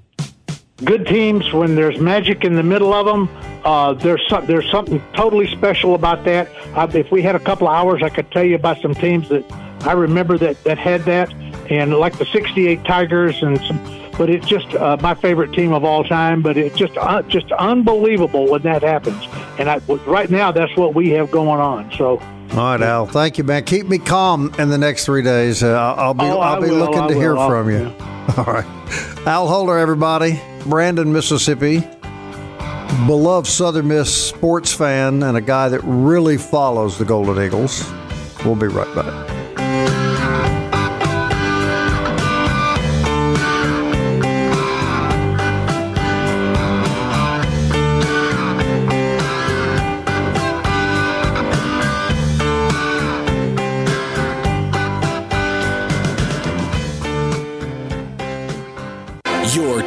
Good 0.85 1.07
teams 1.07 1.53
when 1.53 1.75
there's 1.75 1.99
magic 1.99 2.45
in 2.45 2.55
the 2.55 2.63
middle 2.63 2.93
of 2.93 3.07
them. 3.07 3.29
Uh, 3.65 3.95
there's 3.95 4.23
some, 4.29 4.45
there's 4.47 4.69
something 4.71 5.03
totally 5.15 5.47
special 5.53 5.95
about 5.95 6.25
that. 6.25 6.49
Uh, 6.77 6.89
if 6.95 7.11
we 7.11 7.23
had 7.23 7.35
a 7.35 7.41
couple 7.41 7.69
of 7.69 7.75
hours, 7.75 8.03
I 8.03 8.09
could 8.09 8.31
tell 8.31 8.45
you 8.45 8.57
about 8.57 8.81
some 8.81 8.95
teams 8.95 9.29
that 9.29 9.45
I 9.87 9.93
remember 9.93 10.39
that 10.39 10.63
that 10.65 10.79
had 10.79 11.03
that, 11.05 11.33
and 11.71 11.95
like 11.95 12.19
the 12.19 12.27
'68 12.27 12.85
Tigers 12.85 13.43
and 13.43 13.59
some. 13.61 13.99
But 14.19 14.29
it's 14.29 14.47
just 14.47 14.67
uh, 14.75 14.99
my 15.01 15.15
favorite 15.15 15.53
team 15.55 15.73
of 15.73 15.85
all 15.85 16.05
time. 16.05 16.43
But 16.43 16.57
it's 16.59 16.77
just 16.77 16.97
uh, 16.99 17.23
just 17.23 17.51
unbelievable 17.53 18.47
when 18.51 18.63
that 18.63 18.83
happens. 18.83 19.25
And 19.59 19.71
I, 19.71 19.79
right 20.07 20.31
now, 20.31 20.53
that's 20.53 20.77
what 20.77 20.95
we 20.95 21.11
have 21.11 21.31
going 21.31 21.61
on. 21.61 21.91
So 21.97 22.19
All 22.19 22.57
right, 22.57 22.81
Al. 22.83 23.07
Thank 23.07 23.39
you, 23.39 23.45
man. 23.45 23.65
Keep 23.65 23.87
me 23.89 23.99
calm 23.99 24.53
in 24.59 24.69
the 24.69 24.77
next 24.79 25.07
three 25.07 25.23
days. 25.23 25.63
Uh, 25.63 25.95
I'll, 25.97 26.15
be 26.15 26.25
Oh, 26.25 26.39
I 26.41 26.55
I'll 26.55 26.61
be 26.61 26.69
will, 26.71 26.77
looking 26.79 26.99
I 27.01 27.09
to 27.09 27.15
hear. 27.15 27.37
I'll- 27.37 27.49
from 27.49 27.71
you. 27.71 27.87
All 28.37 28.45
right, 28.45 28.67
Al 29.27 29.49
Holder, 29.49 29.79
everybody. 29.79 30.41
Brandon, 30.67 31.13
Mississippi. 31.13 31.87
Beloved 33.07 33.49
Southern 33.49 33.89
Miss 33.89 34.15
sports 34.15 34.73
fan 34.73 35.23
and 35.23 35.37
a 35.37 35.41
guy 35.41 35.69
that 35.69 35.81
really 35.83 36.37
follows 36.37 36.99
the 36.99 37.05
Golden 37.05 37.43
Eagles. 37.43 37.91
We'll 38.45 38.55
be 38.55 38.69
right 38.69 38.95
back. 38.95 39.32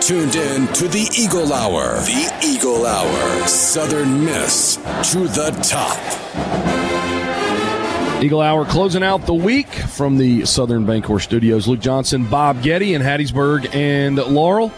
Tuned 0.05 0.35
in 0.35 0.67
to 0.67 0.87
the 0.87 1.09
Eagle 1.17 1.51
Hour. 1.51 1.95
The 2.01 2.31
Eagle 2.45 2.85
Hour. 2.85 3.47
Southern 3.47 4.23
Miss 4.23 4.75
to 4.75 5.27
the 5.27 5.49
top. 5.63 5.97
Eagle 8.23 8.39
Hour 8.39 8.65
closing 8.65 9.01
out 9.01 9.25
the 9.25 9.33
week 9.33 9.67
from 9.67 10.19
the 10.19 10.45
Southern 10.45 10.85
Bancorp 10.85 11.21
Studios. 11.21 11.67
Luke 11.67 11.79
Johnson, 11.79 12.23
Bob 12.27 12.61
Getty 12.61 12.93
in 12.93 13.01
Hattiesburg 13.01 13.73
and 13.73 14.17
Laurel. 14.17 14.71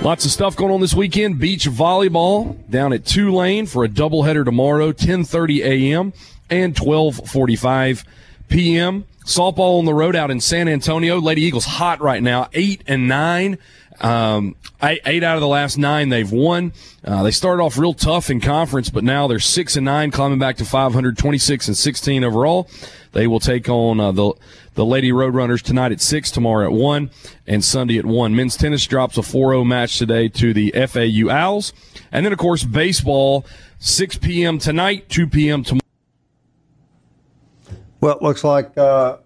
Lots 0.00 0.24
of 0.24 0.30
stuff 0.30 0.56
going 0.56 0.72
on 0.72 0.80
this 0.80 0.94
weekend. 0.94 1.38
Beach 1.38 1.68
volleyball 1.68 2.56
down 2.70 2.94
at 2.94 3.04
Tulane 3.04 3.66
for 3.66 3.84
a 3.84 3.88
doubleheader 3.88 4.46
tomorrow, 4.46 4.92
10:30 4.92 5.60
a.m. 5.60 6.14
and 6.48 6.74
12:45 6.74 8.02
p.m. 8.48 9.04
Softball 9.28 9.78
on 9.78 9.84
the 9.84 9.92
road 9.92 10.16
out 10.16 10.30
in 10.30 10.40
San 10.40 10.68
Antonio. 10.68 11.20
Lady 11.20 11.42
Eagles 11.42 11.66
hot 11.66 12.00
right 12.00 12.22
now, 12.22 12.48
eight 12.54 12.82
and 12.86 13.06
nine. 13.08 13.58
Um, 14.00 14.56
eight, 14.82 15.02
eight, 15.04 15.22
out 15.22 15.34
of 15.34 15.42
the 15.42 15.48
last 15.48 15.76
nine 15.76 16.08
they've 16.08 16.32
won. 16.32 16.72
Uh, 17.04 17.24
they 17.24 17.30
started 17.30 17.62
off 17.62 17.76
real 17.76 17.92
tough 17.92 18.30
in 18.30 18.40
conference, 18.40 18.88
but 18.88 19.04
now 19.04 19.26
they're 19.26 19.38
six 19.38 19.76
and 19.76 19.84
nine, 19.84 20.10
climbing 20.12 20.38
back 20.38 20.56
to 20.56 20.64
526 20.64 21.68
and 21.68 21.76
16 21.76 22.24
overall. 22.24 22.70
They 23.12 23.26
will 23.26 23.38
take 23.38 23.68
on 23.68 24.00
uh, 24.00 24.12
the 24.12 24.32
the 24.76 24.86
Lady 24.86 25.10
Roadrunners 25.10 25.60
tonight 25.60 25.92
at 25.92 26.00
six, 26.00 26.30
tomorrow 26.30 26.64
at 26.64 26.72
one, 26.72 27.10
and 27.46 27.62
Sunday 27.62 27.98
at 27.98 28.06
one. 28.06 28.34
Men's 28.34 28.56
tennis 28.56 28.86
drops 28.86 29.18
a 29.18 29.22
4-0 29.22 29.66
match 29.66 29.98
today 29.98 30.28
to 30.28 30.54
the 30.54 30.70
FAU 30.70 31.30
Owls, 31.30 31.74
and 32.10 32.24
then 32.24 32.32
of 32.32 32.38
course 32.38 32.64
baseball, 32.64 33.44
6 33.78 34.16
p.m. 34.18 34.58
tonight, 34.58 35.10
2 35.10 35.26
p.m. 35.26 35.64
tomorrow. 35.64 35.87
Well, 38.00 38.16
it 38.16 38.22
looks 38.22 38.44
like 38.44 38.78
uh, 38.78 39.16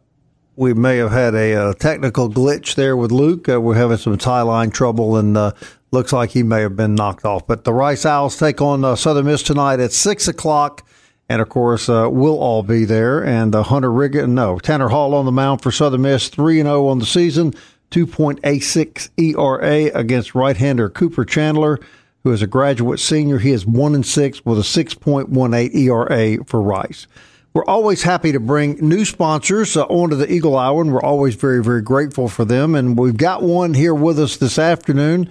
we 0.57 0.73
may 0.73 0.97
have 0.97 1.13
had 1.13 1.35
a, 1.35 1.55
uh, 1.55 1.73
technical 1.75 2.31
glitch 2.31 2.75
there 2.75 2.97
with 2.97 3.13
Luke. 3.13 3.49
Uh, 3.49 3.61
we're 3.61 3.75
having 3.75 3.99
some 3.99 4.17
tie 4.17 4.41
line 4.43 4.71
trouble, 4.71 5.17
and 5.17 5.37
uh, 5.37 5.53
looks 5.91 6.13
like 6.13 6.31
he 6.31 6.43
may 6.43 6.63
have 6.63 6.75
been 6.75 6.95
knocked 6.95 7.27
off. 7.27 7.47
But 7.47 7.65
the 7.65 7.73
Rice 7.75 8.07
Owls 8.07 8.39
take 8.39 8.63
on 8.63 8.83
uh, 8.83 8.97
Southern 8.97 9.27
Miss 9.27 9.43
tonight 9.43 9.79
at 9.79 9.93
six 9.93 10.27
o'clock, 10.27 10.87
and 11.29 11.43
of 11.43 11.51
course 11.51 11.91
uh, 11.91 12.09
we'll 12.11 12.39
all 12.39 12.63
be 12.63 12.87
there. 12.87 13.23
And 13.23 13.55
Hunter 13.55 13.93
Riggin, 13.93 14.35
no 14.35 14.59
Tanner 14.59 14.89
Hall 14.89 15.15
on 15.15 15.27
the 15.27 15.33
mound 15.33 15.61
for 15.61 15.71
Southern 15.71 16.03
Miss, 16.03 16.29
three 16.29 16.59
and 16.59 16.67
zero 16.67 16.87
oh 16.87 16.89
on 16.89 16.99
the 16.99 17.07
season, 17.07 17.53
two 17.91 18.07
point 18.07 18.41
eight 18.43 18.61
six 18.61 19.11
ERA 19.19 19.91
against 19.95 20.35
right-hander 20.35 20.89
Cooper 20.89 21.27
Chandler. 21.27 21.79
Who 22.25 22.33
is 22.33 22.41
a 22.41 22.47
graduate 22.47 23.01
senior? 23.01 23.39
He 23.39 23.51
is 23.51 23.67
one 23.67 23.95
and 23.95 24.07
six 24.07 24.45
with 24.47 24.59
a 24.59 24.65
six 24.65 24.95
point 24.95 25.29
one 25.29 25.53
eight 25.53 25.75
ERA 25.75 26.43
for 26.47 26.63
Rice. 26.63 27.07
We're 27.55 27.67
always 27.67 28.03
happy 28.03 28.33
to 28.33 28.41
bring 28.41 28.77
new 28.77 29.05
sponsors 29.05 29.77
uh, 29.77 29.83
onto 29.85 30.17
the 30.17 30.33
Eagle 30.33 30.57
Hour, 30.57 30.81
and 30.81 30.91
we're 30.91 31.03
always 31.03 31.35
very, 31.35 31.63
very 31.63 31.83
grateful 31.83 32.27
for 32.27 32.47
them. 32.47 32.75
And 32.75 32.99
we've 32.99 33.17
got 33.17 33.43
one 33.43 33.75
here 33.75 33.95
with 33.95 34.19
us 34.19 34.39
this 34.39 34.59
afternoon. 34.59 35.31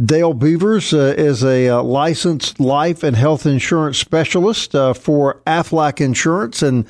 Dale 0.00 0.32
Beavers 0.32 0.94
uh, 0.94 1.14
is 1.18 1.42
a 1.42 1.70
uh, 1.70 1.82
licensed 1.82 2.60
life 2.60 3.02
and 3.02 3.16
health 3.16 3.46
insurance 3.46 3.98
specialist 3.98 4.76
uh, 4.76 4.94
for 4.94 5.40
Aflac 5.44 6.00
Insurance 6.00 6.62
and 6.62 6.86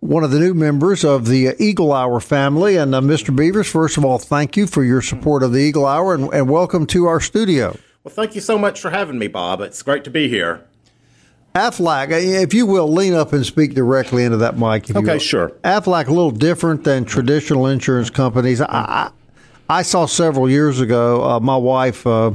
one 0.00 0.24
of 0.24 0.32
the 0.32 0.40
new 0.40 0.54
members 0.54 1.04
of 1.04 1.28
the 1.28 1.54
Eagle 1.62 1.92
Hour 1.92 2.18
family. 2.18 2.76
And 2.76 2.96
uh, 2.96 3.00
Mr. 3.00 3.34
Beavers, 3.34 3.70
first 3.70 3.96
of 3.96 4.04
all, 4.04 4.18
thank 4.18 4.56
you 4.56 4.66
for 4.66 4.82
your 4.82 5.02
support 5.02 5.44
of 5.44 5.52
the 5.52 5.60
Eagle 5.60 5.86
Hour 5.86 6.14
and, 6.14 6.34
and 6.34 6.50
welcome 6.50 6.84
to 6.86 7.06
our 7.06 7.20
studio. 7.20 7.78
Well, 8.02 8.12
thank 8.12 8.34
you 8.34 8.40
so 8.40 8.58
much 8.58 8.80
for 8.80 8.90
having 8.90 9.20
me, 9.20 9.28
Bob. 9.28 9.60
It's 9.60 9.82
great 9.82 10.02
to 10.02 10.10
be 10.10 10.28
here. 10.28 10.65
Aflac, 11.56 12.12
uh, 12.12 12.16
if 12.16 12.52
you 12.52 12.66
will, 12.66 12.92
lean 12.92 13.14
up 13.14 13.32
and 13.32 13.44
speak 13.44 13.72
directly 13.72 14.24
into 14.24 14.36
that 14.36 14.58
mic. 14.58 14.94
okay, 14.94 15.18
sure. 15.18 15.48
Aflac, 15.64 16.06
a 16.06 16.10
little 16.10 16.30
different 16.30 16.84
than 16.84 17.06
traditional 17.06 17.66
insurance 17.66 18.10
companies. 18.10 18.60
I, 18.60 19.10
I 19.68 19.80
saw 19.80 20.04
several 20.04 20.50
years 20.50 20.80
ago, 20.80 21.24
uh, 21.24 21.40
my 21.40 21.56
wife 21.56 22.06
uh, 22.06 22.32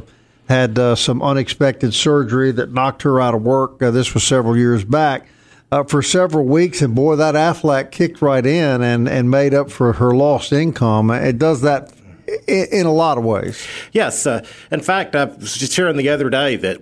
had 0.49 0.79
uh, 0.79 0.95
some 0.95 1.21
unexpected 1.21 1.93
surgery 1.93 2.51
that 2.53 2.73
knocked 2.73 3.03
her 3.03 3.21
out 3.21 3.35
of 3.35 3.43
work. 3.43 3.83
Uh, 3.83 3.91
this 3.91 4.15
was 4.15 4.23
several 4.23 4.57
years 4.57 4.83
back. 4.83 5.27
Uh, 5.71 5.83
for 5.83 6.01
several 6.01 6.43
weeks, 6.43 6.81
and 6.81 6.95
boy, 6.95 7.15
that 7.15 7.35
Aflac 7.35 7.91
kicked 7.91 8.21
right 8.21 8.45
in 8.45 8.81
and, 8.81 9.07
and 9.07 9.31
made 9.31 9.53
up 9.53 9.71
for 9.71 9.93
her 9.93 10.13
lost 10.13 10.51
income. 10.51 11.11
It 11.11 11.37
does 11.37 11.61
that 11.61 11.93
in, 12.47 12.67
in 12.71 12.85
a 12.85 12.91
lot 12.91 13.17
of 13.17 13.23
ways. 13.23 13.65
Yes. 13.93 14.25
in 14.25 14.81
fact, 14.81 15.15
I 15.15 15.25
was 15.25 15.55
just 15.55 15.73
hearing 15.73 15.95
the 15.95 16.09
other 16.09 16.29
day 16.29 16.57
that 16.57 16.81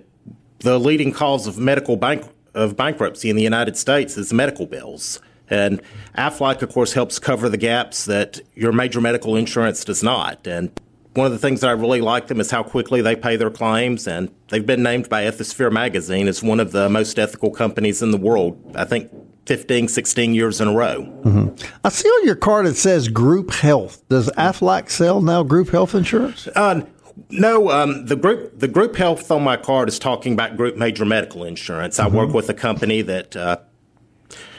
the 0.60 0.78
leading 0.78 1.12
cause 1.12 1.46
of 1.46 1.58
medical 1.58 1.96
bank 1.96 2.24
of 2.54 2.76
bankruptcy 2.76 3.30
in 3.30 3.36
the 3.36 3.42
United 3.42 3.76
States 3.76 4.16
is 4.16 4.32
medical 4.32 4.66
bills. 4.66 5.20
And 5.48 5.80
Aflac, 6.16 6.62
of 6.62 6.72
course, 6.72 6.92
helps 6.92 7.18
cover 7.18 7.48
the 7.48 7.56
gaps 7.56 8.04
that 8.04 8.40
your 8.54 8.72
major 8.72 9.00
medical 9.00 9.36
insurance 9.36 9.84
does 9.84 10.02
not. 10.02 10.46
And 10.46 10.70
one 11.14 11.26
of 11.26 11.32
the 11.32 11.38
things 11.38 11.60
that 11.60 11.68
I 11.68 11.72
really 11.72 12.00
like 12.00 12.28
them 12.28 12.40
is 12.40 12.50
how 12.50 12.62
quickly 12.62 13.02
they 13.02 13.16
pay 13.16 13.36
their 13.36 13.50
claims. 13.50 14.06
And 14.06 14.30
they've 14.48 14.64
been 14.64 14.82
named 14.82 15.08
by 15.08 15.24
Ethisphere 15.24 15.72
magazine 15.72 16.28
as 16.28 16.42
one 16.42 16.60
of 16.60 16.72
the 16.72 16.88
most 16.88 17.18
ethical 17.18 17.50
companies 17.50 18.00
in 18.00 18.12
the 18.12 18.16
world. 18.16 18.60
I 18.76 18.84
think 18.84 19.10
15, 19.46 19.88
16 19.88 20.34
years 20.34 20.60
in 20.60 20.68
a 20.68 20.72
row. 20.72 21.02
Mm-hmm. 21.24 21.78
I 21.82 21.88
see 21.88 22.08
on 22.08 22.26
your 22.26 22.36
card 22.36 22.66
it 22.66 22.76
says 22.76 23.08
group 23.08 23.50
health. 23.50 24.06
Does 24.08 24.28
Aflac 24.30 24.90
sell 24.90 25.20
now 25.20 25.42
group 25.42 25.70
health 25.70 25.94
insurance? 25.94 26.46
Uh, 26.54 26.82
no, 27.28 27.70
um, 27.70 28.06
the 28.06 28.16
group 28.16 28.58
the 28.58 28.68
group 28.68 28.96
health 28.96 29.30
on 29.30 29.42
my 29.42 29.56
card 29.56 29.88
is 29.88 29.98
talking 29.98 30.32
about 30.32 30.56
group 30.56 30.76
major 30.76 31.04
medical 31.04 31.44
insurance. 31.44 31.98
Mm-hmm. 31.98 32.14
I 32.14 32.16
work 32.16 32.28
mm-hmm. 32.28 32.36
with 32.36 32.48
a 32.48 32.54
company 32.54 33.02
that 33.02 33.36
uh, 33.36 33.58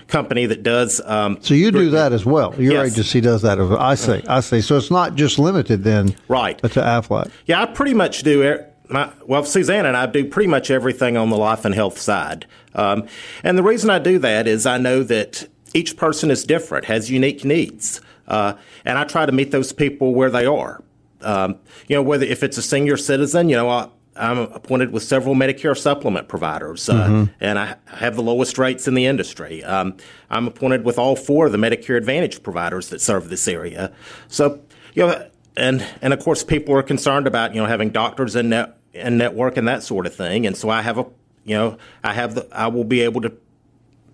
company 0.08 0.46
that 0.46 0.62
does. 0.62 1.02
Um, 1.06 1.40
so 1.42 1.54
you 1.54 1.72
do 1.72 1.90
that 1.92 2.14
as 2.14 2.26
well. 2.26 2.54
Your 2.62 2.74
yes. 2.74 2.94
agency 2.94 3.22
does 3.22 3.42
that. 3.42 3.60
As 3.60 3.70
well. 3.70 3.80
I 3.80 3.96
see. 3.96 4.22
I 4.28 4.42
see. 4.42 4.62
So 4.62 4.78
it's 4.78 4.92
not 4.92 5.16
just 5.16 5.40
limited 5.40 5.84
then, 5.84 6.16
right? 6.28 6.58
To 6.60 6.68
Aflac. 6.68 7.32
Yeah, 7.46 7.62
I 7.62 7.66
pretty 7.66 7.96
much 7.96 8.22
do. 8.22 8.60
My, 8.90 9.12
well, 9.26 9.46
Suzanne 9.46 9.86
and 9.86 9.96
I 9.96 10.06
do 10.06 10.26
pretty 10.26 10.50
much 10.50 10.70
everything 10.70 11.16
on 11.16 11.30
the 11.30 11.38
life 11.38 11.64
and 11.64 11.74
health 11.74 11.98
side. 11.98 12.46
Um, 12.76 13.08
and 13.42 13.58
the 13.58 13.64
reason 13.64 13.90
I 13.90 14.00
do 14.00 14.20
that 14.20 14.48
is 14.48 14.66
I 14.66 14.78
know 14.78 15.02
that 15.04 15.48
each 15.74 15.96
person 15.96 16.30
is 16.30 16.44
different, 16.44 16.86
has 16.86 17.10
unique 17.10 17.46
needs, 17.46 18.02
uh, 18.28 18.54
and 18.84 18.98
I 18.98 19.06
try 19.06 19.26
to 19.26 19.32
meet 19.32 19.52
those 19.52 19.72
people 19.72 20.14
where 20.14 20.30
they 20.30 20.46
are. 20.46 20.84
Um, 21.24 21.58
you 21.88 21.96
know, 21.96 22.02
whether 22.02 22.26
if 22.26 22.44
it's 22.44 22.58
a 22.58 22.62
senior 22.62 22.98
citizen, 22.98 23.50
you 23.50 23.56
know, 23.56 23.70
I, 23.70 23.90
am 24.16 24.40
appointed 24.40 24.92
with 24.92 25.04
several 25.04 25.36
Medicare 25.36 25.78
supplement 25.78 26.28
providers, 26.28 26.90
uh, 26.90 27.08
mm-hmm. 27.08 27.34
and 27.40 27.58
I 27.58 27.76
have 27.88 28.16
the 28.16 28.24
lowest 28.24 28.58
rates 28.58 28.88
in 28.88 28.94
the 28.94 29.06
industry. 29.06 29.64
Um, 29.64 29.98
I'm 30.30 30.48
appointed 30.48 30.84
with 30.84 30.98
all 30.98 31.16
four 31.16 31.46
of 31.46 31.52
the 31.52 31.58
Medicare 31.58 31.98
Advantage 31.98 32.44
providers 32.44 32.90
that 32.90 33.02
serve 33.02 33.30
this 33.30 33.48
area. 33.48 33.94
So, 34.28 34.62
you 34.94 35.08
know, 35.08 35.28
and 35.58 35.86
and 36.02 36.14
of 36.14 36.20
course, 36.20 36.44
people 36.44 36.76
are 36.76 36.84
concerned 36.84 37.28
about 37.28 37.54
you 37.54 37.62
know 37.62 37.68
having 37.68 37.90
doctors 37.90 38.36
in 38.36 38.50
net 38.50 38.78
and 38.94 39.18
network 39.18 39.58
and 39.58 39.68
that 39.68 39.84
sort 39.84 40.06
of 40.06 40.16
thing. 40.16 40.46
And 40.46 40.56
so 40.56 40.70
I 40.70 40.82
have 40.82 40.98
a, 40.98 41.06
you 41.46 41.56
know, 41.56 41.78
I 42.04 42.14
have 42.14 42.36
the, 42.36 42.48
I 42.52 42.68
will 42.68 42.84
be 42.84 43.02
able 43.02 43.22
to 43.22 43.34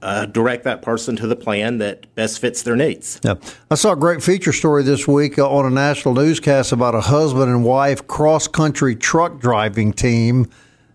uh, 0.01 0.25
direct 0.25 0.63
that 0.63 0.81
person 0.81 1.15
to 1.17 1.27
the 1.27 1.35
plan 1.35 1.79
that 1.79 2.13
best 2.15 2.39
fits 2.39 2.61
their 2.63 2.75
needs. 2.75 3.19
Yeah. 3.23 3.35
I 3.71 3.75
saw 3.75 3.93
a 3.93 3.95
great 3.95 4.21
feature 4.21 4.53
story 4.53 4.83
this 4.83 5.07
week 5.07 5.39
uh, 5.39 5.49
on 5.49 5.65
a 5.65 5.69
national 5.69 6.13
newscast 6.13 6.71
about 6.71 6.95
a 6.95 7.01
husband 7.01 7.49
and 7.49 7.63
wife 7.63 8.07
cross 8.07 8.47
country 8.47 8.95
truck 8.95 9.39
driving 9.39 9.93
team. 9.93 10.47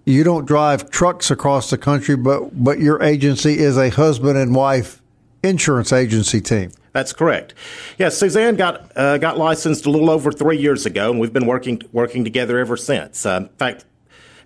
You 0.05 0.25
don't 0.25 0.47
drive 0.47 0.91
trucks 0.91 1.31
across 1.31 1.71
the 1.71 1.79
country, 1.79 2.17
but 2.17 2.65
but 2.65 2.81
your 2.81 3.03
agency 3.03 3.59
is 3.59 3.77
a 3.77 3.91
husband 3.91 4.37
and 4.37 4.55
wife 4.55 5.01
insurance 5.43 5.93
agency 5.93 6.41
team. 6.41 6.73
That's 6.93 7.13
correct. 7.13 7.55
Yes, 7.99 8.19
Suzanne 8.19 8.57
got 8.57 8.93
uh, 8.97 9.19
got 9.19 9.39
licensed 9.39 9.87
a 9.87 9.91
little 9.91 10.11
over 10.11 10.31
three 10.31 10.59
years 10.59 10.87
ago, 10.87 11.11
and 11.11 11.21
we've 11.21 11.33
been 11.33 11.47
working 11.47 11.81
working 11.93 12.25
together 12.25 12.59
ever 12.59 12.77
since. 12.77 13.25
Uh, 13.25 13.49
in 13.49 13.57
fact, 13.57 13.85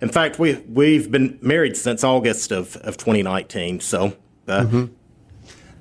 in 0.00 0.09
fact, 0.09 0.38
we 0.38 0.54
we've 0.68 1.11
been 1.11 1.38
married 1.42 1.76
since 1.76 2.04
August 2.04 2.52
of, 2.52 2.76
of 2.76 2.96
2019. 2.96 3.80
So 3.80 4.16
uh, 4.49 4.62
mm-hmm. 4.62 4.84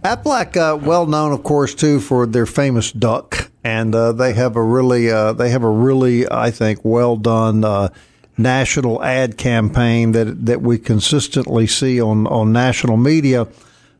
Aflac, 0.05 0.55
uh, 0.55 0.77
well 0.77 1.07
known, 1.07 1.31
of 1.31 1.41
course, 1.43 1.73
too 1.73 1.99
for 1.99 2.27
their 2.27 2.45
famous 2.45 2.91
duck, 2.91 3.49
and 3.63 3.95
uh, 3.95 4.11
they 4.11 4.33
have 4.33 4.55
a 4.55 4.61
really, 4.61 5.09
uh, 5.09 5.33
they 5.33 5.49
have 5.49 5.63
a 5.63 5.69
really, 5.69 6.29
I 6.29 6.51
think, 6.51 6.81
well 6.83 7.17
done 7.17 7.63
uh, 7.63 7.89
national 8.37 9.01
ad 9.03 9.37
campaign 9.37 10.11
that 10.11 10.45
that 10.45 10.61
we 10.61 10.77
consistently 10.77 11.65
see 11.65 11.99
on 11.99 12.27
on 12.27 12.51
national 12.51 12.97
media. 12.97 13.47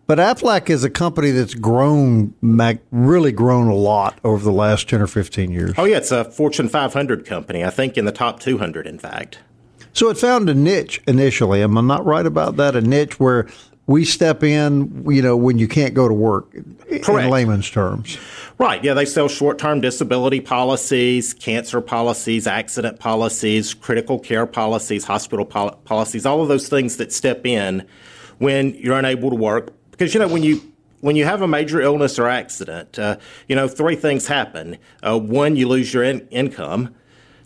But 0.07 0.20
Aflac 0.20 0.70
is 0.70 0.84
a 0.84 0.89
company 0.91 1.32
that's 1.32 1.55
grown, 1.55 2.36
really 2.91 3.32
grown 3.32 3.68
a 3.68 3.76
lot 3.76 4.20
over 4.24 4.43
the 4.43 4.51
last 4.51 4.88
ten 4.88 5.01
or 5.01 5.07
fifteen 5.07 5.51
years. 5.51 5.74
Oh 5.76 5.86
yeah, 5.86 5.97
it's 5.97 6.11
a 6.11 6.24
Fortune 6.26 6.70
500 6.70 7.26
company. 7.26 7.63
I 7.63 7.72
think 7.72 7.97
in 7.97 8.05
the 8.05 8.11
top 8.11 8.39
200, 8.39 8.86
in 8.86 8.99
fact. 8.99 9.39
So 9.93 10.09
it 10.09 10.18
found 10.18 10.49
a 10.49 10.53
niche 10.53 11.01
initially. 11.07 11.63
Am 11.63 11.78
I 11.78 11.82
not 11.82 12.05
right 12.05 12.26
about 12.26 12.57
that? 12.57 12.76
A 12.76 12.82
niche 12.82 13.20
where 13.20 13.47
we 13.88 14.03
step 14.03 14.43
in, 14.43 15.05
you 15.07 15.21
know, 15.21 15.38
when 15.38 15.59
you 15.59 15.67
can't 15.67 15.93
go 15.93 16.07
to 16.07 16.13
work, 16.13 16.51
Correct. 17.03 17.25
in 17.25 17.29
layman's 17.29 17.69
terms. 17.69 18.17
Right. 18.57 18.83
Yeah, 18.83 18.93
they 18.93 19.05
sell 19.05 19.27
short-term 19.27 19.81
disability 19.81 20.39
policies, 20.39 21.33
cancer 21.33 21.81
policies, 21.81 22.47
accident 22.47 22.99
policies, 22.99 23.73
critical 23.73 24.17
care 24.17 24.45
policies, 24.47 25.03
hospital 25.03 25.45
pol- 25.45 25.75
policies, 25.83 26.25
all 26.25 26.41
of 26.41 26.47
those 26.47 26.67
things 26.67 26.97
that 26.97 27.11
step 27.13 27.45
in 27.45 27.86
when 28.39 28.73
you're 28.75 28.97
unable 28.97 29.29
to 29.29 29.36
work. 29.36 29.71
Because 29.91 30.13
you 30.13 30.19
know 30.19 30.27
when 30.27 30.43
you 30.43 30.61
when 31.01 31.15
you 31.15 31.25
have 31.25 31.41
a 31.41 31.47
major 31.47 31.79
illness 31.81 32.17
or 32.17 32.27
accident, 32.27 32.97
uh, 32.97 33.17
you 33.47 33.55
know 33.55 33.67
three 33.67 33.95
things 33.95 34.25
happen. 34.27 34.77
Uh, 35.03 35.19
one, 35.19 35.55
you 35.55 35.67
lose 35.67 35.93
your 35.93 36.03
in- 36.03 36.27
income. 36.29 36.95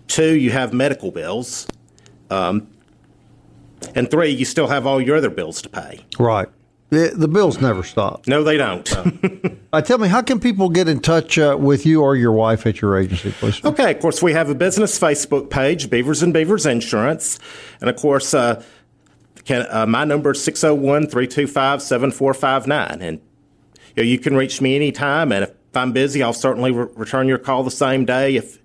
Two, 0.07 0.35
you 0.35 0.51
have 0.51 0.73
medical 0.73 1.11
bills. 1.11 1.67
Um, 2.31 2.67
and 3.95 4.09
three, 4.09 4.29
you 4.29 4.45
still 4.45 4.67
have 4.67 4.85
all 4.85 5.01
your 5.01 5.17
other 5.17 5.29
bills 5.29 5.61
to 5.63 5.69
pay. 5.69 6.05
Right. 6.17 6.47
The, 6.89 7.11
the 7.15 7.27
bills 7.27 7.61
never 7.61 7.83
stop. 7.83 8.27
No, 8.27 8.43
they 8.43 8.57
don't. 8.57 8.91
Uh, 9.71 9.81
tell 9.83 9.99
me, 9.99 10.07
how 10.07 10.23
can 10.23 10.39
people 10.39 10.69
get 10.69 10.87
in 10.87 10.99
touch 10.99 11.37
uh, 11.37 11.55
with 11.59 11.85
you 11.85 12.01
or 12.01 12.15
your 12.15 12.31
wife 12.31 12.65
at 12.65 12.81
your 12.81 12.97
agency, 12.97 13.31
please? 13.31 13.63
Okay, 13.63 13.91
of 13.91 13.99
course, 13.99 14.23
we 14.23 14.33
have 14.33 14.49
a 14.49 14.55
business 14.55 14.97
Facebook 14.97 15.51
page, 15.51 15.91
Beavers 15.91 16.23
and 16.23 16.33
Beavers 16.33 16.65
Insurance. 16.65 17.37
And 17.79 17.91
of 17.91 17.95
course, 17.95 18.33
uh, 18.33 18.63
can, 19.45 19.67
uh, 19.69 19.85
my 19.85 20.03
number 20.03 20.31
is 20.31 20.43
601 20.43 21.09
325 21.09 21.81
7459. 21.83 23.01
And 23.01 23.21
you, 23.95 23.95
know, 23.97 24.03
you 24.03 24.17
can 24.17 24.35
reach 24.35 24.59
me 24.59 24.75
anytime. 24.75 25.31
And 25.31 25.43
if 25.43 25.51
I'm 25.75 25.91
busy, 25.91 26.23
I'll 26.23 26.33
certainly 26.33 26.71
re- 26.71 26.87
return 26.95 27.27
your 27.27 27.37
call 27.37 27.63
the 27.63 27.69
same 27.69 28.03
day, 28.03 28.35
if, 28.35 28.57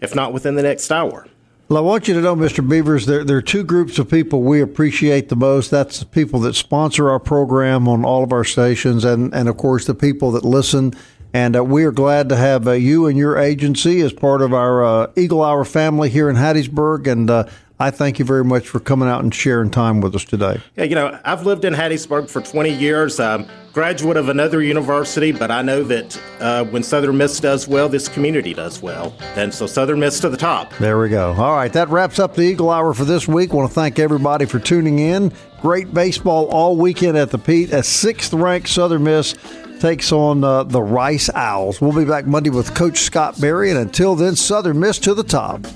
if 0.00 0.14
not 0.14 0.32
within 0.32 0.54
the 0.54 0.62
next 0.62 0.92
hour. 0.92 1.26
Well, 1.72 1.82
I 1.82 1.86
want 1.86 2.06
you 2.06 2.12
to 2.12 2.20
know, 2.20 2.36
Mr. 2.36 2.68
Beavers, 2.68 3.06
there, 3.06 3.24
there 3.24 3.38
are 3.38 3.40
two 3.40 3.64
groups 3.64 3.98
of 3.98 4.10
people 4.10 4.42
we 4.42 4.60
appreciate 4.60 5.30
the 5.30 5.36
most. 5.36 5.70
That's 5.70 6.00
the 6.00 6.04
people 6.04 6.38
that 6.40 6.52
sponsor 6.52 7.08
our 7.08 7.18
program 7.18 7.88
on 7.88 8.04
all 8.04 8.22
of 8.22 8.30
our 8.30 8.44
stations, 8.44 9.06
and, 9.06 9.32
and 9.32 9.48
of 9.48 9.56
course, 9.56 9.86
the 9.86 9.94
people 9.94 10.32
that 10.32 10.44
listen. 10.44 10.92
And 11.32 11.56
uh, 11.56 11.64
we 11.64 11.84
are 11.84 11.90
glad 11.90 12.28
to 12.28 12.36
have 12.36 12.68
uh, 12.68 12.72
you 12.72 13.06
and 13.06 13.16
your 13.16 13.38
agency 13.38 14.02
as 14.02 14.12
part 14.12 14.42
of 14.42 14.52
our 14.52 14.84
uh, 14.84 15.12
Eagle 15.16 15.42
Hour 15.42 15.64
family 15.64 16.10
here 16.10 16.28
in 16.28 16.36
Hattiesburg. 16.36 17.06
And 17.06 17.30
uh, 17.30 17.46
I 17.82 17.90
thank 17.90 18.20
you 18.20 18.24
very 18.24 18.44
much 18.44 18.68
for 18.68 18.78
coming 18.78 19.08
out 19.08 19.24
and 19.24 19.34
sharing 19.34 19.68
time 19.68 20.00
with 20.00 20.14
us 20.14 20.24
today. 20.24 20.60
Yeah, 20.76 20.84
you 20.84 20.94
know, 20.94 21.18
I've 21.24 21.44
lived 21.44 21.64
in 21.64 21.74
Hattiesburg 21.74 22.30
for 22.30 22.40
20 22.40 22.70
years. 22.70 23.18
Um, 23.18 23.48
graduate 23.72 24.16
of 24.16 24.28
another 24.28 24.62
university, 24.62 25.32
but 25.32 25.50
I 25.50 25.62
know 25.62 25.82
that 25.82 26.22
uh, 26.38 26.64
when 26.66 26.84
Southern 26.84 27.16
Miss 27.16 27.40
does 27.40 27.66
well, 27.66 27.88
this 27.88 28.06
community 28.06 28.54
does 28.54 28.80
well. 28.80 29.16
And 29.34 29.52
so 29.52 29.66
Southern 29.66 29.98
Miss 29.98 30.20
to 30.20 30.28
the 30.28 30.36
top. 30.36 30.72
There 30.78 31.00
we 31.00 31.08
go. 31.08 31.32
All 31.32 31.56
right, 31.56 31.72
that 31.72 31.88
wraps 31.88 32.20
up 32.20 32.36
the 32.36 32.42
Eagle 32.42 32.70
Hour 32.70 32.94
for 32.94 33.04
this 33.04 33.26
week. 33.26 33.50
I 33.50 33.56
want 33.56 33.68
to 33.68 33.74
thank 33.74 33.98
everybody 33.98 34.44
for 34.44 34.60
tuning 34.60 35.00
in. 35.00 35.32
Great 35.60 35.92
baseball 35.92 36.46
all 36.50 36.76
weekend 36.76 37.18
at 37.18 37.30
the 37.30 37.38
Pete 37.38 37.70
as 37.70 37.88
sixth 37.88 38.32
ranked 38.32 38.68
Southern 38.68 39.02
Miss 39.02 39.34
takes 39.82 40.12
on 40.12 40.44
uh, 40.44 40.62
the 40.62 40.80
Rice 40.80 41.28
Owls. 41.34 41.80
We'll 41.80 41.90
be 41.90 42.04
back 42.04 42.24
Monday 42.24 42.50
with 42.50 42.72
Coach 42.72 42.98
Scott 42.98 43.40
Berry, 43.40 43.68
and 43.68 43.80
until 43.80 44.14
then, 44.14 44.36
Southern 44.36 44.78
Miss 44.78 44.96
to 45.00 45.12
the 45.12 45.24
top. 45.24 45.66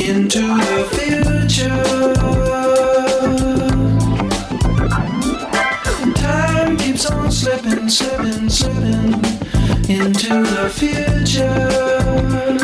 Into 0.00 0.40
the 0.40 0.84
future. 0.90 2.14
Time 6.14 6.76
keeps 6.78 7.08
on 7.08 7.30
slipping, 7.30 7.88
slipping, 7.88 8.48
slipping 8.50 9.12
into 9.88 10.42
the 10.42 10.68
future. 10.74 12.63